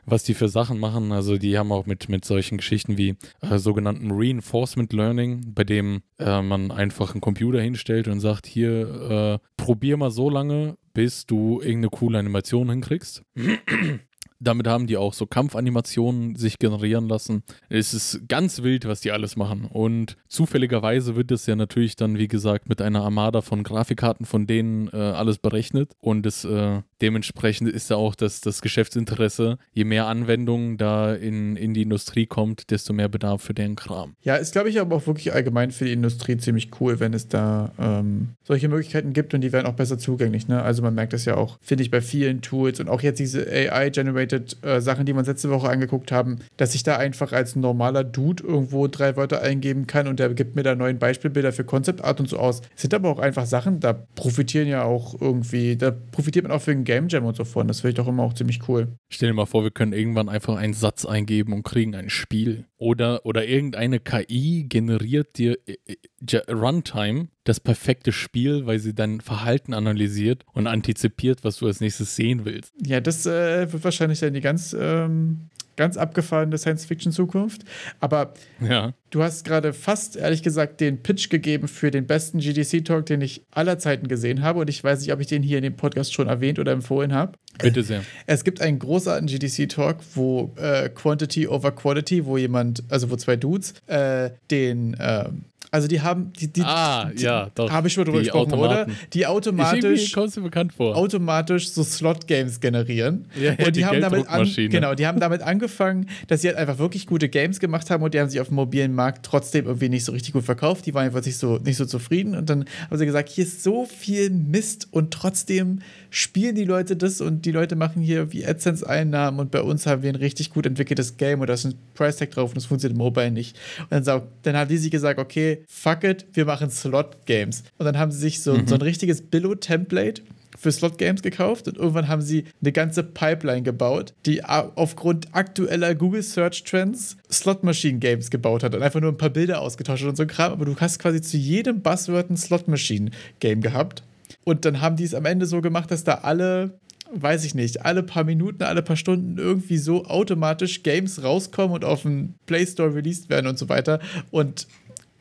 [0.04, 1.12] was die für Sachen machen.
[1.12, 6.02] Also die haben auch mit, mit solchen Geschichten wie äh, sogenannten Reinforcement Learning, bei dem
[6.18, 11.26] äh, man einfach einen Computer hinstellt und sagt, hier, äh, probier mal so lange, bis
[11.26, 13.22] du irgendeine coole Animation hinkriegst.
[14.44, 17.42] Damit haben die auch so Kampfanimationen sich generieren lassen.
[17.68, 19.64] Es ist ganz wild, was die alles machen.
[19.64, 24.46] Und zufälligerweise wird es ja natürlich dann, wie gesagt, mit einer Armada von Grafikkarten von
[24.46, 25.92] denen äh, alles berechnet.
[26.00, 29.58] Und es äh, dementsprechend ist da auch das, das Geschäftsinteresse.
[29.72, 34.16] Je mehr Anwendungen da in, in die Industrie kommt, desto mehr Bedarf für deren Kram.
[34.22, 37.28] Ja, ist, glaube ich, aber auch wirklich allgemein für die Industrie ziemlich cool, wenn es
[37.28, 40.48] da ähm, solche Möglichkeiten gibt und die werden auch besser zugänglich.
[40.48, 40.62] Ne?
[40.62, 43.46] Also man merkt das ja auch, finde ich, bei vielen Tools und auch jetzt diese
[43.46, 48.04] AI-generated äh, Sachen, die man letzte Woche angeguckt haben, dass ich da einfach als normaler
[48.04, 52.04] Dude irgendwo drei Wörter eingeben kann und der gibt mir da neuen Beispielbilder für Concept
[52.04, 52.60] Art und so aus.
[52.74, 56.62] Es sind aber auch einfach Sachen, da profitieren ja auch irgendwie, da profitiert man auch
[56.62, 57.68] für ein Game Jam und so von.
[57.68, 58.88] Das finde ich doch immer auch ziemlich cool.
[59.10, 62.64] Stell dir mal vor, wir können irgendwann einfach einen Satz eingeben und kriegen ein Spiel.
[62.84, 69.22] Oder, oder irgendeine KI generiert dir äh, äh, Runtime das perfekte Spiel, weil sie dein
[69.22, 72.74] Verhalten analysiert und antizipiert, was du als nächstes sehen willst.
[72.84, 77.62] Ja, das äh, wird wahrscheinlich dann die ganz ähm, ganz abgefahrene Science-Fiction-Zukunft.
[78.00, 78.92] Aber ja.
[79.10, 83.42] du hast gerade fast, ehrlich gesagt, den Pitch gegeben für den besten GDC-Talk, den ich
[83.50, 84.60] aller Zeiten gesehen habe.
[84.60, 87.12] Und ich weiß nicht, ob ich den hier in dem Podcast schon erwähnt oder empfohlen
[87.12, 87.32] habe.
[87.58, 88.02] Bitte sehr.
[88.26, 93.36] Es gibt einen großartigen GDC-Talk, wo äh, Quantity over Quality, wo jemand, also wo zwei
[93.36, 95.28] Dudes, äh, den äh,
[95.74, 97.68] also die haben die, die Ah, die, ja, doch.
[97.68, 98.90] Habe ich schon drüber gesprochen, Automaten.
[98.92, 98.98] oder?
[99.12, 100.96] Die automatisch kommst du bekannt vor.
[100.96, 103.24] automatisch so Slot Games generieren.
[103.34, 106.48] Ja, ja, und die, die haben damit an, genau, die haben damit angefangen, dass sie
[106.48, 109.26] halt einfach wirklich gute Games gemacht haben und die haben sich auf dem mobilen Markt
[109.26, 110.86] trotzdem irgendwie nicht so richtig gut verkauft.
[110.86, 113.64] Die waren einfach nicht so nicht so zufrieden und dann haben sie gesagt, hier ist
[113.64, 115.80] so viel Mist und trotzdem
[116.14, 119.84] spielen die Leute das und die Leute machen hier wie AdSense Einnahmen und bei uns
[119.84, 122.56] haben wir ein richtig gut entwickeltes Game und da ist ein Price Tag drauf und
[122.56, 123.56] das funktioniert im Mobile nicht.
[123.82, 127.64] Und dann, sag, dann haben die sich gesagt, okay, fuck it, wir machen Slot-Games.
[127.78, 128.68] Und dann haben sie sich so, Mhm.
[128.68, 130.22] so ein richtiges Billo-Template
[130.56, 136.22] für Slot-Games gekauft und irgendwann haben sie eine ganze Pipeline gebaut, die aufgrund aktueller Google
[136.22, 140.22] Search Trends Slot-Machine-Games gebaut hat und einfach nur ein paar Bilder ausgetauscht hat und so
[140.22, 140.52] ein Kram.
[140.52, 144.04] Aber du hast quasi zu jedem Buzzword ein Slot-Machine-Game gehabt.
[144.44, 146.78] Und dann haben die es am Ende so gemacht, dass da alle
[147.12, 151.84] weiß ich nicht, alle paar Minuten, alle paar Stunden irgendwie so automatisch Games rauskommen und
[151.84, 154.00] auf den Play Store released werden und so weiter.
[154.30, 154.66] Und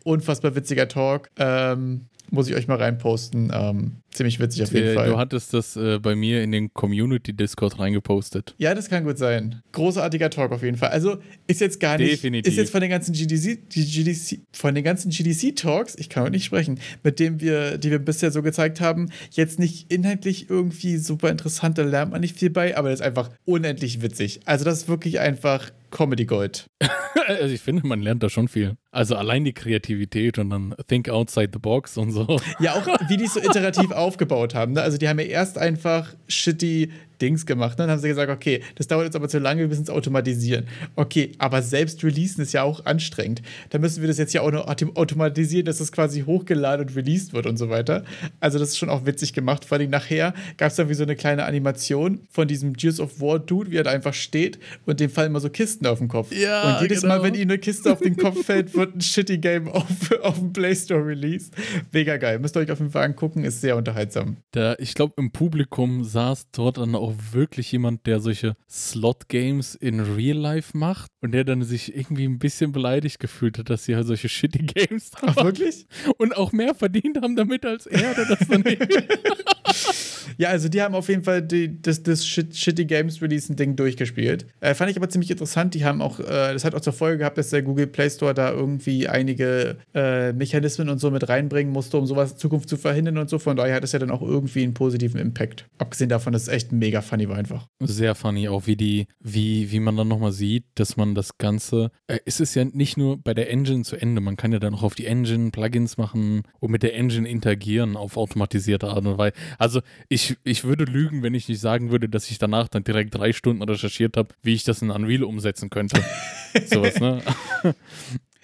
[0.04, 1.30] unfassbar witziger Talk.
[1.38, 3.52] Ähm, muss ich euch mal reinposten.
[3.54, 5.10] Ähm, ziemlich witzig auf jeden Äh, Fall.
[5.10, 8.56] Du hattest das äh, bei mir in den Community-Discord reingepostet.
[8.58, 9.62] Ja, das kann gut sein.
[9.72, 10.90] Großartiger Talk auf jeden Fall.
[10.90, 12.52] Also ist jetzt gar nicht, Definitiv.
[12.52, 16.30] ist jetzt von den ganzen GDC, GDC, von den ganzen GDC Talks, ich kann auch
[16.30, 20.98] nicht sprechen, mit dem wir, die wir bisher so gezeigt haben, jetzt nicht inhaltlich irgendwie
[20.98, 24.42] super interessant, da lernt man nicht viel bei, aber das ist einfach unendlich witzig.
[24.46, 26.66] Also das ist wirklich einfach Comedy Gold.
[27.28, 28.76] also ich finde, man lernt da schon viel.
[28.92, 32.40] Also allein die Kreativität und dann think outside the box und so.
[32.60, 34.74] Ja, auch wie die so iterativ aufgebaut haben.
[34.74, 34.82] Ne?
[34.82, 36.92] Also die haben ja erst einfach shitty
[37.22, 37.78] Dings gemacht.
[37.78, 37.84] Ne?
[37.84, 40.66] Dann haben sie gesagt, okay, das dauert jetzt aber zu lange, wir müssen es automatisieren.
[40.96, 43.42] Okay, aber selbst releasen ist ja auch anstrengend.
[43.70, 46.96] Da müssen wir das jetzt ja auch noch autom- automatisieren, dass das quasi hochgeladen und
[46.96, 48.04] released wird und so weiter.
[48.40, 49.66] Also das ist schon auch witzig gemacht.
[49.66, 53.20] Vor allem nachher gab es dann wie so eine kleine Animation von diesem Gears of
[53.20, 56.08] War Dude, wie er da einfach steht und dem fallen immer so Kisten auf den
[56.08, 56.32] Kopf.
[56.36, 57.16] Ja, und jedes genau.
[57.16, 60.40] Mal, wenn ihm eine Kiste auf den Kopf fällt, wird ein shitty Game auf, auf
[60.40, 61.54] dem Play Store released.
[61.92, 62.40] Mega geil.
[62.40, 64.38] Müsst ihr euch auf jeden Fall angucken, ist sehr unterhaltsam.
[64.52, 70.00] Da, ich glaube, im Publikum saß dort dann auch wirklich jemand, der solche Slot-Games in
[70.00, 73.96] Real Life macht und der dann sich irgendwie ein bisschen beleidigt gefühlt hat, dass sie
[73.96, 75.86] halt solche shitty Games Ach, haben wirklich?
[76.18, 78.64] und auch mehr verdient haben damit als er, der das dann
[80.38, 83.76] Ja, also die haben auf jeden Fall die, das, das Shit, Shitty Games Release Ding
[83.76, 84.46] durchgespielt.
[84.60, 85.74] Äh, fand ich aber ziemlich interessant.
[85.74, 88.34] Die haben auch, äh, das hat auch zur Folge gehabt, dass der Google Play Store
[88.34, 92.78] da irgendwie einige äh, Mechanismen und so mit reinbringen musste, um sowas in Zukunft zu
[92.78, 93.40] verhindern und so.
[93.40, 95.66] Von daher hat es ja dann auch irgendwie einen positiven Impact.
[95.78, 97.68] Abgesehen davon, dass es echt mega funny war einfach.
[97.80, 101.92] Sehr funny, auch wie die, wie, wie man dann nochmal sieht, dass man das Ganze,
[102.08, 104.76] äh, es ist ja nicht nur bei der Engine zu Ende, man kann ja dann
[104.76, 109.18] auch auf die Engine Plugins machen und mit der Engine interagieren auf automatisierte Art und
[109.18, 109.34] Weise.
[109.58, 113.16] Also ich, ich würde lügen, wenn ich nicht sagen würde, dass ich danach dann direkt
[113.16, 116.04] drei Stunden recherchiert habe, wie ich das in Unreal umsetzen könnte.
[116.66, 117.22] Sowas, ne?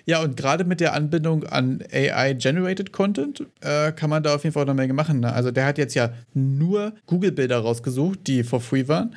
[0.10, 4.55] Ja, und gerade mit der Anbindung an AI-Generated Content äh, kann man da auf jeden
[4.55, 5.20] Fall eine Menge machen.
[5.20, 5.32] Ne?
[5.32, 9.10] Also der hat jetzt ja nur Google-Bilder rausgesucht, die for free waren.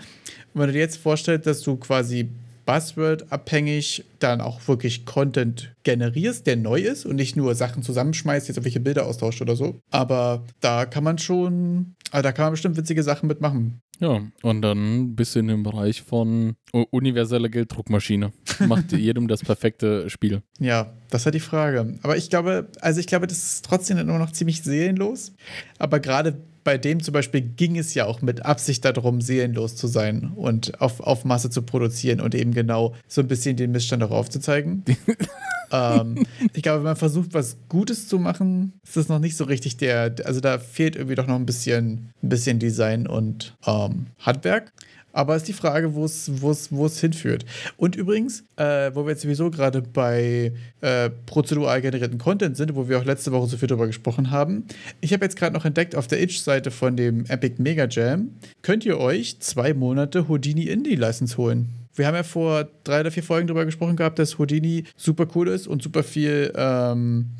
[0.52, 2.28] Und wenn du dir jetzt vorstellst, dass du quasi
[2.66, 8.56] Buzzword-abhängig dann auch wirklich Content generierst, der neu ist und nicht nur Sachen zusammenschmeißt, jetzt
[8.56, 9.80] irgendwelche Bilder austauscht oder so.
[9.90, 13.80] Aber da kann man schon, also da kann man bestimmt witzige Sachen mitmachen.
[14.00, 18.32] Ja, und dann bist du in dem Bereich von u- universelle Gelddruckmaschine.
[18.66, 20.42] Macht jedem das perfekte Spiel.
[20.58, 21.98] Ja, das halt die Frage.
[22.02, 25.32] Aber ich glaube, also ich glaube, das ist trotzdem immer noch ziemlich seelenlos.
[25.78, 29.86] Aber gerade bei dem zum Beispiel ging es ja auch mit Absicht darum, seelenlos zu
[29.86, 34.02] sein und auf, auf Masse zu produzieren und eben genau so ein bisschen den Missstand
[34.02, 34.84] auch aufzuzeigen.
[35.72, 39.44] ähm, ich glaube, wenn man versucht, was Gutes zu machen, ist das noch nicht so
[39.44, 44.06] richtig der, also da fehlt irgendwie doch noch ein bisschen, ein bisschen Design und ähm,
[44.18, 44.72] Handwerk.
[45.12, 47.44] Aber ist die Frage, wo es, hinführt.
[47.76, 52.88] Und übrigens, äh, wo wir jetzt sowieso gerade bei äh, prozedural generierten Content sind, wo
[52.88, 54.64] wir auch letzte Woche so viel drüber gesprochen haben.
[55.00, 58.30] Ich habe jetzt gerade noch entdeckt auf der Itch-Seite von dem Epic Mega Jam,
[58.62, 61.68] könnt ihr euch zwei Monate Houdini Indie License holen.
[61.94, 65.48] Wir haben ja vor drei oder vier Folgen drüber gesprochen gehabt, dass Houdini super cool
[65.48, 67.30] ist und super viel ähm,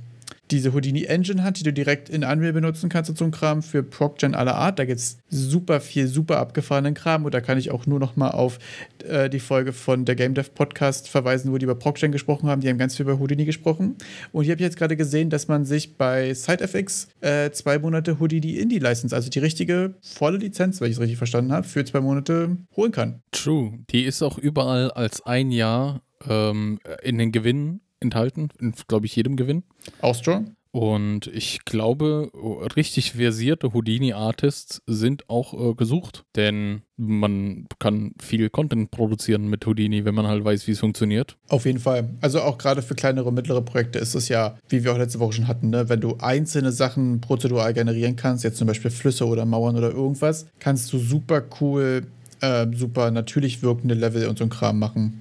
[0.53, 3.63] diese Houdini Engine hat, die du direkt in Unreal benutzen kannst und so ein Kram
[3.63, 4.79] für ProcGen aller Art.
[4.79, 8.17] Da gibt es super viel, super abgefahrenen Kram und da kann ich auch nur noch
[8.17, 8.59] mal auf
[9.09, 12.61] äh, die Folge von der Game Dev Podcast verweisen, wo die über ProcGen gesprochen haben.
[12.61, 13.97] Die haben ganz viel über Houdini gesprochen.
[14.33, 18.21] Und hier habe ich jetzt gerade gesehen, dass man sich bei SideFX äh, zwei Monate
[18.21, 21.85] Houdini Indie License, also die richtige volle Lizenz, wenn ich es richtig verstanden habe, für
[21.85, 23.23] zwei Monate holen kann.
[23.31, 23.79] True.
[23.91, 29.17] Die ist auch überall als ein Jahr ähm, in den Gewinnen enthalten, in, glaube ich,
[29.17, 29.63] jedem Gewinn.
[30.01, 30.57] Auch strong?
[30.75, 32.31] Und ich glaube,
[32.77, 40.07] richtig versierte Houdini-Artists sind auch äh, gesucht, denn man kann viel Content produzieren mit Houdini,
[40.07, 41.37] wenn man halt weiß, wie es funktioniert.
[41.49, 42.09] Auf jeden Fall.
[42.23, 45.21] Also auch gerade für kleinere und mittlere Projekte ist es ja, wie wir auch letzte
[45.21, 45.91] Woche schon hatten, ne?
[45.91, 50.47] wenn du einzelne Sachen prozedural generieren kannst, jetzt zum Beispiel Flüsse oder Mauern oder irgendwas,
[50.59, 52.07] kannst du super cool,
[52.41, 55.21] äh, super natürlich wirkende Level und so ein Kram machen.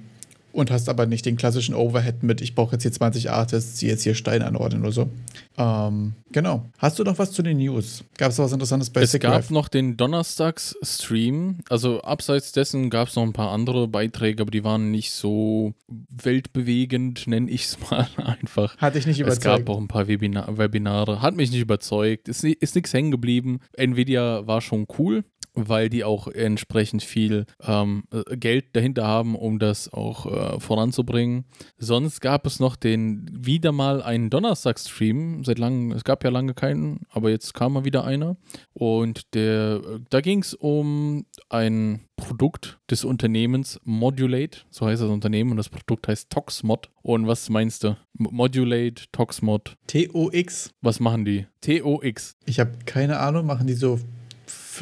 [0.52, 3.86] Und hast aber nicht den klassischen Overhead mit, ich brauche jetzt hier 20 Artists, die
[3.86, 5.08] jetzt hier Steine anordnen oder so.
[5.56, 6.66] Ähm, genau.
[6.78, 8.04] Hast du noch was zu den News?
[8.18, 9.52] Gab es was Interessantes bei es Sick gab Life?
[9.52, 11.58] noch den Donnerstags-Stream.
[11.68, 15.72] Also abseits dessen gab es noch ein paar andere Beiträge, aber die waren nicht so
[15.88, 18.76] weltbewegend, nenne ich es mal einfach.
[18.78, 19.66] Hatte ich nicht Es überzeugt.
[19.66, 21.22] gab auch ein paar Webina Webinare.
[21.22, 22.28] Hat mich nicht überzeugt.
[22.28, 23.60] Ist, ist nichts hängen geblieben.
[23.76, 25.24] Nvidia war schon cool.
[25.54, 31.44] Weil die auch entsprechend viel ähm, äh, Geld dahinter haben, um das auch äh, voranzubringen.
[31.78, 35.44] Sonst gab es noch den wieder mal einen Donnerstag-Stream.
[35.44, 38.36] Seit langem, es gab ja lange keinen, aber jetzt kam mal wieder einer.
[38.72, 39.80] Und der,
[40.10, 45.68] da ging es um ein Produkt des Unternehmens Modulate, so heißt das Unternehmen, und das
[45.68, 46.88] Produkt heißt Toxmod.
[47.02, 47.96] Und was meinst du?
[48.14, 49.76] Modulate, Toxmod.
[49.86, 50.72] TOX.
[50.82, 51.46] Was machen die?
[51.60, 52.36] TOX.
[52.46, 53.98] Ich habe keine Ahnung, machen die so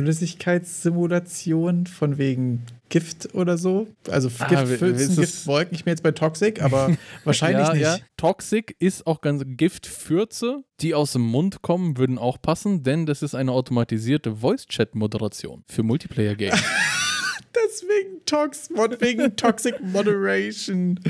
[0.00, 3.86] Flüssigkeitssimulation von wegen Gift oder so?
[4.10, 5.74] Also Ah, Giftpfützen, Giftwolken.
[5.74, 7.82] Ich bin jetzt bei Toxic, aber wahrscheinlich ja, nicht.
[7.82, 7.98] Ja.
[8.16, 13.22] Toxic ist auch ganz Giftfürze, die aus dem Mund kommen, würden auch passen, denn das
[13.22, 16.60] ist eine automatisierte Voice-Chat-Moderation für Multiplayer-Games.
[17.54, 18.70] Deswegen Tox,
[19.00, 21.00] wegen Toxic Moderation.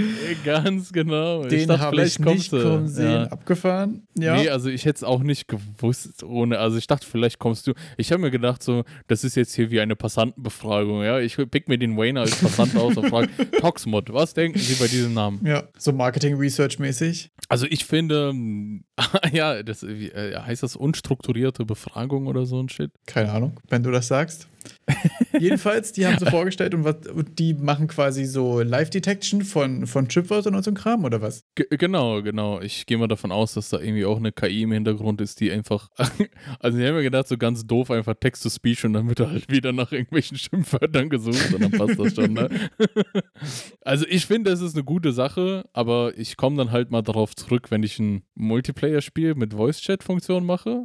[0.45, 1.43] ganz genau.
[1.43, 2.62] Ich Den dachte, habe ich vielleicht kommt nicht sie.
[2.62, 3.11] kommen sehen.
[3.11, 3.22] Ja.
[3.24, 4.07] Abgefahren.
[4.18, 4.36] Ja.
[4.36, 7.74] Nee, also ich hätte es auch nicht gewusst ohne, also ich dachte, vielleicht kommst du.
[7.99, 11.18] Ich habe mir gedacht, so, das ist jetzt hier wie eine Passantenbefragung, ja.
[11.20, 13.28] Ich pick mir den Wayne als Passant aus und frage,
[13.61, 15.41] Toxmod, was denken Sie bei diesem Namen?
[15.45, 17.30] ja, so Marketing-Research-mäßig.
[17.49, 18.32] Also ich finde,
[19.32, 22.91] ja, das äh, heißt das unstrukturierte Befragung oder so ein Shit.
[23.07, 24.47] Keine Ahnung, wenn du das sagst.
[25.39, 30.09] Jedenfalls, die haben sie vorgestellt und, was, und die machen quasi so Live-Detection von, von
[30.09, 31.45] Chipwörtern und so Kram oder was?
[31.55, 32.61] G genau, genau.
[32.61, 35.51] Ich gehe mal davon aus, dass da irgendwie auch eine KI im Hintergrund ist, die
[35.51, 35.89] einfach.
[36.61, 39.51] also, ich habe mir gedacht, so ganz doof einfach Text-to-Speech und dann wird er halt
[39.51, 42.49] wieder nach irgendwelchen Schimpfwörtern gesucht und dann passt das schon, ne?
[43.83, 47.35] also, ich finde, es ist eine gute Sache, aber ich komme dann halt mal darauf
[47.35, 50.85] zurück, wenn ich ein Multiplayer-Spiel mit Voice-Chat-Funktion mache.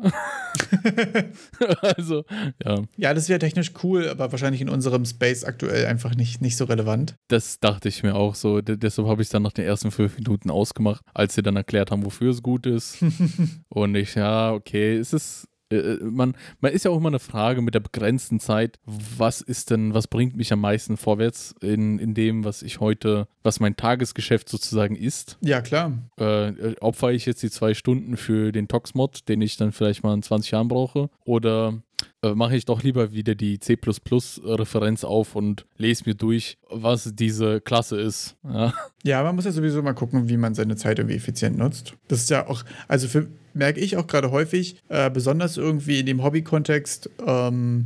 [1.81, 2.23] also,
[2.63, 6.57] ja, Ja, das wäre technisch cool, aber wahrscheinlich in unserem Space aktuell einfach nicht, nicht
[6.57, 7.15] so relevant.
[7.27, 8.61] das dachte ich mir auch so.
[8.61, 11.91] D deshalb habe ich dann nach den ersten fünf Minuten ausgemacht, als sie dann erklärt
[11.91, 12.97] haben, wofür es gut ist.
[13.69, 15.47] Und ich, ja, okay, es ist.
[15.71, 19.71] äh, Man, man ist ja auch immer eine Frage mit der begrenzten Zeit, was ist
[19.71, 23.75] denn, was bringt mich am meisten vorwärts in, in dem, was ich heute, was mein
[23.75, 25.37] Tagesgeschäft sozusagen ist.
[25.41, 25.91] Ja, klar.
[26.19, 30.03] Äh, äh, opfer ich jetzt die zwei Stunden für den Tox-Mod, den ich dann vielleicht
[30.03, 31.81] mal in 20 Jahren brauche, oder
[32.21, 37.61] äh, mache ich doch lieber wieder die C++-Referenz auf und lese mir durch, was diese
[37.61, 38.35] Klasse ist.
[38.43, 38.73] Ja.
[39.03, 41.93] Ja, man muss ja sowieso mal gucken, wie man seine Zeit irgendwie effizient nutzt.
[42.07, 46.05] Das ist ja auch, also für, merke ich auch gerade häufig, äh, besonders irgendwie in
[46.05, 47.85] dem Hobby-Kontext, ähm,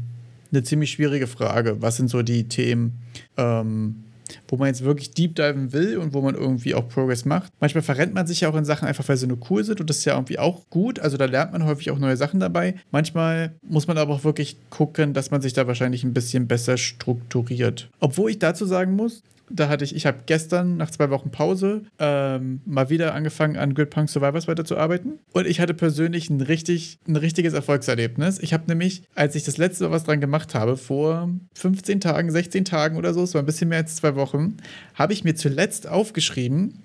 [0.52, 1.82] eine ziemlich schwierige Frage.
[1.82, 3.00] Was sind so die Themen,
[3.38, 4.04] ähm,
[4.48, 7.52] wo man jetzt wirklich deep diven will und wo man irgendwie auch Progress macht.
[7.60, 9.90] Manchmal verrennt man sich ja auch in Sachen einfach, weil sie nur cool sind und
[9.90, 11.00] das ist ja irgendwie auch gut.
[11.00, 12.76] Also da lernt man häufig auch neue Sachen dabei.
[12.92, 16.78] Manchmal muss man aber auch wirklich gucken, dass man sich da wahrscheinlich ein bisschen besser
[16.78, 17.90] strukturiert.
[18.00, 21.84] Obwohl ich dazu sagen muss, da hatte ich, ich habe gestern nach zwei Wochen Pause
[21.98, 25.20] ähm, mal wieder angefangen an Grid Punk Survivors weiterzuarbeiten.
[25.34, 28.40] Und ich hatte persönlich ein, richtig, ein richtiges Erfolgserlebnis.
[28.40, 32.32] Ich habe nämlich, als ich das letzte Mal was dran gemacht habe, vor 15 Tagen,
[32.32, 34.58] 16 Tagen oder so, es war ein bisschen mehr als zwei Wochen,
[34.96, 36.80] habe ich mir zuletzt aufgeschrieben,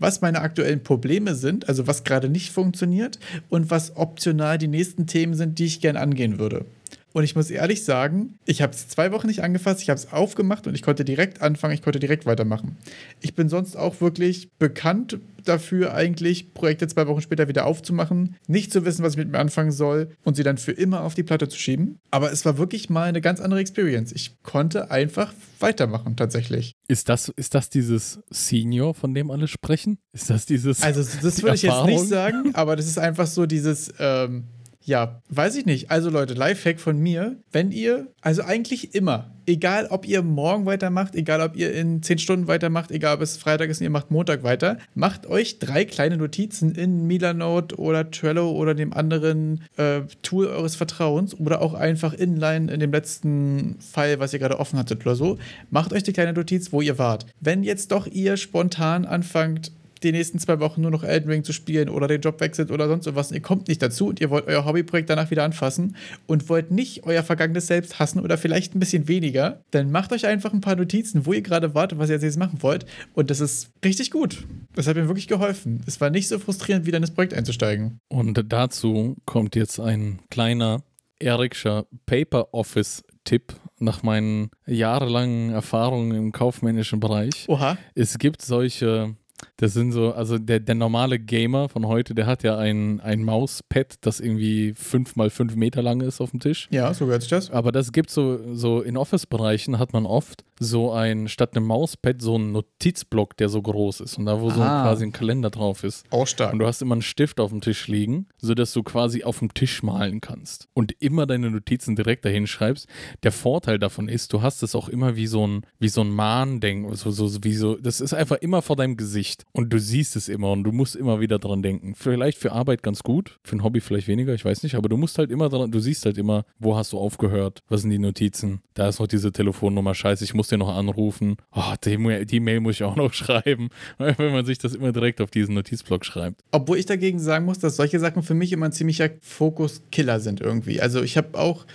[0.00, 3.18] was meine aktuellen Probleme sind, also was gerade nicht funktioniert
[3.50, 6.64] und was optional die nächsten Themen sind, die ich gern angehen würde.
[7.12, 10.12] Und ich muss ehrlich sagen, ich habe es zwei Wochen nicht angefasst, ich habe es
[10.12, 12.76] aufgemacht und ich konnte direkt anfangen, ich konnte direkt weitermachen.
[13.20, 18.72] Ich bin sonst auch wirklich bekannt dafür, eigentlich Projekte zwei Wochen später wieder aufzumachen, nicht
[18.72, 21.22] zu wissen, was ich mit mir anfangen soll und sie dann für immer auf die
[21.22, 21.98] Platte zu schieben.
[22.10, 24.12] Aber es war wirklich mal eine ganz andere Experience.
[24.12, 26.74] Ich konnte einfach weitermachen, tatsächlich.
[26.88, 29.98] Ist, das, ist das dieses Senior, von dem alle sprechen?
[30.12, 30.82] Ist das dieses.
[30.82, 34.44] Also, das würde ich jetzt nicht sagen, aber das ist einfach so dieses, ähm,
[34.90, 35.88] ja, weiß ich nicht.
[35.92, 41.14] Also, Leute, Lifehack von mir, wenn ihr, also eigentlich immer, egal ob ihr morgen weitermacht,
[41.14, 44.10] egal ob ihr in 10 Stunden weitermacht, egal ob es Freitag ist und ihr macht
[44.10, 50.00] Montag weiter, macht euch drei kleine Notizen in Milanote oder Trello oder dem anderen äh,
[50.22, 54.76] Tool eures Vertrauens oder auch einfach inline in dem letzten File, was ihr gerade offen
[54.76, 55.38] hattet oder so.
[55.70, 57.26] Macht euch die kleine Notiz, wo ihr wart.
[57.38, 59.70] Wenn jetzt doch ihr spontan anfangt,
[60.02, 62.88] die nächsten zwei Wochen nur noch Elden Ring zu spielen oder den Job wechselt oder
[62.88, 63.30] sonst was.
[63.30, 65.96] und Ihr kommt nicht dazu und ihr wollt euer Hobbyprojekt danach wieder anfassen
[66.26, 70.26] und wollt nicht euer vergangenes Selbst hassen oder vielleicht ein bisschen weniger, dann macht euch
[70.26, 72.86] einfach ein paar Notizen, wo ihr gerade wart und was ihr jetzt machen wollt.
[73.14, 74.46] Und das ist richtig gut.
[74.74, 75.82] Das hat mir wirklich geholfen.
[75.86, 77.98] Es war nicht so frustrierend, wieder in das Projekt einzusteigen.
[78.08, 80.82] Und dazu kommt jetzt ein kleiner
[81.18, 87.46] Ericscher Paper Office Tipp nach meinen jahrelangen Erfahrungen im kaufmännischen Bereich.
[87.48, 87.76] Oha.
[87.94, 89.14] Es gibt solche,
[89.60, 93.22] das sind so, also der, der normale Gamer von heute, der hat ja ein, ein
[93.22, 96.66] Mauspad, das irgendwie fünf mal fünf Meter lang ist auf dem Tisch.
[96.70, 97.50] Ja, so gehört sich das.
[97.50, 102.22] Aber das gibt so, so in Office-Bereichen hat man oft so ein, statt einem Mauspad,
[102.22, 104.82] so ein Notizblock, der so groß ist und da, wo so Ah.
[104.82, 106.04] quasi ein Kalender drauf ist.
[106.10, 106.52] Auch stark.
[106.52, 109.52] Und du hast immer einen Stift auf dem Tisch liegen, sodass du quasi auf dem
[109.54, 112.88] Tisch malen kannst und immer deine Notizen direkt dahin schreibst.
[113.22, 116.10] Der Vorteil davon ist, du hast es auch immer wie so ein, wie so ein
[116.10, 120.16] Mahnding, so, so, wie so, das ist einfach immer vor deinem Gesicht und du siehst
[120.16, 121.94] es immer und du musst immer wieder dran denken.
[121.96, 124.96] Vielleicht für Arbeit ganz gut, für ein Hobby vielleicht weniger, ich weiß nicht, aber du
[124.96, 127.98] musst halt immer dran, du siehst halt immer, wo hast du aufgehört, was sind die
[127.98, 132.40] Notizen, da ist noch diese Telefonnummer, scheiße, ich muss dir noch anrufen, oh, die, die
[132.40, 136.04] Mail muss ich auch noch schreiben, wenn man sich das immer direkt auf diesen Notizblock
[136.04, 136.42] schreibt.
[136.52, 140.40] Obwohl ich dagegen sagen muss, dass solche Sachen für mich immer ein ziemlicher Fokus-Killer sind
[140.40, 140.80] irgendwie.
[140.80, 141.66] Also ich habe auch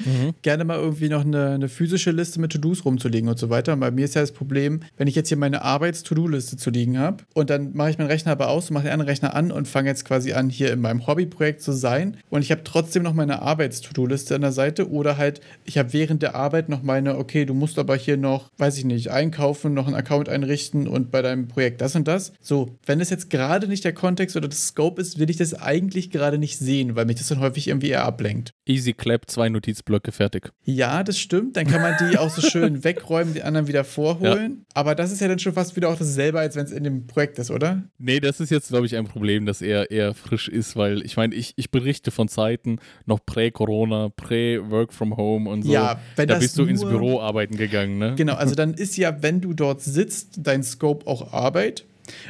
[0.42, 3.74] gerne mal irgendwie noch eine, eine physische Liste mit To-Dos rumzulegen und so weiter.
[3.74, 6.98] Und bei mir ist ja das Problem, wenn ich jetzt hier meine Arbeits-To-Do-Liste zu liegen
[6.98, 9.68] habe und dann mache ich meinen Rechner aber aus mache den anderen Rechner an und
[9.68, 12.18] fange jetzt quasi an, hier in meinem Hobbyprojekt zu sein.
[12.30, 16.22] Und ich habe trotzdem noch meine Arbeits-To-Do-Liste an der Seite oder halt, ich habe während
[16.22, 19.88] der Arbeit noch meine, okay, du musst aber hier noch, weiß ich nicht, einkaufen, noch
[19.88, 22.34] einen Account einrichten und bei deinem Projekt das und das.
[22.42, 25.54] So, wenn das jetzt gerade nicht der Kontext oder das Scope ist, will ich das
[25.54, 28.52] eigentlich gerade nicht sehen, weil mich das dann häufig irgendwie eher ablenkt.
[28.66, 30.52] Easy Clap, zwei Notizblöcke, fertig.
[30.64, 31.56] Ja, das stimmt.
[31.58, 34.66] Dann kann man die auch so schön wegräumen, die anderen wieder vorholen.
[34.74, 37.08] Aber das ist ja dann schon fast wieder auch dasselbe, als wenn es in dem
[37.08, 37.84] Projekt ist, oder?
[37.98, 41.18] Nee, das ist jetzt, glaube ich, ein Problem, das eher, eher frisch ist, weil ich
[41.18, 45.72] meine, ich, ich berichte von Zeiten noch prä-Corona, prä-Work from Home und so.
[45.72, 48.14] Ja, wenn da das bist du ins Büro arbeiten gegangen, ne?
[48.16, 51.86] Genau, also dann ist ja, wenn du dort sitzt, dein Scope auch Arbeit.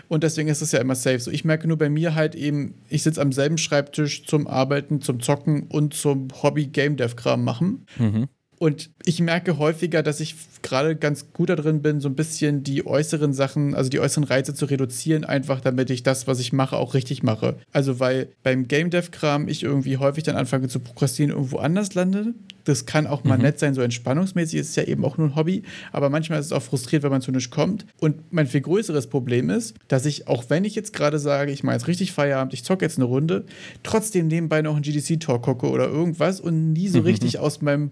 [0.08, 1.20] Und deswegen ist es ja immer safe.
[1.20, 5.02] So, ich merke nur bei mir halt eben, ich sitze am selben Schreibtisch zum Arbeiten,
[5.02, 7.86] zum Zocken und zum Hobby-Game-Dev-Kram machen.
[7.98, 8.30] Mhm.
[8.58, 12.64] Und ich merke häufiger, dass ich gerade ganz gut da drin bin, so ein bisschen
[12.64, 16.54] die äußeren Sachen, also die äußeren Reize zu reduzieren, einfach damit ich das, was ich
[16.54, 17.58] mache, auch richtig mache.
[17.72, 21.94] Also weil beim Game Dev Kram ich irgendwie häufig dann anfange zu prokrastinieren, irgendwo anders
[21.94, 22.34] lande.
[22.66, 25.36] Das kann auch mal nett sein, so entspannungsmäßig ist es ja eben auch nur ein
[25.36, 27.86] Hobby, aber manchmal ist es auch frustriert, wenn man zu nichts kommt.
[28.00, 31.64] Und mein viel größeres Problem ist, dass ich, auch wenn ich jetzt gerade sage, ich
[31.64, 33.46] mache jetzt richtig Feierabend, ich zocke jetzt eine Runde,
[33.84, 37.92] trotzdem nebenbei noch einen GDC-Talk gucke oder irgendwas und nie so richtig aus meinem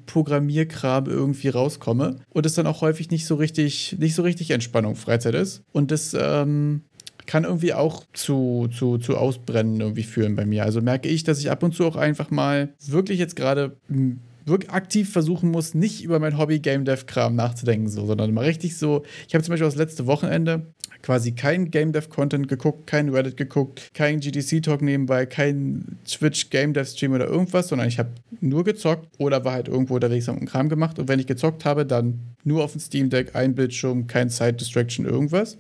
[0.54, 2.18] Programmierkram irgendwie rauskomme.
[2.30, 5.64] Und es dann auch häufig nicht so richtig, nicht so richtig Entspannung, Freizeit ist.
[5.72, 6.84] Und das, ähm,
[7.26, 10.64] kann irgendwie auch zu, zu, zu Ausbrennen irgendwie führen bei mir.
[10.64, 14.20] Also merke ich, dass ich ab und zu auch einfach mal wirklich jetzt gerade m,
[14.46, 18.44] wirklich aktiv versuchen muss, nicht über mein Hobby Game Dev Kram nachzudenken, so, sondern mal
[18.44, 19.04] richtig so.
[19.26, 20.74] Ich habe zum Beispiel das letzte Wochenende
[21.04, 26.50] quasi kein Game Dev Content geguckt, kein Reddit geguckt, kein GDC Talk nebenbei, kein Twitch
[26.50, 28.10] Game Dev Stream oder irgendwas, sondern ich habe
[28.42, 31.86] nur gezockt oder war halt irgendwo unterwegs und Kram gemacht und wenn ich gezockt habe,
[31.86, 35.58] dann nur auf dem Steam Deck, ein Bildschirm, kein Side Distraction, irgendwas.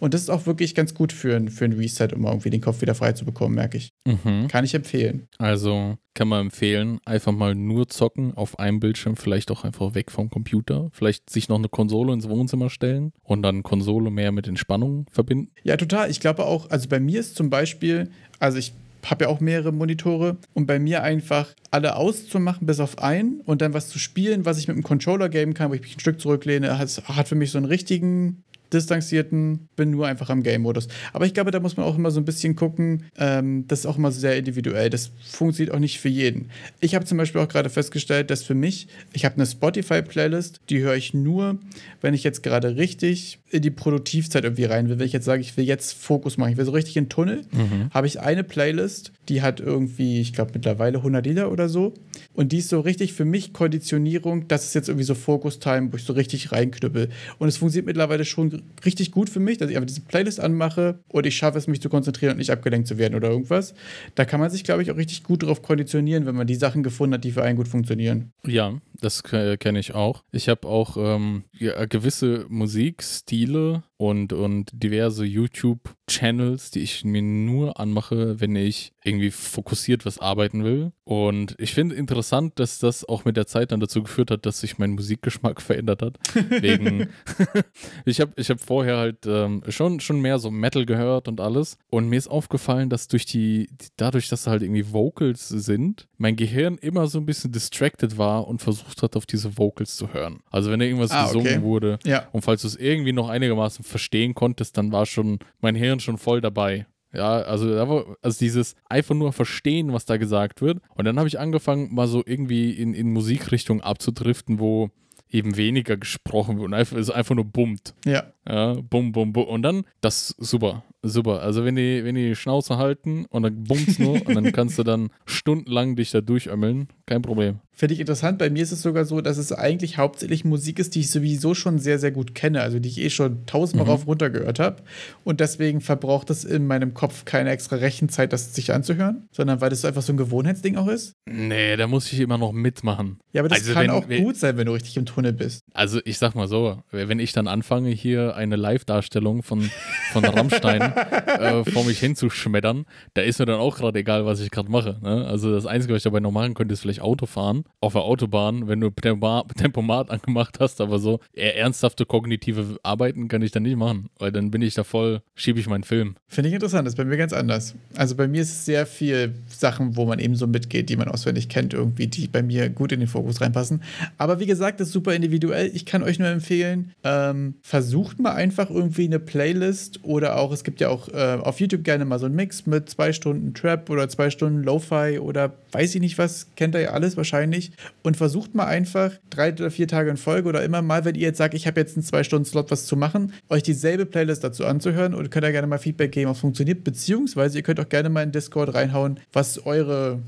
[0.00, 2.60] Und das ist auch wirklich ganz gut für ein, für ein Reset, um irgendwie den
[2.60, 3.90] Kopf wieder frei zu bekommen, merke ich.
[4.06, 4.48] Mhm.
[4.48, 5.28] Kann ich empfehlen.
[5.38, 10.10] Also kann man empfehlen, einfach mal nur zocken auf einem Bildschirm, vielleicht auch einfach weg
[10.10, 14.46] vom Computer, vielleicht sich noch eine Konsole ins Wohnzimmer stellen und dann Konsole mehr mit
[14.46, 15.50] Entspannung verbinden.
[15.62, 16.10] Ja, total.
[16.10, 18.72] Ich glaube auch, also bei mir ist zum Beispiel, also ich
[19.04, 23.60] habe ja auch mehrere Monitore und bei mir einfach alle auszumachen, bis auf einen und
[23.60, 26.00] dann was zu spielen, was ich mit dem Controller geben kann, wo ich mich ein
[26.00, 30.88] Stück zurücklehne, hat für mich so einen richtigen distanzierten, bin nur einfach am Game-Modus.
[31.12, 33.86] Aber ich glaube, da muss man auch immer so ein bisschen gucken, ähm, das ist
[33.86, 34.90] auch immer sehr individuell.
[34.90, 36.50] Das funktioniert auch nicht für jeden.
[36.80, 40.80] Ich habe zum Beispiel auch gerade festgestellt, dass für mich, ich habe eine Spotify-Playlist, die
[40.80, 41.58] höre ich nur,
[42.00, 44.98] wenn ich jetzt gerade richtig in die Produktivzeit irgendwie rein will.
[44.98, 47.10] Wenn ich jetzt sage, ich will jetzt Fokus machen, ich will so richtig in den
[47.10, 47.44] Tunnel,
[47.92, 51.94] habe ich eine Playlist, die hat irgendwie, ich glaube mittlerweile 100 Lieder oder so.
[52.34, 55.96] Und die ist so richtig für mich Konditionierung, das ist jetzt irgendwie so Focus-Time, wo
[55.96, 57.10] ich so richtig reinknüppel.
[57.38, 61.00] Und es funktioniert mittlerweile schon richtig gut für mich, dass ich einfach diese Playlist anmache
[61.08, 63.74] und ich schaffe es, mich zu konzentrieren und nicht abgelenkt zu werden oder irgendwas.
[64.14, 66.82] Da kann man sich, glaube ich, auch richtig gut darauf konditionieren, wenn man die Sachen
[66.82, 68.32] gefunden hat, die für einen gut funktionieren.
[68.46, 70.24] Ja, das kenne ich auch.
[70.32, 77.78] Ich habe auch ähm, ja, gewisse Musikstile und, und diverse YouTube-Channels, die ich mir nur
[77.78, 80.92] anmache, wenn ich irgendwie fokussiert was arbeiten will.
[81.04, 84.60] Und ich finde interessant, dass das auch mit der Zeit dann dazu geführt hat, dass
[84.60, 86.18] sich mein Musikgeschmack verändert hat.
[86.50, 87.08] Wegen,
[88.04, 91.76] ich habe ich hab vorher halt ähm, schon, schon mehr so Metal gehört und alles.
[91.90, 96.36] Und mir ist aufgefallen, dass durch die, dadurch, dass da halt irgendwie Vocals sind, mein
[96.36, 100.40] Gehirn immer so ein bisschen distracted war und versucht hat, auf diese Vocals zu hören.
[100.50, 101.62] Also wenn da irgendwas Ah, gesungen okay.
[101.62, 102.28] wurde Ja.
[102.32, 106.18] und falls du es irgendwie noch einigermaßen verstehen konntest, dann war schon mein Hirn schon
[106.18, 106.86] voll dabei.
[107.14, 110.80] Ja, also, also dieses einfach nur verstehen, was da gesagt wird.
[110.94, 114.90] Und dann habe ich angefangen, mal so irgendwie in, in Musikrichtung abzudriften, wo
[115.28, 117.94] eben weniger gesprochen wird und einfach, es einfach nur bummt.
[118.04, 118.32] Ja.
[118.48, 119.44] Ja, bum, bum, bum.
[119.44, 121.42] Und dann, das ist super, super.
[121.42, 124.82] Also wenn die, wenn die Schnauze halten und dann bummst nur und dann kannst du
[124.82, 127.60] dann stundenlang dich da durchömmeln, kein Problem.
[127.74, 128.38] Finde ich interessant.
[128.38, 131.54] Bei mir ist es sogar so, dass es eigentlich hauptsächlich Musik ist, die ich sowieso
[131.54, 132.60] schon sehr, sehr gut kenne.
[132.60, 133.90] Also die ich eh schon tausendmal mhm.
[133.90, 134.82] rauf runter gehört habe.
[135.24, 139.70] Und deswegen verbraucht es in meinem Kopf keine extra Rechenzeit, das sich anzuhören, sondern weil
[139.70, 141.14] das einfach so ein Gewohnheitsding auch ist.
[141.26, 143.18] Nee, da muss ich immer noch mitmachen.
[143.32, 145.64] Ja, aber das also kann wenn, auch gut sein, wenn du richtig im Tunnel bist.
[145.72, 149.70] Also ich sag mal so, wenn ich dann anfange, hier eine Live-Darstellung von,
[150.12, 154.50] von Rammstein äh, vor mich hinzuschmettern, da ist mir dann auch gerade egal, was ich
[154.50, 154.98] gerade mache.
[155.02, 155.26] Ne?
[155.26, 158.02] Also das Einzige, was ich dabei noch machen könnte, ist vielleicht Auto fahren auf der
[158.02, 163.76] Autobahn, wenn du Tempomat angemacht hast, aber so ernsthafte kognitive Arbeiten kann ich dann nicht
[163.76, 166.16] machen, weil dann bin ich da voll, schiebe ich meinen Film.
[166.28, 167.74] Finde ich interessant, das ist bei mir ganz anders.
[167.96, 171.08] Also bei mir ist es sehr viel Sachen, wo man eben so mitgeht, die man
[171.08, 173.82] auswendig kennt, irgendwie, die bei mir gut in den Fokus reinpassen.
[174.18, 175.70] Aber wie gesagt, das ist super individuell.
[175.74, 180.64] Ich kann euch nur empfehlen, ähm, versucht mal einfach irgendwie eine Playlist oder auch, es
[180.64, 183.90] gibt ja auch äh, auf YouTube gerne mal so einen Mix mit zwei Stunden Trap
[183.90, 187.72] oder zwei Stunden Lo-Fi oder weiß ich nicht was, kennt ihr ja alles wahrscheinlich.
[188.02, 191.22] Und versucht mal einfach drei oder vier Tage in Folge oder immer mal, wenn ihr
[191.22, 194.44] jetzt sagt, ich habe jetzt einen zwei Stunden Slot was zu machen, euch dieselbe Playlist
[194.44, 197.80] dazu anzuhören und könnt da gerne mal Feedback geben, ob es funktioniert, beziehungsweise ihr könnt
[197.80, 200.20] auch gerne mal in Discord reinhauen, was eure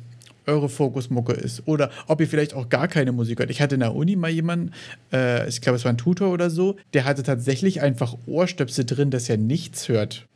[0.47, 1.63] eure Fokusmucke ist.
[1.67, 3.51] Oder ob ihr vielleicht auch gar keine Musik hört.
[3.51, 4.73] Ich hatte in der Uni mal jemanden,
[5.13, 9.11] äh, ich glaube, es war ein Tutor oder so, der hatte tatsächlich einfach Ohrstöpsel drin,
[9.11, 10.27] dass er nichts hört.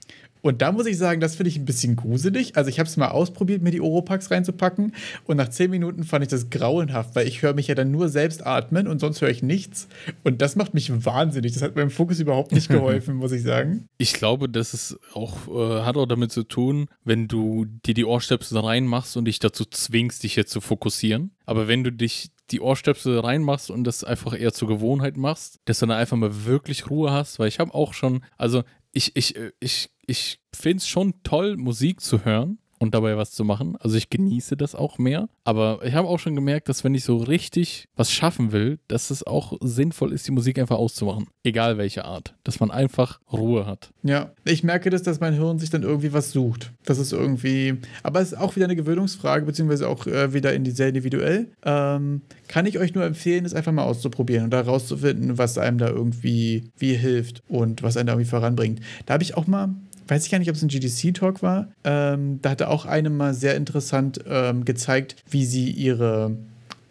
[0.42, 2.56] Und da muss ich sagen, das finde ich ein bisschen gruselig.
[2.56, 6.22] Also ich habe es mal ausprobiert, mir die Oropax reinzupacken und nach zehn Minuten fand
[6.22, 9.30] ich das grauenhaft, weil ich höre mich ja dann nur selbst atmen und sonst höre
[9.30, 9.88] ich nichts.
[10.24, 11.52] Und das macht mich wahnsinnig.
[11.52, 13.88] Das hat meinem Fokus überhaupt nicht geholfen, muss ich sagen.
[13.98, 18.04] Ich glaube, das ist auch, äh, hat auch damit zu tun, wenn du dir die
[18.04, 21.32] Ohrstöpsel reinmachst und dich dazu zwingst, dich jetzt zu fokussieren.
[21.46, 25.80] Aber wenn du dich die Ohrstöpsel reinmachst und das einfach eher zur Gewohnheit machst, dass
[25.80, 28.62] du dann einfach mal wirklich Ruhe hast, weil ich habe auch schon, also
[28.98, 33.32] ich, ich, äh, ich, ich finde es schon toll, Musik zu hören und dabei was
[33.32, 33.76] zu machen.
[33.80, 35.28] Also ich genieße das auch mehr.
[35.44, 39.10] Aber ich habe auch schon gemerkt, dass wenn ich so richtig was schaffen will, dass
[39.10, 41.26] es auch sinnvoll ist, die Musik einfach auszumachen.
[41.42, 42.34] Egal welche Art.
[42.44, 43.90] Dass man einfach Ruhe hat.
[44.02, 46.72] Ja, ich merke das, dass mein Hirn sich dann irgendwie was sucht.
[46.84, 50.64] Das ist irgendwie, aber es ist auch wieder eine Gewöhnungsfrage, beziehungsweise auch äh, wieder in
[50.64, 51.48] die sehr individuell.
[51.64, 55.78] Ähm, kann ich euch nur empfehlen, es einfach mal auszuprobieren und da rauszufinden, was einem
[55.78, 58.80] da irgendwie wie hilft und was einen da irgendwie voranbringt.
[59.06, 59.74] Da habe ich auch mal
[60.08, 61.68] weiß ich gar nicht, ob es ein GDC-Talk war.
[61.84, 66.36] Ähm, da hatte auch eine mal sehr interessant ähm, gezeigt, wie sie ihre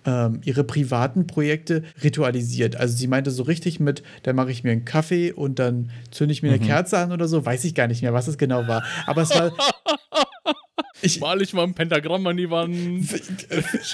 [0.07, 2.77] ähm, ihre privaten Projekte ritualisiert.
[2.77, 6.31] Also sie meinte so richtig mit, da mache ich mir einen Kaffee und dann zünde
[6.31, 6.67] ich mir eine mhm.
[6.67, 7.45] Kerze an oder so.
[7.45, 8.83] Weiß ich gar nicht mehr, was es genau war.
[9.05, 9.51] Aber es war,
[11.01, 12.75] Ich, Mal ich mal ein Pentagramm an die Wand.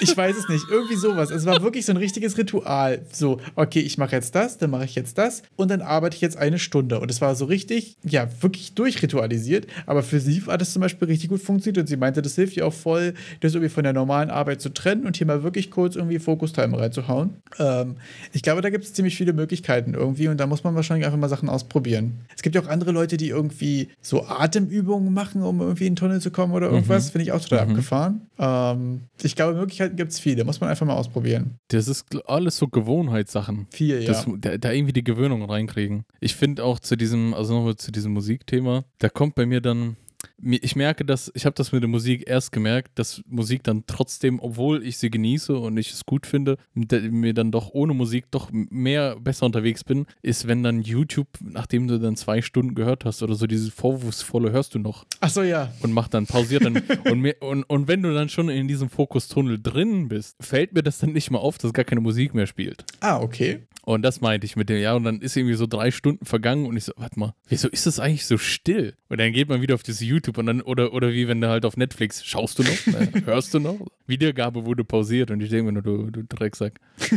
[0.00, 0.64] Ich weiß es nicht.
[0.70, 1.30] Irgendwie sowas.
[1.30, 3.02] Es war wirklich so ein richtiges Ritual.
[3.12, 6.20] So, okay, ich mache jetzt das, dann mache ich jetzt das und dann arbeite ich
[6.20, 7.00] jetzt eine Stunde.
[7.00, 9.66] Und es war so richtig, ja, wirklich durchritualisiert.
[9.86, 11.78] Aber für sie hat es zum Beispiel richtig gut funktioniert.
[11.78, 14.70] Und sie meinte, das hilft ihr auch voll, das irgendwie von der normalen Arbeit zu
[14.70, 17.36] trennen und hier mal wirklich kurz irgendwie Fokus-Time reinzuhauen.
[17.58, 17.96] Ähm,
[18.32, 21.18] ich glaube, da gibt es ziemlich viele Möglichkeiten irgendwie und da muss man wahrscheinlich einfach
[21.18, 22.20] mal Sachen ausprobieren.
[22.34, 25.96] Es gibt ja auch andere Leute, die irgendwie so Atemübungen machen, um irgendwie in den
[25.96, 27.06] Tunnel zu kommen oder irgendwas.
[27.06, 27.70] Mhm finde ich auch total mhm.
[27.70, 28.26] abgefahren.
[28.38, 31.58] Ähm, ich glaube, Möglichkeiten gibt es viele, muss man einfach mal ausprobieren.
[31.68, 33.66] Das ist alles so Gewohnheitssachen.
[33.70, 34.06] Viel, ja.
[34.06, 36.04] Das, da, da, irgendwie die Gewöhnung reinkriegen.
[36.20, 39.96] Ich finde auch zu diesem, also nochmal zu diesem Musikthema, da kommt bei mir dann
[40.42, 44.40] ich merke, dass ich habe das mit der Musik erst gemerkt, dass Musik dann trotzdem,
[44.40, 48.50] obwohl ich sie genieße und ich es gut finde, mir dann doch ohne Musik doch
[48.52, 53.22] mehr besser unterwegs bin, ist, wenn dann YouTube, nachdem du dann zwei Stunden gehört hast
[53.22, 55.06] oder so, dieses vorwurfsvolle hörst du noch.
[55.20, 55.72] Ach so, ja.
[55.80, 56.76] Und macht dann, pausiert dann.
[57.10, 60.82] und, mir, und, und wenn du dann schon in diesem Fokustunnel drin bist, fällt mir
[60.82, 62.84] das dann nicht mal auf, dass gar keine Musik mehr spielt.
[63.00, 63.66] Ah, okay.
[63.84, 66.64] Und das meinte ich mit dem, ja, und dann ist irgendwie so drei Stunden vergangen
[66.64, 68.94] und ich so, warte mal, wieso ist das eigentlich so still?
[69.10, 71.48] Und dann geht man wieder auf das YouTube und dann, oder, oder wie wenn du
[71.48, 72.70] halt auf Netflix, schaust du noch?
[72.86, 73.08] Ne?
[73.24, 73.78] Hörst du noch?
[74.06, 76.80] Wiedergabe wurde pausiert und ich denke mir nur, du, du Drecksack.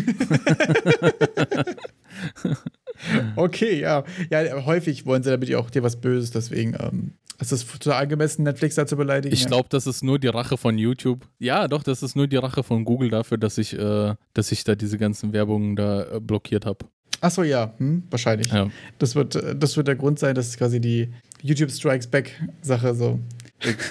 [3.35, 4.03] okay, ja.
[4.29, 8.03] Ja, häufig wollen sie damit ja auch dir was Böses, deswegen ähm, ist es total
[8.03, 9.33] angemessen, Netflix da zu beleidigen.
[9.33, 11.27] Ich glaube, das ist nur die Rache von YouTube.
[11.39, 14.63] Ja, doch, das ist nur die Rache von Google dafür, dass ich, äh, dass ich
[14.63, 16.85] da diese ganzen Werbungen da äh, blockiert habe.
[17.21, 18.51] Achso, ja, hm, wahrscheinlich.
[18.51, 18.69] Ja.
[18.99, 21.09] Das, wird, das wird der Grund sein, dass quasi die
[21.41, 23.19] YouTube Strikes Back-Sache so.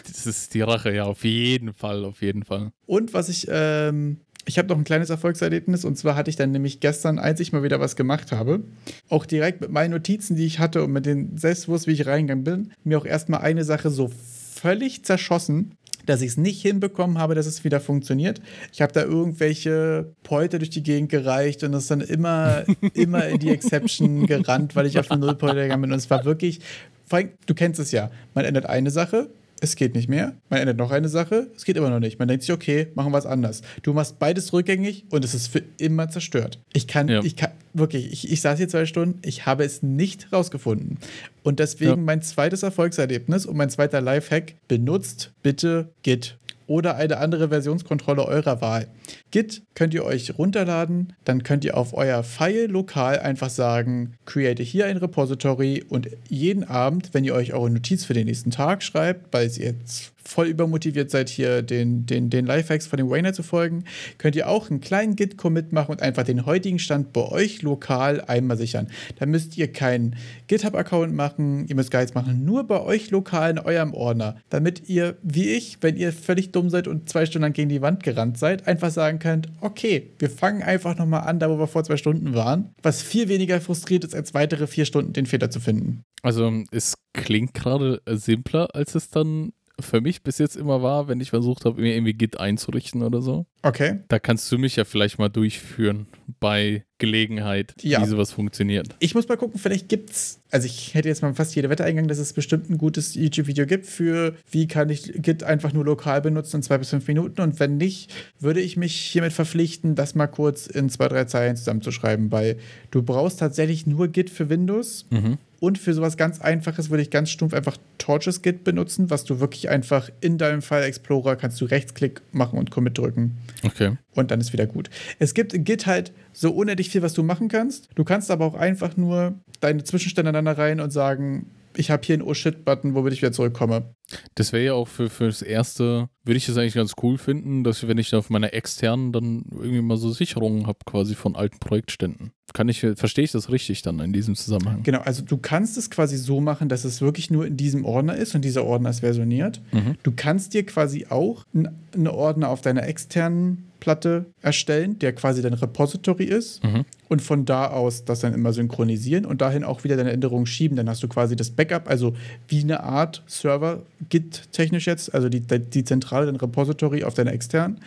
[0.06, 2.70] Das ist die Rache, ja, auf jeden Fall, auf jeden Fall.
[2.86, 6.52] Und was ich ähm, ich habe noch ein kleines Erfolgserlebnis und zwar hatte ich dann
[6.52, 8.62] nämlich gestern, als ich mal wieder was gemacht habe,
[9.08, 12.44] auch direkt mit meinen Notizen, die ich hatte und mit den Selbstbewusst, wie ich reingegangen
[12.44, 14.10] bin, mir auch erstmal eine Sache so
[14.54, 15.76] völlig zerschossen,
[16.06, 18.40] dass ich es nicht hinbekommen habe, dass es wieder funktioniert.
[18.72, 23.38] Ich habe da irgendwelche Pointer durch die Gegend gereicht und es dann immer, immer in
[23.38, 25.92] die Exception gerannt, weil ich auf den Nullpointer gegangen bin.
[25.92, 26.60] Und es war wirklich,
[27.06, 29.28] vor allem, du kennst es ja, man ändert eine Sache,
[29.60, 30.34] es geht nicht mehr.
[30.50, 32.18] Man ändert noch eine Sache, es geht immer noch nicht.
[32.18, 33.62] Man denkt sich, okay, machen wir was anders.
[33.82, 36.58] Du machst beides rückgängig und es ist für immer zerstört.
[36.72, 37.22] Ich kann, ja.
[37.22, 40.98] ich kann, wirklich, ich, ich saß hier zwei Stunden, ich habe es nicht rausgefunden.
[41.42, 41.96] Und deswegen ja.
[41.96, 48.60] mein zweites Erfolgserlebnis und mein zweiter Lifehack, benutzt bitte Git oder eine andere Versionskontrolle eurer
[48.60, 48.88] Wahl.
[49.30, 54.62] Git könnt ihr euch runterladen, dann könnt ihr auf euer File lokal einfach sagen, create
[54.62, 58.82] hier ein Repository und jeden Abend, wenn ihr euch eure Notiz für den nächsten Tag
[58.82, 63.32] schreibt, weil ihr jetzt voll übermotiviert seid, hier den, den, den Lifehacks von dem Wayner
[63.32, 63.84] zu folgen,
[64.18, 68.20] könnt ihr auch einen kleinen Git-Commit machen und einfach den heutigen Stand bei euch lokal
[68.20, 68.88] einmal sichern.
[69.18, 70.16] Da müsst ihr keinen
[70.48, 74.88] GitHub-Account machen, ihr müsst gar nichts machen, nur bei euch lokal in eurem Ordner, damit
[74.88, 78.02] ihr, wie ich, wenn ihr völlig dumm seid und zwei Stunden lang gegen die Wand
[78.02, 81.84] gerannt seid, einfach sagen könnt, okay, wir fangen einfach nochmal an, da wo wir vor
[81.84, 85.60] zwei Stunden waren, was viel weniger frustriert ist, als weitere vier Stunden den Fehler zu
[85.60, 86.02] finden.
[86.22, 91.20] Also es klingt gerade simpler, als es dann für mich bis jetzt immer war, wenn
[91.20, 93.46] ich versucht habe, mir irgendwie Git einzurichten oder so.
[93.62, 94.00] Okay.
[94.08, 96.06] Da kannst du mich ja vielleicht mal durchführen
[96.40, 98.00] bei Gelegenheit, ja.
[98.00, 98.94] wie sowas funktioniert.
[99.00, 102.08] Ich muss mal gucken, vielleicht gibt's, also ich hätte jetzt mal fast jede Wette eingegangen,
[102.08, 106.22] dass es bestimmt ein gutes YouTube-Video gibt für, wie kann ich Git einfach nur lokal
[106.22, 110.14] benutzen in zwei bis fünf Minuten und wenn nicht, würde ich mich hiermit verpflichten, das
[110.14, 112.56] mal kurz in zwei, drei Zeilen zusammenzuschreiben, weil
[112.90, 115.06] du brauchst tatsächlich nur Git für Windows.
[115.10, 115.36] Mhm.
[115.60, 119.40] Und für sowas ganz Einfaches würde ich ganz stumpf einfach Torches Git benutzen, was du
[119.40, 123.38] wirklich einfach in deinem File Explorer kannst du Rechtsklick machen und Commit drücken.
[123.62, 123.96] Okay.
[124.14, 124.90] Und dann ist wieder gut.
[125.18, 127.88] Es gibt in Git halt so unendlich viel, was du machen kannst.
[127.94, 131.46] Du kannst aber auch einfach nur deine Zwischenstände aneinander rein und sagen,
[131.76, 133.94] ich habe hier einen Oh-Shit-Button, womit ich wieder zurückkomme.
[134.34, 137.86] Das wäre ja auch für, das Erste, würde ich das eigentlich ganz cool finden, dass
[137.86, 142.32] wenn ich auf meiner externen dann irgendwie mal so Sicherungen habe, quasi von alten Projektständen.
[142.52, 144.82] Kann ich, verstehe ich das richtig dann in diesem Zusammenhang?
[144.82, 148.16] Genau, also du kannst es quasi so machen, dass es wirklich nur in diesem Ordner
[148.16, 149.60] ist und dieser Ordner ist versioniert.
[149.72, 149.96] Mhm.
[150.02, 155.52] Du kannst dir quasi auch einen Ordner auf deiner externen Platte erstellen, der quasi dein
[155.52, 156.84] Repository ist mhm.
[157.08, 160.76] Und von da aus das dann immer synchronisieren und dahin auch wieder deine Änderungen schieben.
[160.76, 162.14] Dann hast du quasi das Backup, also
[162.48, 167.32] wie eine Art Server, Git technisch jetzt, also die, die Zentrale, dein Repository auf deiner
[167.32, 167.80] externen.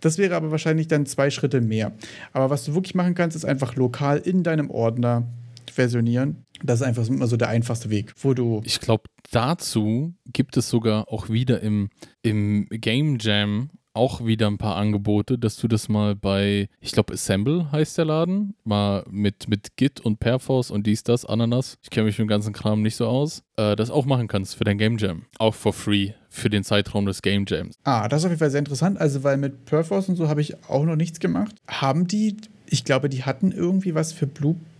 [0.00, 1.92] Das wäre aber wahrscheinlich dann zwei Schritte mehr.
[2.32, 5.24] Aber was du wirklich machen kannst, ist einfach lokal in deinem Ordner
[5.70, 6.44] versionieren.
[6.62, 8.60] Das ist einfach immer so der einfachste Weg, wo du.
[8.64, 11.88] Ich glaube, dazu gibt es sogar auch wieder im,
[12.22, 17.14] im Game Jam auch wieder ein paar Angebote, dass du das mal bei, ich glaube,
[17.14, 21.78] Assemble heißt der Laden, mal mit, mit Git und Perforce und dies, das, Ananas.
[21.82, 23.42] Ich kenne mich mit dem ganzen Kram nicht so aus.
[23.56, 25.26] Äh, das auch machen kannst für dein Game Jam.
[25.38, 27.76] Auch for free für den Zeitraum des Game Jams.
[27.84, 28.98] Ah, das ist auf jeden Fall sehr interessant.
[28.98, 31.54] Also, weil mit Perforce und so habe ich auch noch nichts gemacht.
[31.68, 32.36] Haben die
[32.72, 34.26] ich glaube, die hatten irgendwie was für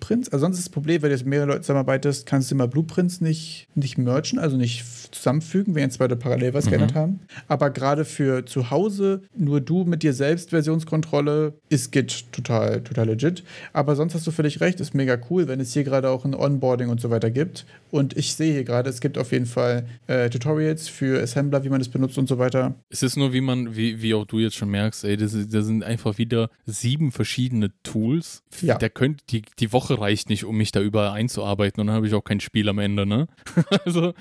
[0.03, 0.29] Blueprints.
[0.31, 2.69] Also sonst ist das Problem, wenn du jetzt mit mehreren Leuten zusammenarbeitest, kannst du immer
[2.69, 4.85] Blueprints nicht, nicht merchen, also nicht
[5.15, 6.71] zusammenfügen, wenn jetzt beide parallel was mhm.
[6.71, 7.21] geändert haben.
[7.49, 13.07] Aber gerade für zu Hause, nur du mit dir selbst Versionskontrolle, ist Git total, total
[13.07, 13.45] legit.
[13.73, 16.35] Aber sonst hast du völlig recht, ist mega cool, wenn es hier gerade auch ein
[16.35, 17.67] Onboarding und so weiter gibt.
[17.91, 21.69] Und ich sehe hier gerade, es gibt auf jeden Fall äh, Tutorials für Assembler, wie
[21.69, 22.75] man das benutzt und so weiter.
[22.89, 25.67] Es ist nur, wie man, wie, wie auch du jetzt schon merkst, ey, das, das
[25.67, 28.43] sind einfach wieder sieben verschiedene Tools.
[28.63, 28.79] Ja.
[28.79, 32.07] Der könnt, die, die Woche reicht nicht, um mich da überall einzuarbeiten und dann habe
[32.07, 33.27] ich auch kein Spiel am Ende, ne?
[33.85, 34.13] also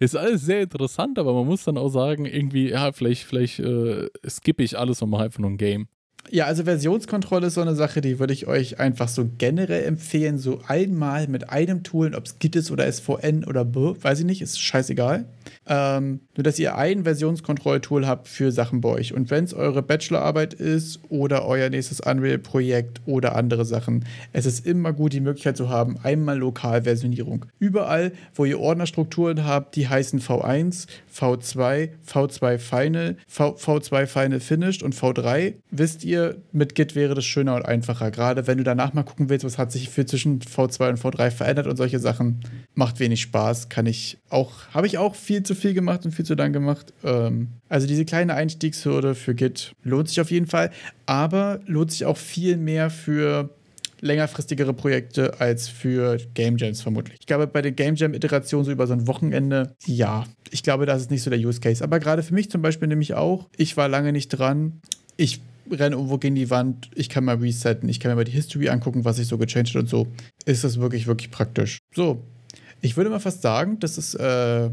[0.00, 4.08] ist alles sehr interessant, aber man muss dann auch sagen, irgendwie, ja, vielleicht, vielleicht äh,
[4.28, 5.88] skippe ich alles und mache einfach nur ein Game.
[6.30, 10.38] Ja, also Versionskontrolle ist so eine Sache, die würde ich euch einfach so generell empfehlen,
[10.38, 14.24] so einmal mit einem Tool, ob es Git ist oder SVN oder B, weiß ich
[14.26, 15.24] nicht, ist scheißegal.
[15.66, 19.14] Ähm, nur, dass ihr ein Versionskontrolltool habt für Sachen bei euch.
[19.14, 24.66] Und wenn es eure Bachelorarbeit ist oder euer nächstes Unreal-Projekt oder andere Sachen, es ist
[24.66, 27.46] immer gut, die Möglichkeit zu haben, einmal Lokalversionierung.
[27.58, 34.82] Überall, wo ihr Ordnerstrukturen habt, die heißen V1, V2, V2 Final, v, V2 Final Finished
[34.82, 36.17] und V3, wisst ihr,
[36.52, 38.10] mit Git wäre das schöner und einfacher.
[38.10, 41.30] Gerade wenn du danach mal gucken willst, was hat sich für zwischen V2 und V3
[41.30, 42.40] verändert und solche Sachen,
[42.74, 43.68] macht wenig Spaß.
[43.68, 46.92] Kann ich auch, habe ich auch viel zu viel gemacht und viel zu lang gemacht.
[47.04, 50.70] Ähm, also diese kleine Einstiegshürde für Git lohnt sich auf jeden Fall,
[51.06, 53.50] aber lohnt sich auch viel mehr für
[54.00, 57.18] längerfristigere Projekte als für Game Jams vermutlich.
[57.20, 61.02] Ich glaube, bei den Game Jam-Iterationen so über so ein Wochenende, ja, ich glaube, das
[61.02, 61.82] ist nicht so der Use Case.
[61.82, 64.80] Aber gerade für mich zum Beispiel nämlich auch, ich war lange nicht dran.
[65.16, 65.40] Ich
[65.72, 68.68] renne irgendwo gegen die Wand, ich kann mal resetten, ich kann mir mal die History
[68.68, 70.06] angucken, was sich so gechanged hat und so.
[70.44, 71.78] Ist das wirklich, wirklich praktisch.
[71.94, 72.22] So,
[72.80, 74.70] Ich würde mal fast sagen, das ist äh,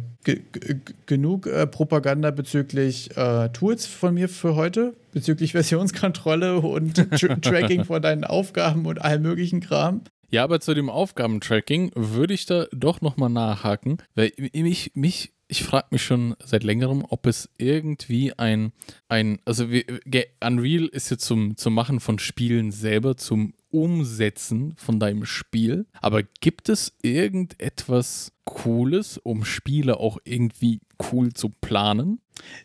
[1.07, 7.83] genug äh, Propaganda bezüglich äh, Tools von mir für heute, bezüglich Versionskontrolle und Tr Tracking
[7.85, 10.01] von deinen Aufgaben und allem möglichen Kram.
[10.29, 15.63] Ja, aber zu dem Aufgabentracking würde ich da doch nochmal nachhaken, weil mich, mich ich
[15.63, 18.71] frage mich schon seit längerem, ob es irgendwie ein,
[19.07, 19.85] ein also wie,
[20.43, 25.85] Unreal ist ja zum, zum Machen von Spielen selber, zum Umsetzen von deinem Spiel.
[26.01, 30.79] Aber gibt es irgendetwas Cooles, um Spiele auch irgendwie
[31.11, 32.21] cool zu planen?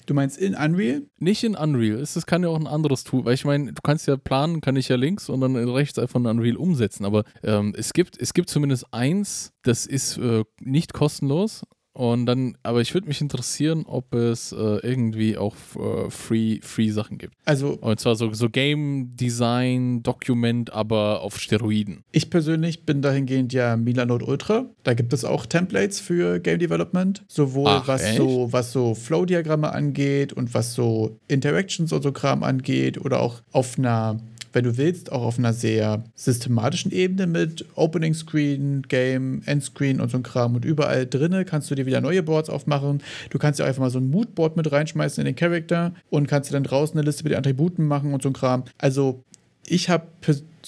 [0.06, 1.02] Du meinst in Unreal?
[1.18, 2.00] Nicht in Unreal.
[2.00, 4.76] Es kann ja auch ein anderes Tool, weil ich meine, du kannst ja planen, kann
[4.76, 7.04] ich ja links und dann rechts einfach in Unreal umsetzen.
[7.04, 11.62] Aber ähm, es, gibt, es gibt zumindest eins, das ist äh, nicht kostenlos
[11.92, 16.90] und dann, aber ich würde mich interessieren, ob es äh, irgendwie auch äh, free, free
[16.90, 17.34] Sachen gibt.
[17.44, 17.78] Also.
[17.80, 22.04] Und zwar so, so Game Design, Document, aber auf Steroiden.
[22.12, 24.66] Ich persönlich bin dahingehend ja Milanode Ultra.
[24.84, 27.24] Da gibt es auch Templates für Game Development.
[27.26, 32.44] Sowohl Ach, was so, was so Flow-Diagramme angeht und was so Interactions und so Kram
[32.44, 34.20] angeht oder auch auf einer
[34.52, 40.10] wenn du willst, auch auf einer sehr systematischen Ebene mit Opening Screen, Game, Endscreen und
[40.10, 40.54] so ein Kram.
[40.54, 43.02] Und überall drinne kannst du dir wieder neue Boards aufmachen.
[43.30, 46.50] Du kannst ja einfach mal so ein Moodboard mit reinschmeißen in den Charakter und kannst
[46.50, 48.64] dir dann draußen eine Liste mit den Attributen machen und so ein Kram.
[48.78, 49.22] Also
[49.66, 50.06] ich habe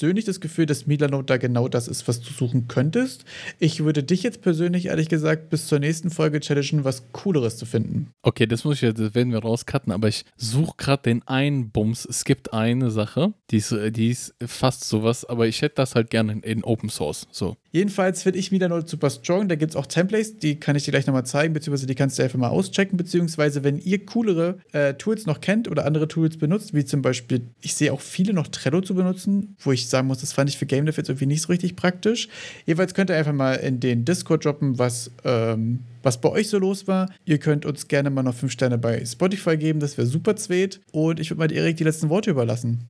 [0.02, 3.24] persönlich das Gefühl, dass Milano da genau das ist, was du suchen könntest.
[3.60, 7.66] Ich würde dich jetzt persönlich, ehrlich gesagt, bis zur nächsten Folge challengen, was Cooleres zu
[7.66, 8.08] finden.
[8.22, 11.70] Okay, das muss ich ja, das werden wir rauscutten, aber ich suche gerade den einen
[11.70, 12.04] Bums.
[12.04, 16.10] Es gibt eine Sache, die ist, die ist fast sowas, aber ich hätte das halt
[16.10, 17.28] gerne in, in Open Source.
[17.30, 17.56] So.
[17.70, 19.48] Jedenfalls finde ich Milano super strong.
[19.48, 22.18] Da gibt es auch Templates, die kann ich dir gleich nochmal zeigen, beziehungsweise die kannst
[22.18, 26.36] du einfach mal auschecken, beziehungsweise wenn ihr coolere äh, Tools noch kennt oder andere Tools
[26.36, 30.08] benutzt, wie zum Beispiel, ich sehe auch viele noch Trello zu benutzen, wo ich sagen
[30.08, 32.28] muss, das fand ich für Game Dev jetzt irgendwie nicht so richtig praktisch.
[32.66, 36.58] Jeweils könnt ihr einfach mal in den Discord droppen, was, ähm, was bei euch so
[36.58, 37.08] los war.
[37.24, 40.80] Ihr könnt uns gerne mal noch fünf Sterne bei Spotify geben, das wäre super zweit.
[40.90, 42.88] Und ich würde mal Erik die letzten Worte überlassen.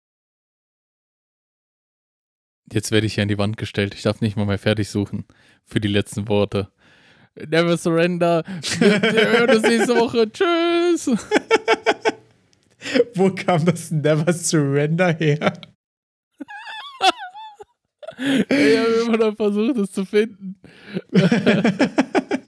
[2.72, 3.94] Jetzt werde ich hier an die Wand gestellt.
[3.94, 5.26] Ich darf nicht mal mehr fertig suchen
[5.66, 6.68] für die letzten Worte.
[7.34, 8.44] Never surrender.
[8.78, 10.30] Wir hören uns nächste Woche.
[10.30, 11.10] Tschüss.
[13.14, 15.52] Wo kam das Never Surrender her?
[18.18, 20.56] Ich habe immer noch versucht, es zu finden.